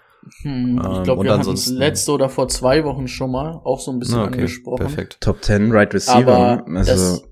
Hm, 0.43 0.79
ich 0.81 0.87
Ähm, 0.99 1.03
glaube, 1.03 1.21
und 1.21 1.27
wir 1.27 1.33
hatten 1.33 1.43
es 1.43 1.49
ansonsten- 1.49 1.77
letzte 1.77 2.13
oder 2.13 2.29
vor 2.29 2.49
zwei 2.49 2.85
Wochen 2.85 3.09
schon 3.09 3.31
mal 3.33 3.61
auch 3.65 3.81
so 3.81 3.91
ein 3.91 3.99
bisschen 3.99 4.19
Ah, 4.19 4.25
okay, 4.25 4.35
angesprochen. 4.35 4.79
perfekt. 4.87 5.19
Top 5.21 5.43
10 5.43 5.73
Right 5.73 5.93
Receiver. 5.93 6.37
Aber 6.37 6.67
also, 6.77 6.93
das, 6.93 7.23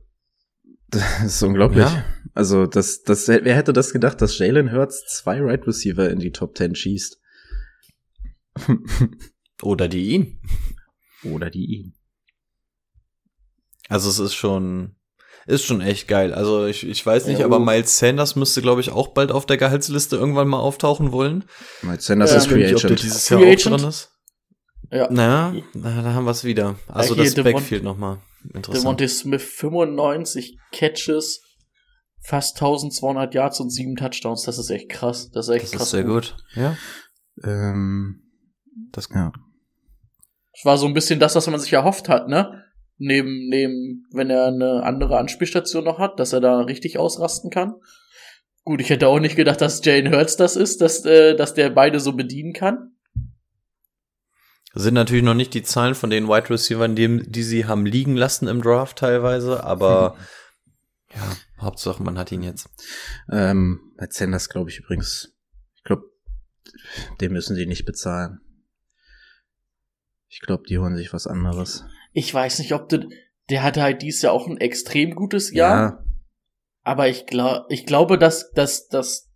das 1.22 1.24
ist 1.24 1.43
unglaublich. 1.43 1.85
Ja. 1.85 2.05
Also, 2.35 2.66
das, 2.66 3.03
das, 3.03 3.28
wer 3.28 3.55
hätte 3.55 3.72
das 3.72 3.93
gedacht, 3.93 4.20
dass 4.20 4.39
Jalen 4.39 4.72
Hurts 4.72 5.05
zwei 5.07 5.41
Right 5.41 5.66
Receiver 5.68 6.11
in 6.11 6.18
die 6.18 6.32
Top 6.32 6.57
10 6.57 6.74
schießt? 6.74 7.20
Oder 9.62 9.88
die 9.88 10.11
ihn. 10.11 10.40
Oder 11.24 11.50
die 11.50 11.64
ihn. 11.64 11.94
Also 13.88 14.09
es 14.09 14.18
ist 14.18 14.34
schon, 14.34 14.96
ist 15.46 15.64
schon 15.64 15.80
echt 15.80 16.09
geil. 16.09 16.32
Also 16.32 16.66
ich, 16.66 16.86
ich 16.86 17.05
weiß 17.05 17.26
nicht, 17.26 17.40
Ja, 17.40 17.44
aber 17.46 17.59
uh. 17.59 17.64
Miles 17.64 17.98
Sanders 17.98 18.34
müsste, 18.36 18.62
glaube 18.62 18.80
ich, 18.80 18.90
auch 18.90 19.09
bald 19.09 19.30
auf 19.32 19.46
der 19.46 19.57
Gehaltsliste 19.57 20.16
irgendwann 20.16 20.48
mal 20.48 20.59
auftauchen 20.61 21.12
wollen. 21.12 21.44
Miles 21.82 22.05
Sanders 22.07 22.30
Ja, 22.32 22.36
ist 22.38 22.46
Free 22.46 22.57
nicht, 22.62 22.74
ob 22.74 22.80
der 22.80 22.90
Agent. 22.90 23.02
dieses 23.02 23.28
Free 23.28 23.34
Jahr 23.36 23.42
auch 23.44 23.52
Agent? 23.52 23.80
drin 23.80 23.88
ist. 23.88 24.11
ja. 24.90 25.11
Naja, 25.11 25.62
na, 25.74 26.02
da 26.02 26.14
haben 26.14 26.24
wir 26.24 26.30
es 26.30 26.44
wieder. 26.44 26.76
Also 26.88 27.14
hier 27.14 27.24
das 27.24 27.34
Devon- 27.34 27.52
Backfield 27.52 27.82
nochmal. 27.84 28.20
Interessant. 28.52 29.00
Devontae 29.00 29.09
Smith 29.09 29.42
95 29.42 30.59
Catches, 30.72 31.42
fast 32.22 32.57
1200 32.57 33.34
Yards 33.34 33.61
und 33.61 33.70
sieben 33.70 33.96
Touchdowns. 33.96 34.42
Das 34.42 34.59
ist 34.59 34.70
echt 34.70 34.90
krass. 34.90 35.30
Das 35.30 35.48
ist 35.48 35.55
echt 35.55 35.64
Das 35.64 35.70
krass. 35.72 35.82
ist 35.84 35.90
sehr 35.90 36.05
gut. 36.05 36.36
Ja. 36.55 36.76
Ähm, 37.42 38.23
Das, 38.92 39.08
ja. 39.14 39.32
Das 40.52 40.64
war 40.64 40.78
so 40.78 40.86
ein 40.86 40.94
bisschen 40.94 41.20
das, 41.20 41.34
was 41.34 41.46
man 41.48 41.60
sich 41.60 41.72
erhofft 41.72 42.08
hat, 42.08 42.28
ne? 42.28 42.64
Neben, 42.96 43.48
neben, 43.48 44.06
wenn 44.12 44.30
er 44.30 44.46
eine 44.46 44.84
andere 44.84 45.18
Anspielstation 45.18 45.84
noch 45.84 45.98
hat, 45.98 46.20
dass 46.20 46.32
er 46.32 46.40
da 46.40 46.60
richtig 46.60 46.98
ausrasten 46.98 47.50
kann. 47.50 47.74
Gut, 48.62 48.80
ich 48.80 48.88
hätte 48.88 49.08
auch 49.08 49.18
nicht 49.18 49.36
gedacht, 49.36 49.60
dass 49.60 49.84
Jane 49.84 50.10
Hurts 50.10 50.36
das 50.36 50.56
ist, 50.56 50.80
dass, 50.80 51.04
äh, 51.04 51.34
dass 51.34 51.54
der 51.54 51.70
beide 51.70 52.00
so 52.00 52.12
bedienen 52.12 52.52
kann. 52.52 52.92
sind 54.74 54.94
natürlich 54.94 55.24
noch 55.24 55.34
nicht 55.34 55.54
die 55.54 55.62
Zahlen 55.62 55.94
von 55.94 56.08
den 56.08 56.28
Wide 56.28 56.50
Receivers, 56.50 56.94
die, 56.94 57.30
die 57.30 57.42
sie 57.42 57.66
haben 57.66 57.84
liegen 57.84 58.16
lassen 58.16 58.48
im 58.48 58.62
Draft 58.62 58.98
teilweise, 58.98 59.64
aber 59.64 60.16
ja, 61.14 61.36
Hauptsache 61.60 62.02
man 62.02 62.16
hat 62.16 62.32
ihn 62.32 62.42
jetzt. 62.42 62.68
Ähm, 63.30 63.92
Miles 63.98 64.16
Sanders 64.16 64.48
glaube 64.48 64.70
ich 64.70 64.78
übrigens. 64.78 65.34
Ich 65.76 65.84
glaube, 65.84 66.04
den 67.20 67.32
müssen 67.32 67.56
die 67.56 67.66
nicht 67.66 67.84
bezahlen. 67.84 68.40
Ich 70.35 70.41
glaube, 70.41 70.64
die 70.68 70.78
holen 70.78 70.97
sich 70.97 71.12
was 71.12 71.28
anderes. 71.28 71.85
Ich 72.12 72.35
weiß 72.35 72.59
nicht, 72.59 72.72
ob 72.74 72.89
du, 72.89 73.09
der 73.51 73.62
hatte 73.62 73.82
halt 73.82 74.03
dieses 74.03 74.22
Jahr 74.22 74.32
auch 74.32 74.49
ein 74.49 74.57
extrem 74.57 75.14
gutes 75.14 75.53
Jahr. 75.53 76.05
Aber 76.82 77.09
ich, 77.09 77.26
glaub, 77.26 77.66
ich 77.68 77.87
glaube, 77.87 78.18
dass, 78.18 78.51
dass, 78.51 78.89
dass 78.89 79.30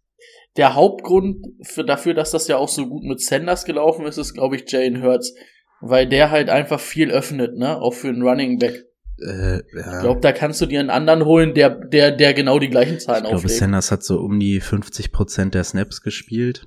der 0.57 0.75
Hauptgrund 0.75 1.47
für, 1.63 1.85
dafür, 1.85 2.15
dass 2.15 2.33
das 2.33 2.49
ja 2.49 2.57
auch 2.57 2.69
so 2.69 2.89
gut 2.89 3.05
mit 3.05 3.21
Sanders 3.21 3.65
gelaufen 3.65 4.07
ist, 4.07 4.19
ist, 4.19 4.35
glaube 4.35 4.57
ich, 4.57 4.65
Jane 4.67 5.01
Hurts. 5.01 5.35
Weil 5.81 6.09
der 6.09 6.33
halt 6.33 6.51
einfach 6.51 6.81
viel 6.81 7.13
öffnet, 7.13 7.57
ne? 7.57 7.81
Auch 7.81 7.95
für 7.95 8.09
einen 8.09 8.23
Running 8.23 8.59
Back. 8.59 8.85
Äh, 9.21 9.59
ja. 9.59 9.61
Ich 9.95 10.01
glaube, 10.01 10.21
da 10.21 10.33
kannst 10.33 10.61
du 10.61 10.67
dir 10.67 10.81
einen 10.81 10.91
anderen 10.91 11.25
holen, 11.25 11.55
der, 11.55 11.71
der, 11.71 12.11
der 12.11 12.35
genau 12.35 12.59
die 12.59 12.71
gleichen 12.71 12.99
Zahlen 12.99 13.23
Ich 13.23 13.31
glaube, 13.31 13.37
auflegt. 13.37 13.61
Sanders 13.61 13.93
hat 13.93 14.03
so 14.03 14.19
um 14.19 14.41
die 14.41 14.61
50 14.61 15.13
Prozent 15.13 15.55
der 15.55 15.63
Snaps 15.63 16.03
gespielt. 16.03 16.67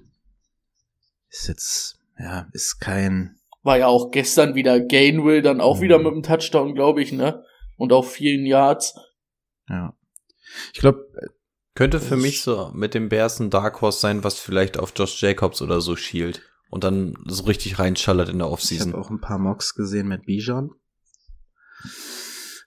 Ist 1.29 1.49
jetzt, 1.49 1.99
ja, 2.17 2.47
ist 2.53 2.79
kein, 2.79 3.40
War 3.63 3.77
ja 3.77 3.87
auch 3.87 4.11
gestern 4.11 4.55
wieder 4.55 4.79
Gainwell, 4.79 5.41
dann 5.41 5.61
auch 5.61 5.77
Mhm. 5.77 5.81
wieder 5.81 5.97
mit 5.99 6.07
einem 6.13 6.23
Touchdown, 6.23 6.73
glaube 6.75 7.01
ich, 7.01 7.11
ne? 7.11 7.43
Und 7.77 7.93
auf 7.93 8.11
vielen 8.11 8.45
Yards. 8.45 8.95
ja. 9.69 9.93
Ich 10.73 10.79
glaube, 10.81 11.05
Könnte 11.73 12.01
für 12.01 12.17
mich 12.17 12.41
so 12.41 12.69
mit 12.73 12.93
dem 12.93 13.07
Bears 13.07 13.39
ein 13.39 13.49
Dark 13.49 13.79
Horse 13.81 13.99
sein, 14.01 14.25
was 14.25 14.37
vielleicht 14.37 14.77
auf 14.77 14.91
Josh 14.93 15.21
Jacobs 15.21 15.61
oder 15.61 15.79
so 15.79 15.95
schielt 15.95 16.41
und 16.69 16.83
dann 16.83 17.15
so 17.27 17.43
richtig 17.45 17.79
reinschallert 17.79 18.27
in 18.27 18.39
der 18.39 18.47
ich 18.47 18.53
Offseason. 18.53 18.91
habe 18.91 19.01
auch 19.01 19.09
ein 19.09 19.21
paar 19.21 19.39
Mocks 19.39 19.73
gesehen 19.73 20.09
mit 20.09 20.25
Bijan. 20.25 20.71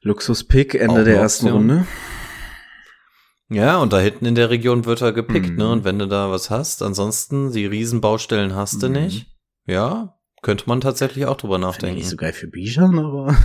Luxus-Pick, 0.02 0.74
Ende 0.74 1.00
Auch 1.00 1.04
der 1.04 1.16
ersten 1.16 1.46
Option. 1.46 1.70
Runde. 1.70 1.86
Ja, 3.50 3.78
und 3.78 3.92
da 3.92 4.00
hinten 4.00 4.24
in 4.24 4.34
der 4.34 4.50
Region 4.50 4.86
wird 4.86 5.02
er 5.02 5.12
gepickt, 5.12 5.50
Mhm. 5.50 5.56
ne? 5.56 5.70
Und 5.70 5.84
wenn 5.84 5.98
du 5.98 6.08
da 6.08 6.30
was 6.30 6.48
hast, 6.50 6.82
ansonsten 6.82 7.52
die 7.52 7.66
Riesenbaustellen 7.66 8.54
hast 8.54 8.82
du 8.82 8.86
Mhm. 8.88 8.92
nicht. 8.94 9.26
Ja, 9.66 10.13
könnte 10.44 10.68
man 10.68 10.80
tatsächlich 10.82 11.24
auch 11.24 11.38
drüber 11.38 11.58
nachdenken. 11.58 11.96
nicht 11.96 12.08
so 12.08 12.16
geil 12.16 12.34
für 12.34 12.46
Bijan, 12.46 12.98
aber 12.98 13.34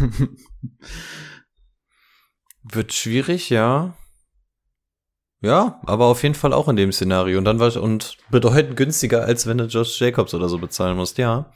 Wird 2.64 2.94
schwierig, 2.94 3.50
ja. 3.50 3.96
Ja, 5.42 5.80
aber 5.86 6.08
auf 6.08 6.24
jeden 6.24 6.36
Fall 6.36 6.52
auch 6.52 6.68
in 6.68 6.76
dem 6.76 6.92
Szenario. 6.92 7.38
Und 7.38 7.46
dann 7.46 7.60
war 7.60 7.74
und 7.78 8.18
bedeutend 8.30 8.76
günstiger, 8.76 9.24
als 9.24 9.48
wenn 9.48 9.58
du 9.58 9.64
Josh 9.64 10.00
Jacobs 10.02 10.34
oder 10.34 10.50
so 10.50 10.58
bezahlen 10.60 10.98
musst, 10.98 11.18
ja. 11.18 11.54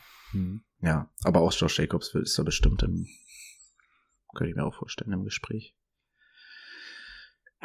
ja, 0.79 1.09
aber 1.23 1.41
auch 1.41 1.51
Josh 1.51 1.77
Jacobs 1.77 2.15
ist 2.15 2.39
da 2.39 2.43
bestimmt 2.43 2.81
im, 2.81 3.05
könnte 4.33 4.51
ich 4.51 4.55
mir 4.55 4.63
auch 4.63 4.73
vorstellen, 4.73 5.11
im 5.11 5.25
Gespräch. 5.25 5.75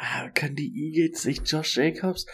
Ah, 0.01 0.29
können 0.33 0.55
die 0.55 0.71
Eagles 0.73 1.23
sich 1.23 1.41
Josh 1.43 1.75
Jacobs? 1.75 2.25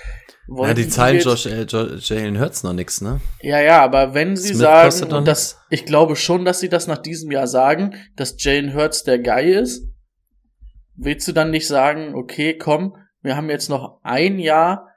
Ja, 0.48 0.56
Wollen 0.56 0.76
die 0.76 0.88
zahlen 0.88 1.20
Josh, 1.20 1.48
äh, 1.48 1.66
Jalen 1.66 2.40
Hurts 2.40 2.62
noch 2.62 2.74
nix, 2.74 3.02
ne? 3.02 3.22
Ja, 3.42 3.60
ja, 3.60 3.82
aber 3.82 4.14
wenn 4.14 4.38
sie 4.38 4.50
Smith 4.50 4.60
sagen, 4.60 5.14
und 5.14 5.28
das, 5.28 5.60
ich 5.72 5.84
glaube 5.86 6.16
schon, 6.16 6.46
dass 6.46 6.60
sie 6.60 6.70
das 6.70 6.86
nach 6.86 7.00
diesem 7.00 7.32
Jahr 7.32 7.48
sagen, 7.48 7.96
dass 8.16 8.36
Jalen 8.38 8.76
Hurts 8.76 9.04
der 9.04 9.18
Guy 9.18 9.52
ist, 9.52 9.88
willst 10.96 11.28
du 11.28 11.32
dann 11.32 11.50
nicht 11.50 11.68
sagen, 11.68 12.14
okay, 12.14 12.56
komm, 12.56 12.98
wir 13.24 13.36
haben 13.36 13.50
jetzt 13.50 13.70
noch 13.70 14.00
ein 14.04 14.38
Jahr 14.38 14.90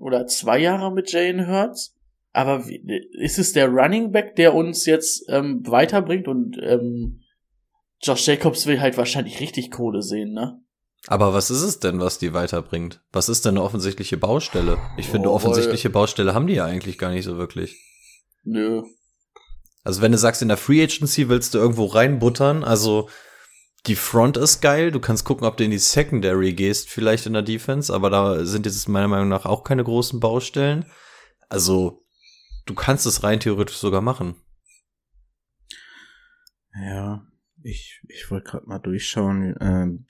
oder 0.00 0.26
zwei 0.26 0.58
Jahre 0.58 0.92
mit 0.92 1.12
Jalen 1.12 1.46
Hurts, 1.46 1.94
aber 2.32 2.64
ist 3.12 3.38
es 3.38 3.52
der 3.52 3.68
Running 3.68 4.10
Back, 4.10 4.34
der 4.34 4.56
uns 4.56 4.86
jetzt 4.86 5.24
ähm, 5.28 5.62
weiterbringt 5.64 6.26
und 6.26 6.58
ähm, 6.60 7.20
Josh 8.02 8.26
Jacobs 8.26 8.66
will 8.66 8.80
halt 8.80 8.98
wahrscheinlich 8.98 9.38
richtig 9.38 9.70
Kohle 9.70 10.02
sehen, 10.02 10.32
ne? 10.32 10.60
Aber 11.08 11.34
was 11.34 11.50
ist 11.50 11.62
es 11.62 11.78
denn, 11.78 12.00
was 12.00 12.18
die 12.18 12.34
weiterbringt? 12.34 13.00
Was 13.12 13.28
ist 13.28 13.44
denn 13.44 13.56
eine 13.56 13.62
offensichtliche 13.62 14.16
Baustelle? 14.16 14.78
Ich 14.96 15.08
finde, 15.08 15.30
Oh, 15.30 15.34
offensichtliche 15.34 15.88
Baustelle 15.90 16.34
haben 16.34 16.46
die 16.46 16.54
ja 16.54 16.64
eigentlich 16.64 16.98
gar 16.98 17.10
nicht 17.10 17.24
so 17.24 17.36
wirklich. 17.36 17.76
Nö. 18.42 18.82
Also 19.84 20.02
wenn 20.02 20.10
du 20.10 20.18
sagst, 20.18 20.42
in 20.42 20.48
der 20.48 20.56
Free 20.56 20.82
Agency 20.82 21.28
willst 21.28 21.54
du 21.54 21.58
irgendwo 21.58 21.86
reinbuttern, 21.86 22.64
also 22.64 23.08
die 23.86 23.94
Front 23.94 24.36
ist 24.36 24.60
geil, 24.60 24.90
du 24.90 24.98
kannst 24.98 25.24
gucken, 25.24 25.46
ob 25.46 25.56
du 25.56 25.64
in 25.64 25.70
die 25.70 25.78
Secondary 25.78 26.54
gehst, 26.54 26.90
vielleicht 26.90 27.26
in 27.26 27.34
der 27.34 27.42
Defense, 27.42 27.94
aber 27.94 28.10
da 28.10 28.44
sind 28.44 28.66
jetzt 28.66 28.88
meiner 28.88 29.06
Meinung 29.06 29.28
nach 29.28 29.46
auch 29.46 29.62
keine 29.62 29.84
großen 29.84 30.18
Baustellen. 30.18 30.86
Also 31.48 32.04
du 32.66 32.74
kannst 32.74 33.06
es 33.06 33.22
rein 33.22 33.38
theoretisch 33.38 33.76
sogar 33.76 34.00
machen. 34.00 34.34
Ja, 36.74 37.24
ich, 37.62 38.02
ich 38.08 38.28
wollte 38.30 38.50
gerade 38.50 38.66
mal 38.66 38.80
durchschauen. 38.80 39.54
Ähm, 39.60 40.06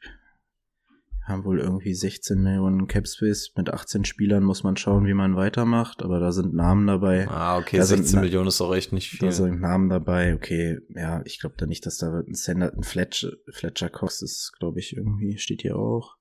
haben 1.27 1.45
wohl 1.45 1.59
irgendwie 1.59 1.93
16 1.95 2.41
Millionen 2.41 2.87
Capspace. 2.87 3.51
Mit 3.57 3.68
18 3.68 4.05
Spielern 4.05 4.45
muss 4.45 4.62
man 4.62 4.77
schauen, 4.77 5.07
wie 5.07 5.14
man 5.14 5.35
weitermacht, 5.37 6.03
aber 6.03 6.20
da 6.20 6.31
sind 6.33 6.55
Namen 6.55 6.87
dabei. 6.87 7.27
Ah, 7.29 7.59
okay, 7.59 7.79
Da 7.79 7.85
16 7.85 8.07
sind- 8.07 8.20
Millionen 8.20 8.49
ist 8.49 8.61
doch 8.61 8.74
echt 8.74 8.93
nicht 8.93 9.11
viel. 9.11 9.29
Da 9.29 9.33
sind 9.33 9.61
Namen 9.61 9.89
dabei, 9.89 10.35
okay, 10.35 10.79
ja, 10.95 11.22
ich 11.24 11.41
glaube 11.41 11.57
da 11.59 11.66
nicht, 11.66 11.85
dass 11.85 11.99
da 11.99 12.20
ein 12.27 12.35
Sender, 12.35 12.72
ein 12.72 12.85
Fletcher, 12.85 13.33
Fletcher 13.53 13.91
Cox 13.91 14.22
ist, 14.22 14.53
glaube 14.59 14.79
ich, 14.79 14.97
irgendwie, 14.97 15.37
steht 15.39 15.62
hier 15.62 15.77
auch. 15.77 16.14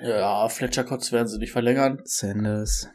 Ja, 0.00 0.48
Fletcher 0.48 0.84
Cox 0.84 1.12
werden 1.12 1.28
sie 1.28 1.38
nicht 1.38 1.52
verlängern. 1.52 2.00
Sanders. 2.04 2.88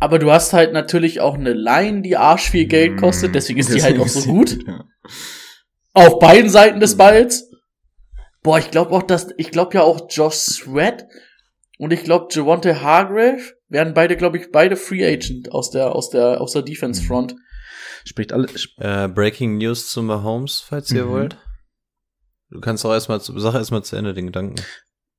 Aber 0.00 0.18
du 0.18 0.30
hast 0.30 0.52
halt 0.52 0.72
natürlich 0.72 1.20
auch 1.20 1.34
eine 1.34 1.52
Line, 1.54 2.02
die 2.02 2.16
arsch 2.16 2.50
viel 2.50 2.66
Geld 2.66 2.98
kostet, 2.98 3.34
deswegen 3.34 3.60
ist 3.60 3.72
die 3.72 3.82
halt 3.82 3.98
auch 3.98 4.08
so 4.08 4.28
gut. 4.30 4.52
die- 4.62 4.66
Ja. 4.66 4.84
Auf 5.92 6.18
beiden 6.18 6.50
Seiten 6.50 6.80
des 6.80 6.96
Balls. 6.96 7.50
Boah, 8.44 8.58
ich 8.60 8.70
glaube 8.70 8.92
auch, 8.92 9.02
dass, 9.02 9.28
ich 9.38 9.50
glaube 9.50 9.74
ja 9.74 9.82
auch 9.82 10.06
Josh 10.08 10.34
Sweat 10.36 11.06
und 11.78 11.92
ich 11.92 12.04
glaube 12.04 12.28
Javonte 12.30 12.82
Hargrave 12.82 13.40
werden 13.68 13.94
beide, 13.94 14.16
glaube 14.16 14.36
ich, 14.38 14.52
beide 14.52 14.76
Free 14.76 15.04
Agent 15.04 15.50
aus 15.50 15.70
der, 15.70 15.92
aus 15.96 16.10
der, 16.10 16.40
aus 16.40 16.52
der 16.52 16.62
Defense 16.62 17.02
Front. 17.02 17.34
Spricht 18.04 18.32
alle, 18.32 18.46
sp- 18.54 18.76
Äh, 18.78 19.08
Breaking 19.08 19.56
News 19.58 19.90
zu 19.90 20.02
Mahomes, 20.02 20.60
falls 20.60 20.92
ihr 20.92 21.06
Mhm. 21.06 21.10
wollt. 21.10 21.38
Du 22.50 22.60
kannst 22.60 22.84
auch 22.86 22.92
erstmal, 22.92 23.18
sag 23.18 23.54
erstmal 23.54 23.82
zu 23.82 23.96
Ende 23.96 24.14
den 24.14 24.26
Gedanken. 24.26 24.62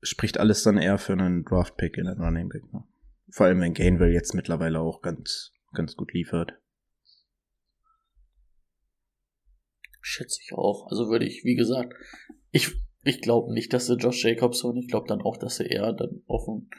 spricht 0.04 0.40
alles 0.40 0.62
dann 0.62 0.78
eher 0.78 1.00
für 1.00 1.14
einen 1.14 1.44
Draft-Pick 1.44 1.98
in 1.98 2.06
den 2.06 2.22
Running 2.22 2.48
Back. 2.48 2.62
Ne? 2.72 2.84
Vor 3.32 3.48
allem, 3.48 3.60
wenn 3.60 3.74
Gainwell 3.74 4.14
jetzt 4.14 4.36
mittlerweile 4.36 4.80
auch 4.80 5.02
ganz, 5.02 5.52
ganz 5.74 5.96
gut 5.96 6.14
liefert. 6.14 6.54
Schätze 10.00 10.40
ich 10.44 10.54
auch. 10.54 10.86
Also 10.92 11.10
würde 11.10 11.26
ich, 11.26 11.44
wie 11.44 11.56
gesagt, 11.56 11.94
ich, 12.52 12.72
ich 13.06 13.22
glaube 13.22 13.54
nicht, 13.54 13.72
dass 13.74 13.86
sie 13.88 13.96
Josh 13.96 14.24
Jacobs 14.26 14.64
holen. 14.64 14.78
Ich 14.78 14.88
glaube 14.90 15.08
dann 15.08 15.22
auch, 15.22 15.38
dass 15.38 15.56
sie 15.58 15.66
eher 15.66 15.94
dann 15.94 16.22
auf 16.28 16.46
den 16.46 16.70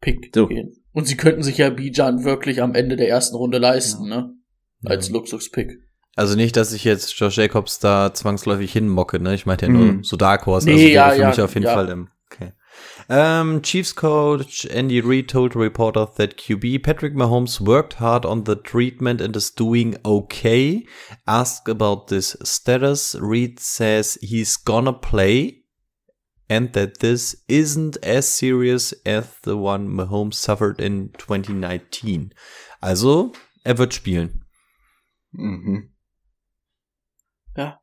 Pick 0.00 0.30
So. 0.34 0.46
gehen. 0.46 0.72
Und 0.92 1.06
sie 1.06 1.16
könnten 1.16 1.42
sich 1.42 1.58
ja 1.58 1.70
Bijan 1.70 2.24
wirklich 2.24 2.62
am 2.62 2.74
Ende 2.74 2.96
der 2.96 3.08
ersten 3.08 3.36
Runde 3.36 3.58
leisten, 3.58 4.08
ne? 4.08 4.32
Als 4.84 5.08
Ja. 5.08 5.14
Luxus-Pick. 5.14 5.72
Also 6.16 6.34
nicht, 6.34 6.56
dass 6.56 6.72
ich 6.72 6.84
jetzt 6.84 7.12
Josh 7.18 7.36
Jacobs 7.36 7.78
da 7.78 8.12
zwangsläufig 8.12 8.72
hinmocke, 8.72 9.20
ne? 9.20 9.34
Ich 9.34 9.46
meinte 9.46 9.66
ja 9.66 9.72
nur 9.72 9.84
Mhm. 9.92 10.04
so 10.04 10.16
Dark 10.16 10.46
Horse. 10.46 10.66
Nee, 10.68 10.72
also 10.74 10.88
ja, 10.94 11.10
für 11.10 11.20
ja, 11.20 11.28
mich 11.28 11.40
auf 11.40 11.54
jeden 11.54 11.66
ja. 11.66 11.74
Fall 11.74 11.88
im. 11.90 12.08
Okay. 12.32 12.52
Um, 13.10 13.62
Chiefs 13.62 13.92
coach 13.94 14.66
Andy 14.66 15.00
Reid 15.00 15.30
told 15.30 15.56
reporter 15.56 16.06
that 16.16 16.36
QB 16.36 16.82
Patrick 16.82 17.14
Mahomes 17.14 17.58
worked 17.58 17.94
hard 17.94 18.26
on 18.26 18.44
the 18.44 18.54
treatment 18.54 19.22
and 19.22 19.34
is 19.34 19.50
doing 19.50 19.96
okay. 20.04 20.84
Asked 21.26 21.68
about 21.68 22.08
this 22.08 22.36
status, 22.42 23.16
Reid 23.18 23.60
says 23.60 24.18
he's 24.20 24.58
gonna 24.58 24.92
play 24.92 25.62
and 26.50 26.72
that 26.74 26.98
this 26.98 27.44
isn't 27.48 27.96
as 28.02 28.28
serious 28.28 28.92
as 29.06 29.34
the 29.42 29.56
one 29.56 29.88
Mahomes 29.88 30.34
suffered 30.34 30.78
in 30.78 31.10
2019. 31.16 32.34
Also, 32.82 33.32
er 33.64 33.78
wird 33.78 33.94
spielen. 33.94 34.44
Mhm. 35.32 35.90
Ja. 37.56 37.80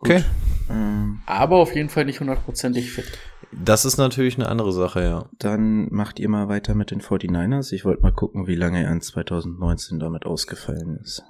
Okay. 0.00 0.24
Ähm, 0.68 1.22
Aber 1.26 1.56
auf 1.56 1.74
jeden 1.74 1.88
Fall 1.88 2.04
nicht 2.04 2.20
hundertprozentig 2.20 2.90
fit. 2.90 3.18
Das 3.62 3.84
ist 3.84 3.98
natürlich 3.98 4.36
eine 4.36 4.48
andere 4.48 4.72
Sache, 4.72 5.02
ja. 5.02 5.30
dann 5.38 5.88
macht 5.90 6.18
ihr 6.18 6.28
mal 6.28 6.48
weiter 6.48 6.74
mit 6.74 6.90
den 6.90 7.00
49ers. 7.00 7.72
Ich 7.72 7.84
wollte 7.84 8.02
mal 8.02 8.12
gucken, 8.12 8.46
wie 8.46 8.56
lange 8.56 8.82
er 8.82 8.90
in 8.90 9.00
2019 9.00 9.98
damit 9.98 10.26
ausgefallen 10.26 10.98
ist. 11.02 11.22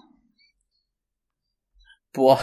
Boah, 2.12 2.41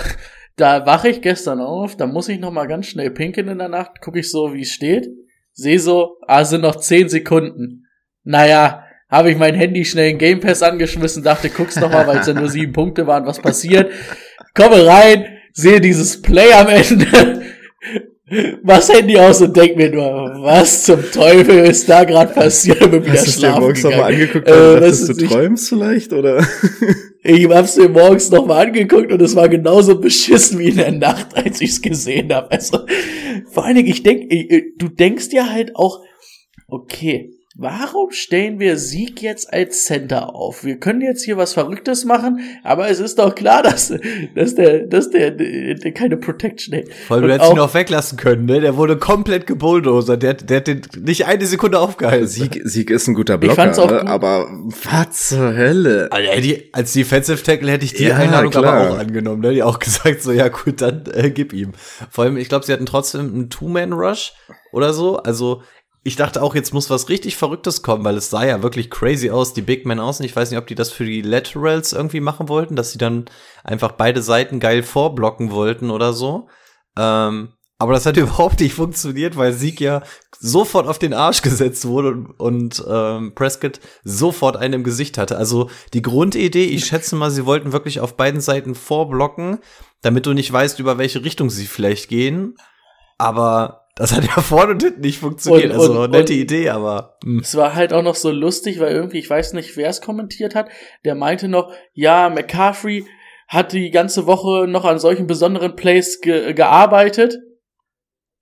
da 0.56 0.86
wache 0.86 1.10
ich 1.10 1.22
gestern 1.22 1.60
auf, 1.60 1.96
da 1.98 2.06
muss 2.06 2.30
ich 2.30 2.40
noch 2.40 2.52
mal 2.52 2.68
ganz 2.68 2.88
schnell 2.88 3.12
pinkeln 3.12 3.48
in 3.48 3.58
der 3.58 3.70
Nacht, 3.70 4.02
gucke 4.02 4.20
ich 4.20 4.30
so, 4.30 4.54
wie 4.54 4.62
es 4.62 4.72
steht, 4.72 5.08
sehe 5.54 5.80
so, 5.80 6.18
ah, 6.28 6.46
sind 6.46 6.62
noch 6.62 6.76
10 6.76 7.10
Sekunden. 7.10 7.88
Naja, 8.24 8.84
habe 9.10 9.32
ich 9.32 9.38
mein 9.38 9.56
Handy 9.56 9.84
schnell 9.84 10.12
in 10.12 10.18
Game 10.18 10.40
Pass 10.40 10.62
angeschmissen, 10.62 11.24
dachte, 11.24 11.50
guck's 11.50 11.78
noch 11.78 11.92
mal, 11.92 12.06
weil 12.06 12.20
es 12.20 12.28
ja 12.28 12.34
nur 12.34 12.50
sieben 12.50 12.74
Punkte 12.74 13.08
waren, 13.08 13.26
was 13.26 13.42
passiert. 13.42 13.92
Komme 14.54 14.86
rein, 14.86 15.38
sehe 15.54 15.82
dieses 15.82 16.22
Play 16.22 16.54
am 16.54 16.68
Ende, 16.68 17.42
was 18.64 18.94
Handy 18.94 19.18
aus 19.18 19.42
und 19.42 19.56
denk 19.56 19.76
mir 19.76 19.90
nur, 19.90 20.04
was 20.42 20.84
zum 20.84 21.02
Teufel 21.12 21.66
ist 21.66 21.88
da 21.90 22.04
gerade 22.04 22.34
passiert, 22.34 22.80
bin 22.80 23.04
wieder 23.06 23.14
Hast 23.14 23.26
du 23.26 23.30
es 23.30 23.36
dir 23.36 23.40
schlafen 23.42 23.60
morgens 23.62 23.84
nochmal 23.84 24.14
angeguckt, 24.14 24.48
Äh, 24.48 24.52
weil 24.52 24.74
du 24.76 24.80
dachtest, 24.80 25.02
ist 25.02 25.10
du 25.10 25.22
nicht- 25.24 25.32
träumst 25.34 25.70
vielleicht, 25.70 26.14
oder? 26.14 26.48
Ich 27.24 27.48
hab's 27.50 27.78
mir 27.78 27.90
morgens 27.90 28.30
nochmal 28.32 28.66
angeguckt 28.68 29.12
und 29.12 29.22
es 29.22 29.36
war 29.36 29.48
genauso 29.48 30.00
beschissen 30.00 30.58
wie 30.60 30.70
in 30.70 30.78
der 30.78 30.92
Nacht, 30.92 31.36
als 31.38 31.62
ich's 31.62 31.82
gesehen 31.82 32.34
habe. 32.34 32.50
Also, 32.52 32.80
vor 33.52 33.66
allen 33.66 33.76
Dingen, 33.76 33.90
ich 33.90 34.02
denk, 34.04 34.32
ich- 34.32 34.74
du 34.78 34.88
denkst 34.88 35.28
ja 35.32 35.50
halt 35.50 35.76
auch, 35.76 36.00
okay, 36.68 37.32
warum 37.62 38.12
stellen 38.12 38.60
wir 38.60 38.78
Sieg 38.78 39.22
jetzt 39.22 39.54
als 39.54 39.86
Center 39.86 40.36
auf? 40.36 40.64
Wir 40.64 40.78
können 40.78 41.02
jetzt 41.02 41.24
hier 41.24 41.38
was 41.38 41.54
Verrücktes 41.54 42.06
machen, 42.06 42.40
aber 42.64 42.90
es 42.90 43.00
ist 43.00 43.20
doch 43.20 43.36
klar, 43.36 43.62
dass, 43.64 43.94
dass 44.36 44.56
der, 44.56 44.80
dass 44.88 45.10
der, 45.12 45.32
der 45.32 45.92
keine 45.94 46.18
Protection 46.18 46.76
hat. 46.76 46.86
Weil 47.08 47.22
du 47.22 47.32
hättest 47.32 47.52
ihn 47.52 47.60
auch- 47.60 47.74
weglassen 47.74 48.18
können, 48.18 48.46
ne? 48.46 48.60
Der 48.60 48.76
wurde 48.76 48.98
komplett 48.98 49.48
gebulldozert. 49.48 50.22
Der, 50.24 50.34
der 50.34 50.58
hat 50.58 50.68
den 50.68 50.82
nicht 51.00 51.26
eine 51.28 51.46
Sekunde 51.46 51.80
aufgehalten. 51.80 52.28
Sieg, 52.28 52.60
Sieg 52.64 52.90
ist 52.90 53.08
ein 53.08 53.14
guter 53.14 53.36
Ich 53.36 53.40
Blocker, 53.42 53.56
fand's 53.56 53.80
auch 53.80 53.90
ne? 53.92 54.00
gut. 54.00 54.08
aber 54.10 54.48
was 54.84 55.30
zur 55.30 55.56
Hölle? 55.56 56.10
Alter, 56.12 56.42
die, 56.42 56.70
als 56.74 56.94
Defensive 56.94 57.42
Tackle 57.44 57.72
hätte 57.72 57.86
ich 57.86 57.94
die 57.94 58.06
Ja, 58.06 58.16
Einladung 58.18 58.52
klar. 58.52 58.66
aber 58.66 58.92
auch 58.92 58.98
angenommen, 59.00 59.42
ne? 59.42 59.54
Die 59.54 59.64
auch 59.64 59.80
gesagt, 59.80 60.22
so, 60.24 60.32
ja 60.32 60.48
gut, 60.50 60.82
dann 60.82 61.04
äh, 61.14 61.30
gib 61.30 61.54
ihm. 61.54 61.74
Vor 62.10 62.24
allem, 62.26 62.38
ich 62.38 62.50
glaube, 62.50 62.66
sie 62.66 62.74
hatten 62.74 62.86
trotzdem 62.86 63.22
einen 63.22 63.50
Two-Man-Rush 63.50 64.34
oder 64.72 64.94
so. 64.94 65.18
Also, 65.18 65.62
ich 66.04 66.16
dachte 66.16 66.42
auch, 66.42 66.56
jetzt 66.56 66.74
muss 66.74 66.90
was 66.90 67.10
richtig 67.10 67.38
Verrücktes 67.38 67.84
kommen, 67.84 68.04
weil 68.04 68.18
es 68.18 68.32
sah 68.32 68.44
ja 68.44 68.64
wirklich 68.64 68.90
crazy 68.90 69.30
aus, 69.30 69.54
die 69.54 69.62
Big 69.62 69.86
Men 69.86 70.00
außen. 70.00 70.26
Ich 70.26 70.36
weiß 70.36 70.50
nicht, 70.50 70.58
ob 70.58 70.66
die 70.66 70.76
das 70.76 70.92
für 70.92 71.06
die 71.06 71.22
Laterals 71.22 71.94
irgendwie 71.94 72.22
machen 72.22 72.50
wollten, 72.50 72.76
dass 72.76 72.92
sie 72.92 72.98
dann 72.98 73.26
einfach 73.64 73.92
beide 73.92 74.24
Seiten 74.24 74.60
geil 74.60 74.82
vorblocken 74.82 75.52
wollten 75.52 75.92
oder 75.92 76.14
so. 76.14 76.48
Ähm, 76.98 77.54
aber 77.78 77.94
das 77.94 78.08
hat 78.08 78.18
überhaupt 78.18 78.60
nicht 78.62 78.74
funktioniert, 78.74 79.38
weil 79.38 79.54
Sieg 79.54 79.80
ja 79.80 80.02
sofort 80.40 80.88
auf 80.88 80.98
den 80.98 81.14
Arsch 81.14 81.44
gesetzt 81.44 81.86
wurde 81.86 82.10
und, 82.10 82.40
und 82.40 82.84
ähm, 82.90 83.36
Prescott 83.36 83.80
sofort 84.04 84.58
einen 84.58 84.76
im 84.76 84.84
Gesicht 84.84 85.20
hatte. 85.20 85.38
Also 85.38 85.70
die 85.94 86.02
Grundidee, 86.02 86.66
ich 86.66 86.86
schätze 86.86 87.16
mal, 87.16 87.30
sie 87.30 87.46
wollten 87.46 87.74
wirklich 87.74 88.00
auf 88.00 88.18
beiden 88.18 88.42
Seiten 88.42 88.74
vorblocken, 88.74 89.60
damit 90.02 90.26
du 90.26 90.34
nicht 90.34 90.52
weißt, 90.52 90.80
über 90.80 90.98
welche 90.98 91.24
Richtung 91.24 91.52
sie 91.52 91.68
vielleicht 91.68 92.10
gehen. 92.10 92.56
Aber 93.20 93.81
das 93.96 94.14
hat 94.14 94.24
ja 94.26 94.42
vorne 94.42 94.72
und 94.74 94.84
hinten 94.84 95.02
nicht 95.02 95.20
funktioniert. 95.20 95.72
Und- 95.74 95.80
also 95.80 96.02
und- 96.02 96.12
nette 96.12 96.34
und- 96.34 96.40
Idee, 96.40 96.70
aber 96.70 97.18
hm. 97.24 97.40
Es 97.40 97.56
war 97.56 97.76
halt 97.76 97.94
auch 97.94 98.04
noch 98.04 98.16
so 98.16 98.32
lustig, 98.32 98.80
weil 98.80 98.94
irgendwie, 98.94 99.20
ich 99.20 99.30
weiß 99.30 99.54
nicht, 99.54 99.76
wer 99.78 99.90
es 99.90 100.02
kommentiert 100.02 100.56
hat, 100.56 100.70
der 101.06 101.16
meinte 101.16 101.48
noch, 101.48 101.74
ja, 101.94 102.30
McCaffrey 102.30 103.06
hat 103.48 103.74
die 103.74 103.92
ganze 103.92 104.26
Woche 104.28 104.66
noch 104.68 104.86
an 104.86 104.98
solchen 104.98 105.28
besonderen 105.28 105.76
Plays 105.76 106.22
ge 106.22 106.54
gearbeitet. 106.54 107.38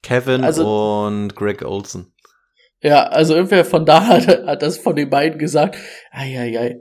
Kevin 0.03 0.43
also- 0.43 1.05
und 1.05 1.35
Greg 1.35 1.63
Olson. 1.65 2.13
Ja, 2.81 3.07
also 3.07 3.35
irgendwer 3.35 3.65
von 3.65 3.85
da 3.85 4.05
hat, 4.07 4.27
hat 4.27 4.61
das 4.61 4.77
von 4.77 4.95
den 4.95 5.09
beiden 5.09 5.39
gesagt. 5.39 5.77
Eieiei. 6.11 6.79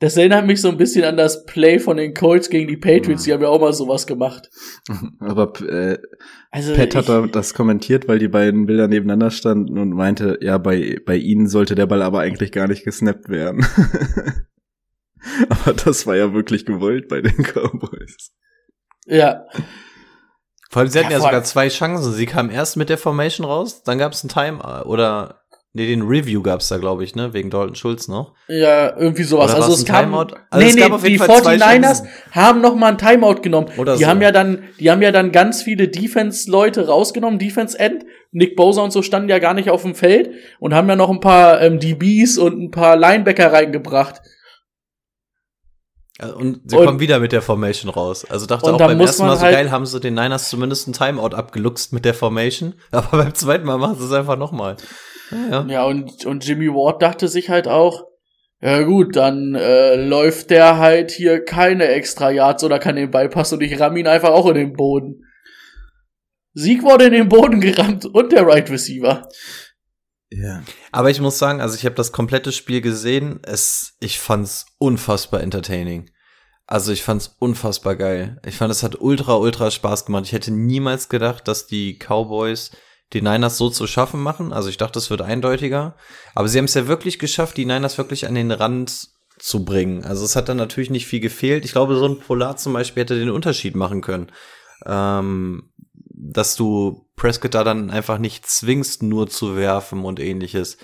Das 0.00 0.16
erinnert 0.16 0.46
mich 0.46 0.62
so 0.62 0.68
ein 0.70 0.78
bisschen 0.78 1.04
an 1.04 1.18
das 1.18 1.44
Play 1.44 1.78
von 1.78 1.98
den 1.98 2.14
Colts 2.14 2.48
gegen 2.48 2.66
die 2.66 2.78
Patriots. 2.78 3.24
Die 3.24 3.34
haben 3.34 3.42
ja 3.42 3.48
auch 3.48 3.60
mal 3.60 3.74
sowas 3.74 4.06
gemacht. 4.06 4.48
Aber 5.20 5.52
äh, 5.60 5.98
Also 6.50 6.74
Pat 6.74 6.94
hat 6.94 7.10
da 7.10 7.26
das 7.26 7.52
kommentiert, 7.52 8.08
weil 8.08 8.18
die 8.18 8.28
beiden 8.28 8.64
Bilder 8.64 8.88
nebeneinander 8.88 9.30
standen 9.30 9.78
und 9.78 9.90
meinte, 9.90 10.38
ja, 10.40 10.56
bei, 10.56 10.98
bei 11.04 11.16
ihnen 11.16 11.48
sollte 11.48 11.74
der 11.74 11.84
Ball 11.84 12.00
aber 12.00 12.20
eigentlich 12.20 12.50
gar 12.50 12.66
nicht 12.66 12.82
gesnappt 12.82 13.28
werden. 13.28 13.66
aber 15.50 15.74
das 15.74 16.06
war 16.06 16.16
ja 16.16 16.32
wirklich 16.32 16.64
gewollt 16.64 17.08
bei 17.08 17.20
den 17.20 17.44
Cowboys. 17.44 18.32
ja, 19.04 19.44
Vor 20.70 20.80
allem, 20.80 20.88
sie 20.88 20.98
hatten 20.98 21.10
Ja, 21.10 21.18
ja, 21.18 21.22
sogar 21.22 21.44
zwei 21.44 21.68
Chancen. 21.68 22.14
Sie 22.14 22.24
kamen 22.24 22.48
erst 22.48 22.78
mit 22.78 22.88
der 22.88 22.96
Formation 22.98 23.46
raus, 23.46 23.82
dann 23.82 23.98
gab 23.98 24.12
es 24.12 24.24
ein 24.24 24.30
Time, 24.30 24.60
äh, 24.64 24.86
oder, 24.86 25.39
nee, 25.72 25.86
den 25.86 26.02
Review 26.02 26.42
gab's 26.42 26.68
da, 26.68 26.78
glaube 26.78 27.04
ich, 27.04 27.14
ne, 27.14 27.32
wegen 27.32 27.50
Dalton 27.50 27.74
Schulz 27.74 28.08
noch. 28.08 28.34
ja, 28.48 28.96
irgendwie 28.96 29.22
sowas. 29.22 29.52
Oder 29.54 29.62
Also 29.62 29.74
es 29.74 29.84
kam, 29.84 30.06
Timeout? 30.06 30.34
Also 30.50 30.64
nee, 30.64 30.68
es 30.70 30.74
nee, 30.74 30.80
gab 30.88 31.02
die 31.02 31.18
Fall 31.18 31.42
zwei 31.42 31.56
49ers 31.56 31.80
Chancen. 31.82 32.08
haben 32.32 32.60
noch 32.60 32.74
mal 32.74 32.88
ein 32.88 32.98
Timeout 32.98 33.42
genommen. 33.42 33.68
Oder 33.76 33.96
die 33.96 34.04
so. 34.04 34.08
haben 34.08 34.20
ja 34.22 34.32
dann, 34.32 34.64
die 34.78 34.90
haben 34.90 35.02
ja 35.02 35.12
dann 35.12 35.32
ganz 35.32 35.62
viele 35.62 35.88
Defense-Leute 35.88 36.86
rausgenommen, 36.88 37.38
Defense-End. 37.38 38.04
Nick 38.32 38.54
Bosa 38.56 38.82
und 38.82 38.92
so 38.92 39.02
standen 39.02 39.28
ja 39.28 39.38
gar 39.40 39.54
nicht 39.54 39.70
auf 39.70 39.82
dem 39.82 39.94
Feld 39.96 40.30
und 40.60 40.72
haben 40.74 40.88
ja 40.88 40.94
noch 40.96 41.10
ein 41.10 41.18
paar 41.20 41.60
ähm, 41.62 41.80
DBs 41.80 42.38
und 42.38 42.60
ein 42.62 42.70
paar 42.70 42.96
Linebacker 42.96 43.52
reingebracht. 43.52 44.20
Ja, 46.20 46.28
Und 46.34 46.60
sie 46.70 46.76
Und- 46.76 46.86
kommen 46.86 47.00
wieder 47.00 47.18
mit 47.18 47.32
der 47.32 47.42
Formation 47.42 47.90
raus. 47.90 48.24
Also 48.28 48.46
dachte 48.46 48.72
auch 48.72 48.78
beim 48.78 49.00
ersten 49.00 49.24
Mal 49.26 49.36
so 49.36 49.42
halt- 49.42 49.54
geil, 49.54 49.70
haben 49.70 49.86
sie 49.86 50.00
den 50.00 50.14
Niners 50.14 50.48
zumindest 50.50 50.86
ein 50.86 50.92
Timeout 50.92 51.34
abgeluchst 51.34 51.92
mit 51.92 52.04
der 52.04 52.14
Formation. 52.14 52.74
Aber 52.90 53.18
beim 53.18 53.34
zweiten 53.34 53.64
Mal 53.66 53.78
machen 53.78 53.96
sie 53.98 54.04
es 54.04 54.12
einfach 54.12 54.36
nochmal. 54.36 54.76
Ja, 55.30 55.66
ja. 55.66 55.84
Und, 55.84 56.24
und 56.26 56.46
Jimmy 56.46 56.68
Ward 56.68 57.02
dachte 57.02 57.28
sich 57.28 57.50
halt 57.50 57.68
auch, 57.68 58.04
ja 58.62 58.82
gut, 58.82 59.16
dann 59.16 59.54
äh, 59.54 59.96
läuft 59.96 60.50
der 60.50 60.78
halt 60.78 61.10
hier 61.10 61.44
keine 61.44 61.88
extra 61.88 62.30
Yards 62.30 62.62
oder 62.62 62.78
kann 62.78 62.96
den 62.96 63.10
Ball 63.10 63.28
passen 63.28 63.54
und 63.54 63.62
ich 63.62 63.80
ramm 63.80 63.96
ihn 63.96 64.06
einfach 64.06 64.30
auch 64.30 64.46
in 64.48 64.54
den 64.54 64.72
Boden. 64.74 65.24
Sieg 66.52 66.82
wurde 66.82 67.06
in 67.06 67.12
den 67.12 67.28
Boden 67.28 67.60
gerammt 67.60 68.04
und 68.04 68.32
der 68.32 68.46
Right 68.46 68.68
Receiver. 68.70 69.28
Ja. 70.30 70.62
Aber 70.92 71.10
ich 71.10 71.20
muss 71.20 71.38
sagen, 71.38 71.60
also 71.60 71.74
ich 71.74 71.84
habe 71.84 71.94
das 71.94 72.12
komplette 72.12 72.52
Spiel 72.52 72.80
gesehen. 72.80 73.40
Es, 73.42 73.96
ich 74.00 74.18
fand's 74.18 74.66
unfassbar 74.78 75.40
entertaining. 75.40 76.10
Also 76.66 76.92
ich 76.92 77.02
fand's 77.02 77.34
unfassbar 77.40 77.96
geil. 77.96 78.40
Ich 78.46 78.56
fand, 78.56 78.70
es 78.70 78.82
hat 78.82 79.00
ultra, 79.00 79.34
ultra 79.36 79.70
Spaß 79.70 80.06
gemacht. 80.06 80.26
Ich 80.26 80.32
hätte 80.32 80.52
niemals 80.52 81.08
gedacht, 81.08 81.48
dass 81.48 81.66
die 81.66 81.98
Cowboys 81.98 82.70
die 83.12 83.22
Niners 83.22 83.58
so 83.58 83.70
zu 83.70 83.86
schaffen 83.86 84.22
machen. 84.22 84.52
Also 84.52 84.68
ich 84.68 84.76
dachte, 84.76 84.98
es 84.98 85.10
wird 85.10 85.22
eindeutiger. 85.22 85.96
Aber 86.34 86.48
sie 86.48 86.58
haben 86.58 86.66
es 86.66 86.74
ja 86.74 86.86
wirklich 86.86 87.18
geschafft, 87.18 87.56
die 87.56 87.66
Niners 87.66 87.98
wirklich 87.98 88.26
an 88.26 88.34
den 88.34 88.50
Rand 88.52 89.08
zu 89.38 89.64
bringen. 89.64 90.04
Also 90.04 90.24
es 90.24 90.36
hat 90.36 90.48
dann 90.48 90.58
natürlich 90.58 90.90
nicht 90.90 91.06
viel 91.06 91.20
gefehlt. 91.20 91.64
Ich 91.64 91.72
glaube, 91.72 91.96
so 91.96 92.06
ein 92.06 92.20
Polar 92.20 92.56
zum 92.56 92.72
Beispiel 92.72 93.02
hätte 93.02 93.18
den 93.18 93.30
Unterschied 93.30 93.74
machen 93.74 94.00
können. 94.00 94.30
Ähm, 94.86 95.70
dass 96.22 96.54
du 96.54 97.06
Prescott 97.16 97.54
da 97.54 97.64
dann 97.64 97.90
einfach 97.90 98.18
nicht 98.18 98.46
zwingst, 98.46 99.02
nur 99.02 99.28
zu 99.28 99.56
werfen 99.56 100.04
und 100.04 100.20
ähnliches. 100.20 100.76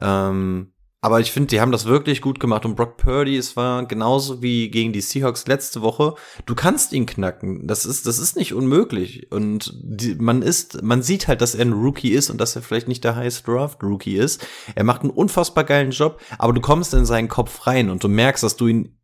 Ähm, 0.00 0.72
aber 1.02 1.20
ich 1.20 1.32
finde, 1.32 1.48
die 1.48 1.60
haben 1.60 1.72
das 1.72 1.86
wirklich 1.86 2.20
gut 2.20 2.40
gemacht. 2.40 2.66
Und 2.66 2.76
Brock 2.76 2.98
Purdy, 2.98 3.36
es 3.36 3.56
war 3.56 3.86
genauso 3.86 4.42
wie 4.42 4.70
gegen 4.70 4.92
die 4.92 5.00
Seahawks 5.00 5.46
letzte 5.46 5.80
Woche. 5.80 6.14
Du 6.44 6.54
kannst 6.54 6.92
ihn 6.92 7.06
knacken. 7.06 7.66
Das 7.66 7.86
ist, 7.86 8.06
das 8.06 8.18
ist 8.18 8.36
nicht 8.36 8.52
unmöglich. 8.52 9.32
Und 9.32 9.72
die, 9.82 10.16
man 10.16 10.42
ist, 10.42 10.82
man 10.82 11.02
sieht 11.02 11.26
halt, 11.26 11.40
dass 11.40 11.54
er 11.54 11.64
ein 11.64 11.72
Rookie 11.72 12.10
ist 12.10 12.28
und 12.28 12.38
dass 12.38 12.54
er 12.54 12.62
vielleicht 12.62 12.88
nicht 12.88 13.02
der 13.02 13.16
Highest 13.16 13.48
Draft 13.48 13.82
Rookie 13.82 14.16
ist. 14.16 14.46
Er 14.74 14.84
macht 14.84 15.00
einen 15.00 15.10
unfassbar 15.10 15.64
geilen 15.64 15.90
Job, 15.90 16.20
aber 16.38 16.52
du 16.52 16.60
kommst 16.60 16.92
in 16.92 17.06
seinen 17.06 17.28
Kopf 17.28 17.66
rein 17.66 17.88
und 17.88 18.04
du 18.04 18.08
merkst, 18.08 18.42
dass 18.42 18.56
du 18.56 18.66
ihn 18.66 18.96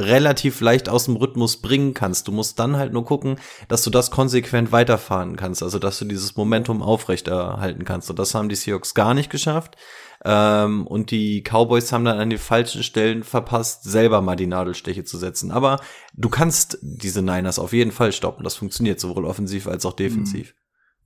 relativ 0.00 0.60
leicht 0.60 0.88
aus 0.88 1.04
dem 1.04 1.14
Rhythmus 1.14 1.58
bringen 1.58 1.94
kannst. 1.94 2.26
Du 2.26 2.32
musst 2.32 2.58
dann 2.58 2.76
halt 2.76 2.92
nur 2.92 3.04
gucken, 3.04 3.38
dass 3.68 3.84
du 3.84 3.90
das 3.90 4.10
konsequent 4.10 4.72
weiterfahren 4.72 5.36
kannst, 5.36 5.62
also 5.62 5.78
dass 5.78 6.00
du 6.00 6.04
dieses 6.04 6.36
Momentum 6.36 6.82
aufrechterhalten 6.82 7.84
kannst. 7.84 8.10
Und 8.10 8.18
das 8.18 8.34
haben 8.34 8.48
die 8.48 8.56
Seahawks 8.56 8.94
gar 8.94 9.14
nicht 9.14 9.30
geschafft. 9.30 9.76
Ähm, 10.24 10.86
und 10.86 11.10
die 11.10 11.42
Cowboys 11.42 11.92
haben 11.92 12.04
dann 12.04 12.18
an 12.18 12.30
den 12.30 12.38
falschen 12.38 12.82
Stellen 12.82 13.22
verpasst, 13.22 13.84
selber 13.84 14.20
mal 14.20 14.36
die 14.36 14.46
Nadelstiche 14.46 15.04
zu 15.04 15.18
setzen. 15.18 15.50
Aber 15.50 15.80
du 16.14 16.28
kannst 16.28 16.78
diese 16.82 17.22
Niners 17.22 17.58
auf 17.58 17.72
jeden 17.72 17.92
Fall 17.92 18.12
stoppen. 18.12 18.44
Das 18.44 18.56
funktioniert 18.56 19.00
sowohl 19.00 19.24
offensiv 19.24 19.66
als 19.66 19.86
auch 19.86 19.94
defensiv. 19.94 20.54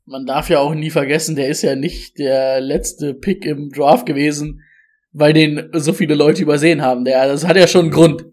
Man 0.04 0.24
darf 0.24 0.48
ja 0.48 0.58
auch 0.60 0.74
nie 0.74 0.90
vergessen, 0.90 1.36
der 1.36 1.48
ist 1.48 1.62
ja 1.62 1.76
nicht 1.76 2.18
der 2.18 2.60
letzte 2.60 3.12
Pick 3.12 3.44
im 3.44 3.70
Draft 3.70 4.06
gewesen, 4.06 4.62
weil 5.12 5.34
den 5.34 5.68
so 5.74 5.92
viele 5.92 6.14
Leute 6.14 6.42
übersehen 6.42 6.80
haben. 6.80 7.04
Der, 7.04 7.26
das 7.26 7.46
hat 7.46 7.56
ja 7.56 7.66
schon 7.66 7.82
einen 7.82 7.90
Grund. 7.90 8.24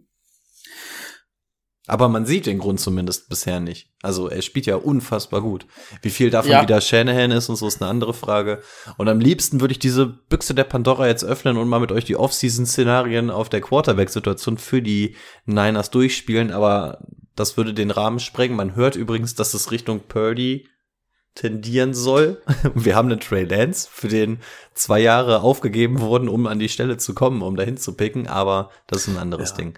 Aber 1.87 2.09
man 2.09 2.25
sieht 2.25 2.47
den 2.47 2.57
Grund 2.57 2.79
zumindest 2.79 3.29
bisher 3.29 3.59
nicht. 3.59 3.89
Also 4.01 4.27
er 4.27 4.41
spielt 4.41 4.65
ja 4.65 4.75
unfassbar 4.75 5.41
gut. 5.41 5.67
Wie 6.01 6.09
viel 6.09 6.31
davon 6.31 6.51
Ja. 6.51 6.61
wieder 6.63 6.81
Shanahan 6.81 7.29
ist 7.31 7.47
und 7.49 7.57
so 7.57 7.67
ist 7.67 7.81
eine 7.81 7.89
andere 7.91 8.13
Frage. 8.15 8.61
Und 8.97 9.07
am 9.07 9.19
liebsten 9.19 9.61
würde 9.61 9.71
ich 9.73 9.79
diese 9.79 10.07
Büchse 10.07 10.55
der 10.55 10.63
Pandora 10.63 11.07
jetzt 11.07 11.23
öffnen 11.23 11.57
und 11.57 11.67
mal 11.69 11.79
mit 11.79 11.91
euch 11.91 12.05
die 12.05 12.15
Off-Season-Szenarien 12.15 13.29
auf 13.29 13.49
der 13.49 13.61
Quarterback-Situation 13.61 14.57
für 14.57 14.81
die 14.81 15.15
Niners 15.45 15.91
durchspielen. 15.91 16.51
Aber 16.51 16.99
das 17.35 17.55
würde 17.57 17.73
den 17.73 17.91
Rahmen 17.91 18.19
sprengen. 18.19 18.55
Man 18.57 18.75
hört 18.75 18.95
übrigens, 18.95 19.35
dass 19.35 19.53
es 19.53 19.69
Richtung 19.71 19.99
Purdy 20.07 20.67
tendieren 21.35 21.93
soll. 21.93 22.41
Wir 22.73 22.95
haben 22.95 23.11
einen 23.11 23.19
Trey 23.19 23.43
Lance, 23.43 23.87
für 23.91 24.07
den 24.07 24.39
zwei 24.73 25.01
Jahre 25.01 25.41
aufgegeben 25.41 25.99
wurden, 25.99 26.29
um 26.29 26.47
an 26.47 26.59
die 26.59 26.69
Stelle 26.69 26.97
zu 26.97 27.13
kommen, 27.13 27.41
um 27.41 27.55
dahin 27.57 27.77
zu 27.77 27.93
picken. 27.93 28.27
Aber 28.27 28.71
das 28.87 29.01
ist 29.01 29.09
ein 29.09 29.17
anderes 29.17 29.51
Ja. 29.51 29.57
Ding. 29.57 29.77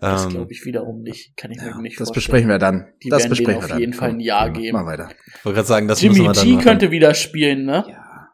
Das 0.00 0.24
Ähm, 0.24 0.30
glaube 0.30 0.52
ich 0.52 0.64
wiederum 0.64 1.02
nicht. 1.02 1.36
Kann 1.36 1.50
ich 1.50 1.58
ja 1.58 1.74
mir 1.74 1.82
nicht 1.82 1.98
das 2.00 2.08
vorstellen. 2.08 2.14
besprechen 2.14 2.48
wir 2.48 2.58
dann. 2.58 2.92
Die 3.02 3.08
das 3.08 3.20
werden 3.22 3.30
besprechen 3.30 3.52
denen 3.52 3.60
wir 3.60 3.64
auf 3.64 3.70
dann. 3.70 3.80
jeden 3.80 3.92
Fall 3.92 4.08
ein 4.10 4.20
Ja 4.20 4.48
geben. 4.48 4.76
Mal 4.76 4.86
weiter. 4.86 5.08
Ich 5.38 5.44
wollte 5.44 5.56
gerade 5.56 5.68
sagen, 5.68 5.88
das 5.88 6.00
Jimmy 6.00 6.18
müssen 6.20 6.28
wir 6.28 6.32
dann 6.34 6.58
G 6.58 6.62
könnte 6.62 6.90
wieder 6.90 7.14
spielen, 7.14 7.64
ne? 7.64 7.84
Ja. 7.88 8.28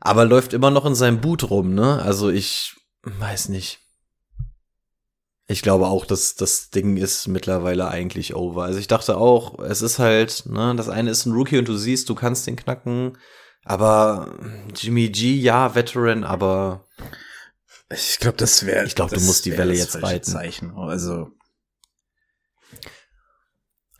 Aber 0.00 0.24
läuft 0.24 0.52
immer 0.52 0.70
noch 0.70 0.84
in 0.86 0.94
seinem 0.94 1.20
Boot 1.20 1.48
rum, 1.50 1.74
ne? 1.74 2.00
Also 2.02 2.28
ich 2.30 2.74
weiß 3.02 3.48
nicht. 3.50 3.80
Ich 5.46 5.62
glaube 5.62 5.86
auch, 5.86 6.04
dass 6.04 6.34
das 6.34 6.68
Ding 6.70 6.96
ist 6.98 7.26
mittlerweile 7.26 7.88
eigentlich 7.88 8.34
over. 8.34 8.64
Also 8.64 8.78
ich 8.78 8.86
dachte 8.88 9.16
auch, 9.16 9.58
es 9.60 9.80
ist 9.80 9.98
halt, 9.98 10.44
ne, 10.46 10.74
das 10.76 10.90
eine 10.90 11.10
ist 11.10 11.24
ein 11.24 11.32
Rookie 11.32 11.56
und 11.58 11.68
du 11.68 11.76
siehst, 11.76 12.08
du 12.10 12.14
kannst 12.14 12.46
den 12.46 12.56
knacken. 12.56 13.16
Aber 13.64 14.34
Jimmy 14.76 15.08
G, 15.08 15.34
ja, 15.36 15.74
Veteran, 15.74 16.24
aber 16.24 16.84
Ich 17.90 18.18
glaube, 18.18 18.36
das 18.36 18.66
wäre. 18.66 18.84
Ich 18.84 18.94
glaub, 18.94 19.10
du 19.10 19.20
musst 19.20 19.46
die 19.46 19.56
Welle 19.56 19.74
jetzt 19.74 20.02
reiten. 20.02 20.24
Zeichen. 20.24 20.72
Also 20.76 21.30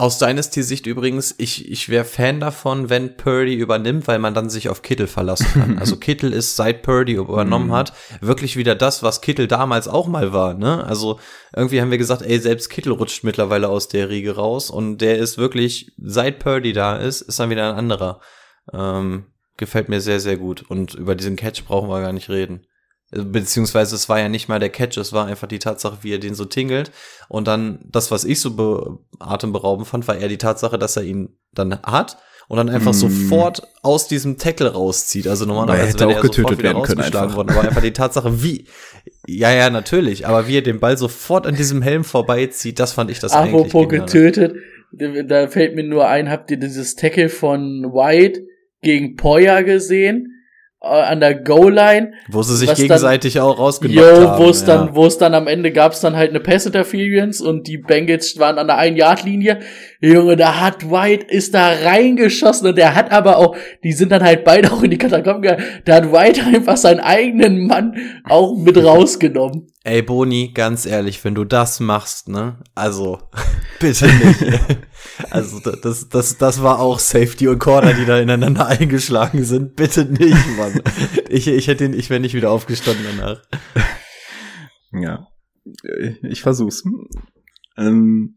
Aus 0.00 0.18
Dynasty-Sicht 0.18 0.86
übrigens, 0.86 1.34
ich, 1.38 1.68
ich 1.70 1.88
wäre 1.88 2.04
Fan 2.04 2.38
davon, 2.38 2.88
wenn 2.88 3.16
Purdy 3.16 3.54
übernimmt, 3.54 4.06
weil 4.06 4.20
man 4.20 4.34
dann 4.34 4.50
sich 4.50 4.68
auf 4.68 4.82
Kittel 4.82 5.06
verlassen 5.06 5.46
kann. 5.54 5.78
Also 5.80 5.96
Kittel 5.96 6.32
ist, 6.32 6.54
seit 6.54 6.82
Purdy 6.82 7.14
übernommen 7.14 7.72
hat, 7.72 7.94
wirklich 8.20 8.56
wieder 8.56 8.74
das, 8.76 9.02
was 9.02 9.22
Kittel 9.22 9.48
damals 9.48 9.88
auch 9.88 10.06
mal 10.06 10.32
war. 10.32 10.54
Ne? 10.54 10.84
Also 10.84 11.18
irgendwie 11.56 11.80
haben 11.80 11.90
wir 11.90 11.98
gesagt, 11.98 12.22
ey, 12.22 12.38
selbst 12.38 12.68
Kittel 12.68 12.92
rutscht 12.92 13.24
mittlerweile 13.24 13.68
aus 13.68 13.88
der 13.88 14.08
Riege 14.08 14.36
raus 14.36 14.70
und 14.70 14.98
der 14.98 15.18
ist 15.18 15.38
wirklich, 15.38 15.92
seit 15.96 16.38
Purdy 16.38 16.72
da 16.72 16.96
ist, 16.96 17.22
ist 17.22 17.40
dann 17.40 17.50
wieder 17.50 17.70
ein 17.70 17.76
anderer. 17.76 18.20
Ähm, 18.72 19.32
gefällt 19.56 19.88
mir 19.88 20.00
sehr, 20.00 20.20
sehr 20.20 20.36
gut. 20.36 20.62
Und 20.68 20.94
über 20.94 21.16
diesen 21.16 21.36
Catch 21.36 21.64
brauchen 21.64 21.88
wir 21.88 22.00
gar 22.00 22.12
nicht 22.12 22.28
reden. 22.28 22.66
Beziehungsweise 23.10 23.94
es 23.94 24.08
war 24.08 24.20
ja 24.20 24.28
nicht 24.28 24.48
mal 24.48 24.58
der 24.58 24.68
Catch, 24.68 24.98
es 24.98 25.12
war 25.14 25.26
einfach 25.26 25.48
die 25.48 25.58
Tatsache, 25.58 25.98
wie 26.02 26.12
er 26.12 26.18
den 26.18 26.34
so 26.34 26.44
tingelt. 26.44 26.90
Und 27.28 27.48
dann 27.48 27.78
das, 27.90 28.10
was 28.10 28.24
ich 28.24 28.40
so 28.40 28.54
be 28.54 28.98
atemberaubend 29.18 29.88
fand, 29.88 30.06
war 30.08 30.16
eher 30.16 30.28
die 30.28 30.36
Tatsache, 30.38 30.78
dass 30.78 30.96
er 30.96 31.04
ihn 31.04 31.30
dann 31.54 31.80
hat 31.82 32.18
und 32.48 32.58
dann 32.58 32.68
einfach 32.68 32.92
Mm. 32.92 32.94
sofort 32.94 33.62
aus 33.82 34.08
diesem 34.08 34.36
Tackle 34.36 34.72
rauszieht. 34.72 35.26
Also 35.26 35.44
er 35.44 35.48
normalerweise 35.48 35.88
hätte 35.88 36.00
wäre 36.00 36.10
auch 36.10 36.16
er 36.16 36.22
getötet 36.22 36.62
werden 36.62 36.82
können 36.82 37.00
einfach. 37.00 37.34
worden. 37.34 37.50
Aber 37.50 37.62
einfach 37.62 37.82
die 37.82 37.92
Tatsache, 37.92 38.42
wie, 38.42 38.66
ja, 39.26 39.52
ja, 39.52 39.70
natürlich, 39.70 40.26
aber 40.26 40.46
wie 40.46 40.58
er 40.58 40.62
den 40.62 40.80
Ball 40.80 40.98
sofort 40.98 41.46
an 41.46 41.54
diesem 41.56 41.80
Helm 41.82 42.04
vorbeizieht, 42.04 42.78
das 42.78 42.92
fand 42.92 43.10
ich 43.10 43.20
das 43.20 43.32
eigentlich 43.32 43.54
Apropos 43.74 43.88
getötet, 43.88 44.56
da 44.92 45.22
da 45.22 45.48
fällt 45.48 45.74
mir 45.74 45.84
nur 45.84 46.08
ein, 46.08 46.30
habt 46.30 46.50
ihr 46.50 46.58
dieses 46.58 46.94
Tackle 46.94 47.28
von 47.28 47.84
White 47.92 48.42
gegen 48.82 49.16
Poyer 49.16 49.62
gesehen? 49.62 50.34
Äh, 50.80 50.86
an 50.86 51.18
der 51.18 51.34
Goal-Line? 51.34 52.12
Wo 52.28 52.40
sie 52.42 52.54
sich 52.56 52.68
was 52.68 52.78
dann- 52.78 52.86
gegenseitig 52.86 53.40
auch 53.40 53.58
rausgenockt 53.58 53.98
Jo, 53.98 54.28
haben. 54.28 54.44
wo 54.44 54.48
es 54.48 54.60
ja. 54.60 54.66
dann, 54.68 54.94
wo 54.94 55.06
es 55.06 55.18
dann 55.18 55.34
am 55.34 55.48
Ende 55.48 55.72
gab's 55.72 56.00
dann 56.00 56.14
halt 56.14 56.30
eine 56.30 56.38
Pass 56.38 56.66
Interference 56.66 57.40
und 57.40 57.66
die 57.66 57.78
Bengals 57.78 58.38
waren 58.38 58.58
an 58.58 58.68
der 58.68 58.78
ein 58.78 58.94
Yard 58.94 59.24
Linie. 59.24 59.58
Junge, 60.00 60.36
da 60.36 60.60
hat 60.60 60.88
White 60.88 61.26
ist 61.28 61.54
da 61.54 61.72
reingeschossen 61.72 62.68
und 62.68 62.78
der 62.78 62.94
hat 62.94 63.10
aber 63.10 63.36
auch, 63.36 63.56
die 63.82 63.92
sind 63.92 64.12
dann 64.12 64.22
halt 64.22 64.44
beide 64.44 64.72
auch 64.72 64.82
in 64.84 64.90
die 64.92 64.98
Katakomben 64.98 65.42
gegangen. 65.42 65.64
Da 65.84 65.96
hat 65.96 66.12
White 66.12 66.44
einfach 66.44 66.76
seinen 66.76 67.00
eigenen 67.00 67.66
Mann 67.66 67.96
auch 68.24 68.56
mit 68.56 68.76
rausgenommen. 68.82 69.66
Ey, 69.82 70.02
Boni, 70.02 70.52
ganz 70.54 70.86
ehrlich, 70.86 71.24
wenn 71.24 71.34
du 71.34 71.44
das 71.44 71.80
machst, 71.80 72.28
ne? 72.28 72.58
Also, 72.76 73.18
bitte 73.80 74.06
nicht. 74.06 74.60
also, 75.30 75.58
da- 75.60 75.76
das, 75.82 76.08
das, 76.08 76.38
das 76.38 76.62
war 76.62 76.78
auch 76.78 76.98
Safety 77.00 77.48
und 77.48 77.58
Corner, 77.58 77.94
die 77.94 78.04
da 78.04 78.18
ineinander 78.20 78.66
eingeschlagen 78.66 79.42
sind. 79.44 79.74
Bitte 79.74 80.04
nicht, 80.04 80.36
Mann. 80.56 80.80
Ich, 81.28 81.48
ich 81.48 81.66
hätte 81.66 81.84
ihn, 81.86 81.92
ich 81.92 82.08
wäre 82.08 82.20
nicht 82.20 82.34
wieder 82.34 82.50
aufgestanden 82.52 83.04
danach. 83.18 83.42
Ja, 84.92 85.26
ich 86.22 86.40
versuch's. 86.42 86.84
Ähm, 87.76 88.36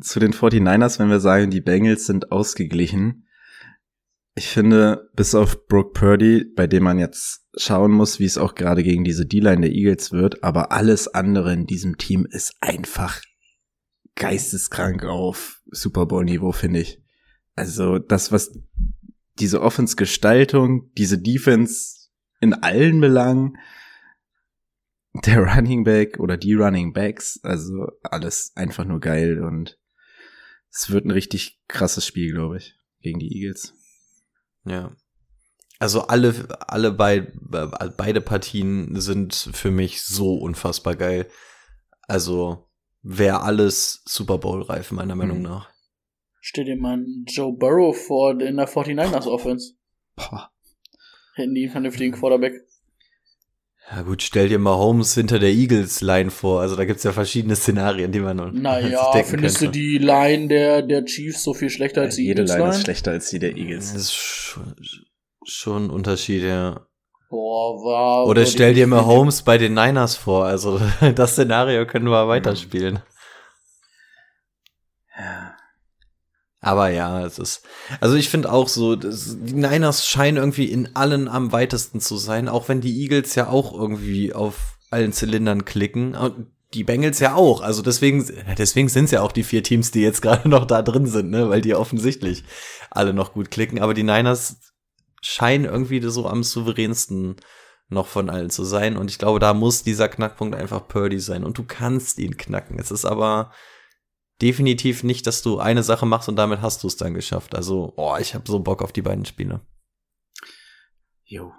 zu 0.00 0.20
den 0.20 0.32
49ers, 0.32 0.98
wenn 0.98 1.10
wir 1.10 1.20
sagen, 1.20 1.50
die 1.50 1.60
Bengals 1.60 2.06
sind 2.06 2.32
ausgeglichen. 2.32 3.26
Ich 4.34 4.48
finde, 4.48 5.10
bis 5.14 5.34
auf 5.34 5.66
Brooke 5.66 5.92
Purdy, 5.92 6.44
bei 6.56 6.66
dem 6.66 6.82
man 6.82 6.98
jetzt 6.98 7.46
schauen 7.56 7.92
muss, 7.92 8.18
wie 8.18 8.24
es 8.24 8.38
auch 8.38 8.54
gerade 8.54 8.82
gegen 8.82 9.04
diese 9.04 9.26
D-Line 9.26 9.60
der 9.60 9.70
Eagles 9.70 10.10
wird, 10.10 10.42
aber 10.42 10.72
alles 10.72 11.06
andere 11.06 11.52
in 11.52 11.66
diesem 11.66 11.98
Team 11.98 12.26
ist 12.28 12.54
einfach 12.60 13.22
geisteskrank 14.16 15.04
auf 15.04 15.62
Super 15.70 16.06
Bowl-Niveau, 16.06 16.52
finde 16.52 16.80
ich. 16.80 17.00
Also 17.54 17.98
das, 17.98 18.32
was 18.32 18.58
diese 19.38 19.62
Offense-Gestaltung, 19.62 20.90
diese 20.94 21.18
Defense 21.18 22.08
in 22.40 22.54
allen 22.54 23.00
Belangen, 23.00 23.56
der 25.24 25.44
Running 25.44 25.84
Back 25.84 26.18
oder 26.18 26.36
die 26.36 26.54
Running 26.54 26.92
Backs, 26.92 27.38
also 27.44 27.86
alles 28.02 28.52
einfach 28.56 28.84
nur 28.84 28.98
geil 28.98 29.42
und 29.42 29.78
es 30.74 30.90
wird 30.90 31.04
ein 31.04 31.10
richtig 31.10 31.60
krasses 31.68 32.04
Spiel, 32.06 32.32
glaube 32.32 32.58
ich, 32.58 32.74
gegen 33.00 33.18
die 33.18 33.32
Eagles. 33.36 33.74
Ja. 34.64 34.94
Also 35.78 36.02
alle, 36.02 36.48
alle 36.68 36.92
bei, 36.92 37.32
beide 37.96 38.20
Partien 38.20 38.98
sind 39.00 39.34
für 39.34 39.70
mich 39.70 40.02
so 40.02 40.34
unfassbar 40.36 40.96
geil. 40.96 41.28
Also 42.02 42.68
wäre 43.02 43.42
alles 43.42 44.02
Super 44.06 44.38
Bowl 44.38 44.62
reif, 44.62 44.90
meiner 44.92 45.14
Meinung 45.16 45.38
Mhm. 45.38 45.42
nach. 45.44 45.70
Stell 46.40 46.64
dir 46.64 46.76
mal 46.76 46.94
einen 46.94 47.24
Joe 47.26 47.52
Burrow 47.56 47.96
vor 47.96 48.38
in 48.40 48.56
der 48.56 48.68
49ers 48.68 49.26
Offense. 49.26 49.74
Boah. 50.16 50.50
Hätten 51.34 51.54
die 51.54 51.62
einen 51.64 51.72
vernünftigen 51.72 52.12
Quarterback. 52.12 52.54
Ja 53.90 54.02
gut, 54.02 54.22
stell 54.22 54.48
dir 54.48 54.58
mal 54.58 54.76
Holmes 54.76 55.14
hinter 55.14 55.38
der 55.38 55.50
Eagles-Line 55.50 56.30
vor. 56.30 56.60
Also 56.62 56.74
da 56.74 56.84
gibt's 56.84 57.02
ja 57.04 57.12
verschiedene 57.12 57.54
Szenarien, 57.54 58.12
die 58.12 58.20
man 58.20 58.38
sich 58.52 58.60
Naja, 58.62 59.12
denken 59.12 59.28
findest 59.30 59.58
könnte. 59.58 59.72
du 59.72 59.78
die 59.78 59.98
Line 59.98 60.48
der, 60.48 60.82
der 60.82 61.04
Chiefs 61.04 61.42
so 61.44 61.52
viel 61.54 61.68
schlechter 61.70 62.00
als 62.02 62.16
die 62.16 62.24
Jede 62.24 62.42
Eagles 62.42 62.56
Line 62.58 62.70
ist 62.70 62.80
schlechter 62.82 63.10
als 63.10 63.30
die 63.30 63.38
der 63.38 63.56
Eagles. 63.56 63.92
Das 63.92 64.02
ist 64.02 64.14
schon, 64.14 64.74
schon 65.44 65.86
ein 65.86 65.90
Unterschied, 65.90 66.42
ja. 66.44 66.86
Boah, 67.28 67.74
war. 67.84 68.26
Oder 68.26 68.46
stell 68.46 68.74
dir 68.74 68.86
mal 68.86 69.00
die- 69.00 69.06
Holmes 69.06 69.42
bei 69.42 69.58
den 69.58 69.74
Niners 69.74 70.16
vor. 70.16 70.46
Also 70.46 70.80
das 71.14 71.32
Szenario 71.32 71.84
können 71.86 72.06
wir 72.08 72.26
weiterspielen. 72.28 73.00
Aber 76.64 76.88
ja, 76.88 77.26
es 77.26 77.38
ist. 77.38 77.62
Also 78.00 78.16
ich 78.16 78.30
finde 78.30 78.50
auch 78.50 78.68
so, 78.68 78.96
das, 78.96 79.36
die 79.38 79.52
Niners 79.52 80.08
scheinen 80.08 80.38
irgendwie 80.38 80.64
in 80.64 80.96
allen 80.96 81.28
am 81.28 81.52
weitesten 81.52 82.00
zu 82.00 82.16
sein, 82.16 82.48
auch 82.48 82.68
wenn 82.70 82.80
die 82.80 83.02
Eagles 83.02 83.34
ja 83.34 83.48
auch 83.48 83.74
irgendwie 83.74 84.32
auf 84.32 84.78
allen 84.90 85.12
Zylindern 85.12 85.66
klicken. 85.66 86.14
Und 86.14 86.46
die 86.72 86.82
Bengals 86.82 87.20
ja 87.20 87.34
auch. 87.34 87.60
Also 87.60 87.82
deswegen, 87.82 88.26
deswegen 88.56 88.88
sind 88.88 89.04
es 89.04 89.10
ja 89.10 89.20
auch 89.20 89.32
die 89.32 89.44
vier 89.44 89.62
Teams, 89.62 89.90
die 89.90 90.00
jetzt 90.00 90.22
gerade 90.22 90.48
noch 90.48 90.64
da 90.64 90.80
drin 90.80 91.06
sind, 91.06 91.30
ne? 91.30 91.50
Weil 91.50 91.60
die 91.60 91.74
offensichtlich 91.74 92.44
alle 92.90 93.12
noch 93.12 93.34
gut 93.34 93.50
klicken. 93.50 93.78
Aber 93.78 93.92
die 93.92 94.02
Niners 94.02 94.56
scheinen 95.20 95.66
irgendwie 95.66 96.00
so 96.08 96.26
am 96.26 96.42
souveränsten 96.42 97.36
noch 97.90 98.06
von 98.06 98.30
allen 98.30 98.48
zu 98.48 98.64
sein. 98.64 98.96
Und 98.96 99.10
ich 99.10 99.18
glaube, 99.18 99.38
da 99.38 99.52
muss 99.52 99.82
dieser 99.82 100.08
Knackpunkt 100.08 100.56
einfach 100.56 100.88
Purdy 100.88 101.20
sein. 101.20 101.44
Und 101.44 101.58
du 101.58 101.64
kannst 101.64 102.18
ihn 102.18 102.38
knacken. 102.38 102.78
Es 102.78 102.90
ist 102.90 103.04
aber 103.04 103.52
definitiv 104.44 105.04
nicht, 105.04 105.26
dass 105.26 105.40
du 105.40 105.58
eine 105.58 105.82
Sache 105.82 106.04
machst 106.04 106.28
und 106.28 106.36
damit 106.36 106.60
hast 106.60 106.82
du 106.82 106.86
es 106.86 106.96
dann 106.96 107.14
geschafft. 107.14 107.54
Also, 107.54 107.94
oh, 107.96 108.16
ich 108.20 108.34
habe 108.34 108.44
so 108.46 108.60
Bock 108.60 108.82
auf 108.82 108.92
die 108.92 109.00
beiden 109.00 109.24
Spiele. 109.24 109.62
Jo. 111.24 111.52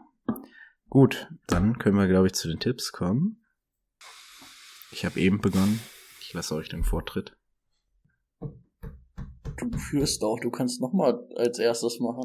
Gut, 0.88 1.28
dann 1.48 1.80
können 1.80 1.98
wir, 1.98 2.08
glaube 2.08 2.28
ich, 2.28 2.34
zu 2.34 2.48
den 2.48 2.60
Tipps 2.60 2.92
kommen. 2.92 3.44
Ich 4.92 5.04
habe 5.04 5.20
eben 5.20 5.42
begonnen. 5.42 5.82
Ich 6.22 6.32
lasse 6.34 6.54
euch 6.54 6.70
den 6.70 6.84
Vortritt. 6.84 7.36
Du 9.58 9.78
führst 9.78 10.24
auch, 10.24 10.40
du 10.40 10.52
kannst 10.52 10.80
noch 10.80 10.94
mal 10.94 11.28
als 11.38 11.58
erstes 11.58 12.00
machen. 12.00 12.24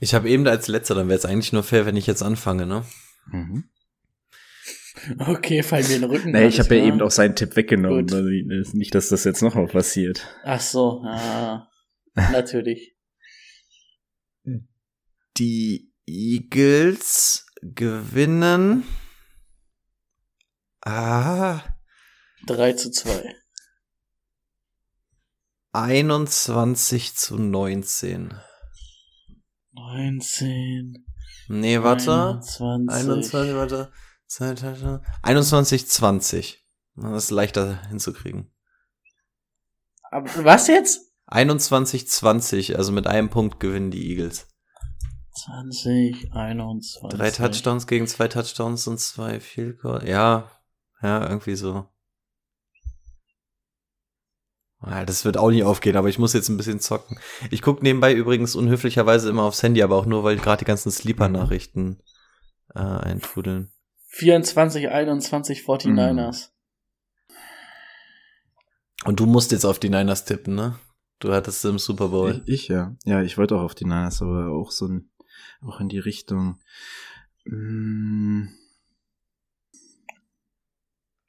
Ich 0.00 0.12
habe 0.12 0.28
eben 0.28 0.46
als 0.48 0.66
letzter, 0.66 0.96
dann 0.96 1.08
wäre 1.08 1.18
es 1.18 1.24
eigentlich 1.24 1.52
nur 1.52 1.62
fair, 1.62 1.86
wenn 1.86 1.96
ich 1.96 2.08
jetzt 2.08 2.22
anfange, 2.22 2.66
ne? 2.66 2.84
Mhm. 3.26 3.68
Okay, 5.18 5.62
fall 5.62 5.82
mir 5.82 6.00
den 6.00 6.04
Rücken. 6.04 6.32
Nee, 6.32 6.46
ich 6.46 6.58
habe 6.60 6.76
ja 6.76 6.84
eben 6.84 7.00
auch 7.02 7.10
seinen 7.10 7.36
Tipp 7.36 7.56
weggenommen. 7.56 8.06
Gut. 8.06 8.14
Also 8.14 8.76
nicht, 8.76 8.94
dass 8.94 9.08
das 9.08 9.24
jetzt 9.24 9.42
noch 9.42 9.54
mal 9.54 9.66
passiert. 9.66 10.26
Ach 10.44 10.60
so, 10.60 11.02
ja. 11.04 11.68
Natürlich. 12.14 12.96
Die 15.36 15.92
Eagles 16.06 17.46
gewinnen. 17.62 18.84
Ah, 20.82 21.60
3 22.46 22.74
zu 22.74 22.90
2. 22.90 23.34
21 25.72 27.16
zu 27.16 27.38
19. 27.38 28.34
19. 29.72 31.04
Nee, 31.48 31.82
warte. 31.82 32.12
21. 32.12 32.94
21, 32.94 33.54
warte. 33.54 33.92
Zwei, 34.34 34.52
zwei, 34.56 34.72
zwei. 34.74 35.00
21, 35.22 35.86
20. 35.86 36.66
Das 36.96 37.24
ist 37.24 37.30
leichter 37.30 37.86
hinzukriegen. 37.86 38.52
Aber, 40.10 40.28
was 40.44 40.66
jetzt? 40.66 41.12
21, 41.26 42.08
20, 42.08 42.76
also 42.76 42.90
mit 42.90 43.06
einem 43.06 43.30
Punkt 43.30 43.60
gewinnen 43.60 43.92
die 43.92 44.10
Eagles. 44.10 44.48
20, 45.36 46.32
21. 46.32 47.16
Drei 47.16 47.30
Touchdowns 47.30 47.86
gegen 47.86 48.08
zwei 48.08 48.26
Touchdowns 48.26 48.88
und 48.88 48.98
zwei 48.98 49.38
Field 49.38 49.80
Goal. 49.82 50.04
Ja, 50.04 50.50
ja, 51.00 51.28
irgendwie 51.28 51.54
so. 51.54 51.86
Ja, 54.84 55.04
das 55.04 55.24
wird 55.24 55.36
auch 55.36 55.50
nicht 55.50 55.62
aufgehen, 55.62 55.96
aber 55.96 56.08
ich 56.08 56.18
muss 56.18 56.32
jetzt 56.32 56.48
ein 56.48 56.56
bisschen 56.56 56.80
zocken. 56.80 57.20
Ich 57.52 57.62
gucke 57.62 57.84
nebenbei 57.84 58.12
übrigens 58.12 58.56
unhöflicherweise 58.56 59.30
immer 59.30 59.44
aufs 59.44 59.62
Handy, 59.62 59.80
aber 59.84 59.94
auch 59.94 60.06
nur, 60.06 60.24
weil 60.24 60.38
gerade 60.38 60.64
die 60.64 60.68
ganzen 60.68 60.90
Sleeper-Nachrichten 60.90 62.02
äh, 62.74 62.80
eintrudeln. 62.80 63.70
24, 64.14 64.90
21 64.90 65.62
49ers. 65.62 66.50
Und 69.04 69.18
du 69.18 69.26
musst 69.26 69.50
jetzt 69.50 69.64
auf 69.64 69.80
die 69.80 69.88
Niners 69.88 70.24
tippen, 70.24 70.54
ne? 70.54 70.78
Du 71.18 71.32
hattest 71.32 71.64
im 71.64 71.80
Super 71.80 72.08
Bowl. 72.10 72.44
Ich, 72.46 72.62
ich 72.62 72.68
ja. 72.68 72.96
Ja, 73.04 73.22
ich 73.22 73.36
wollte 73.38 73.56
auch 73.56 73.62
auf 73.62 73.74
die 73.74 73.86
Niners, 73.86 74.22
aber 74.22 74.52
auch 74.52 74.70
so 74.70 74.86
ein, 74.86 75.10
auch 75.62 75.80
in 75.80 75.88
die 75.88 75.98
Richtung. 75.98 76.60
Mm, 77.44 78.44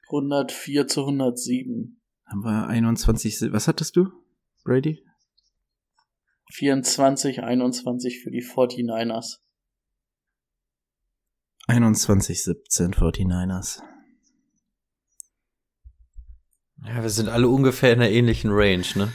104 0.06 0.88
zu 0.88 1.02
107. 1.02 2.00
haben 2.28 2.44
wir 2.44 2.68
21. 2.68 3.52
Was 3.52 3.68
hattest 3.68 3.96
du, 3.96 4.12
Brady? 4.64 5.04
24, 6.52 7.42
21 7.42 8.22
für 8.22 8.30
die 8.30 8.44
49ers. 8.44 9.40
21, 11.68 12.44
17 12.44 12.94
49ers. 12.94 13.80
Ja, 16.86 17.02
wir 17.02 17.10
sind 17.10 17.30
alle 17.30 17.48
ungefähr 17.48 17.94
in 17.94 18.02
einer 18.02 18.12
ähnlichen 18.12 18.52
Range, 18.52 18.86
ne? 18.94 19.12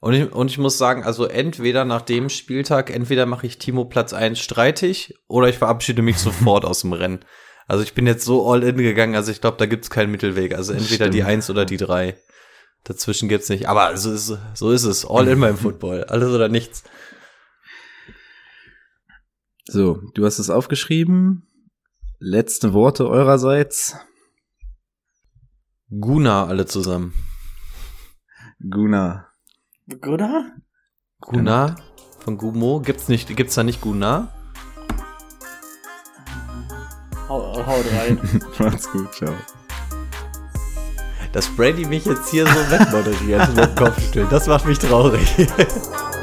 Und 0.00 0.14
ich, 0.14 0.32
und 0.32 0.50
ich 0.50 0.58
muss 0.58 0.78
sagen, 0.78 1.02
also 1.04 1.26
entweder 1.26 1.84
nach 1.84 2.02
dem 2.02 2.28
Spieltag, 2.28 2.90
entweder 2.90 3.26
mache 3.26 3.46
ich 3.46 3.58
Timo 3.58 3.84
Platz 3.84 4.12
1 4.12 4.38
streitig 4.38 5.14
oder 5.28 5.48
ich 5.48 5.58
verabschiede 5.58 6.02
mich 6.02 6.18
sofort 6.18 6.64
aus 6.64 6.80
dem 6.80 6.92
Rennen. 6.92 7.24
Also 7.66 7.82
ich 7.82 7.94
bin 7.94 8.06
jetzt 8.06 8.24
so 8.24 8.50
all 8.50 8.62
in 8.62 8.76
gegangen, 8.76 9.14
also 9.14 9.30
ich 9.30 9.40
glaube, 9.40 9.56
da 9.58 9.66
gibt's 9.66 9.88
keinen 9.90 10.10
Mittelweg. 10.10 10.54
Also 10.54 10.72
entweder 10.72 11.08
die 11.08 11.18
Stimmt. 11.18 11.30
1 11.30 11.50
oder 11.50 11.64
die 11.64 11.78
3. 11.78 12.16
Dazwischen 12.84 13.30
gibt's 13.30 13.48
nicht. 13.48 13.66
Aber 13.66 13.96
so 13.96 14.12
ist, 14.12 14.36
so 14.54 14.70
ist 14.70 14.84
es. 14.84 15.06
All 15.06 15.26
in 15.28 15.40
beim 15.40 15.56
Football. 15.56 16.04
Alles 16.04 16.28
oder 16.28 16.50
nichts. 16.50 16.84
So, 19.66 20.00
du 20.14 20.26
hast 20.26 20.38
es 20.38 20.50
aufgeschrieben. 20.50 21.46
Letzte 22.18 22.74
Worte 22.74 23.08
eurerseits. 23.08 23.96
Guna 25.88 26.46
alle 26.46 26.66
zusammen. 26.66 27.14
Guna. 28.70 29.28
Oder? 30.06 30.52
Guna 31.20 31.76
von 32.20 32.36
Gumo. 32.36 32.80
Gibt's 32.80 33.08
nicht, 33.08 33.34
gibt's 33.36 33.54
da 33.54 33.62
nicht 33.62 33.80
Guna? 33.80 34.28
Hau, 37.28 37.66
haut 37.66 37.86
rein. 37.92 38.20
Macht's 38.58 38.90
gut, 38.90 39.12
ciao. 39.14 39.32
Dass 41.32 41.48
Brady 41.56 41.86
mich 41.86 42.04
jetzt 42.04 42.30
hier 42.30 42.46
so 42.46 42.70
wegmoderiert 42.70 43.48
mit 43.48 43.64
dem 43.64 43.74
Kopfstück, 43.74 44.28
das 44.28 44.46
macht 44.46 44.66
mich 44.66 44.78
traurig. 44.78 45.26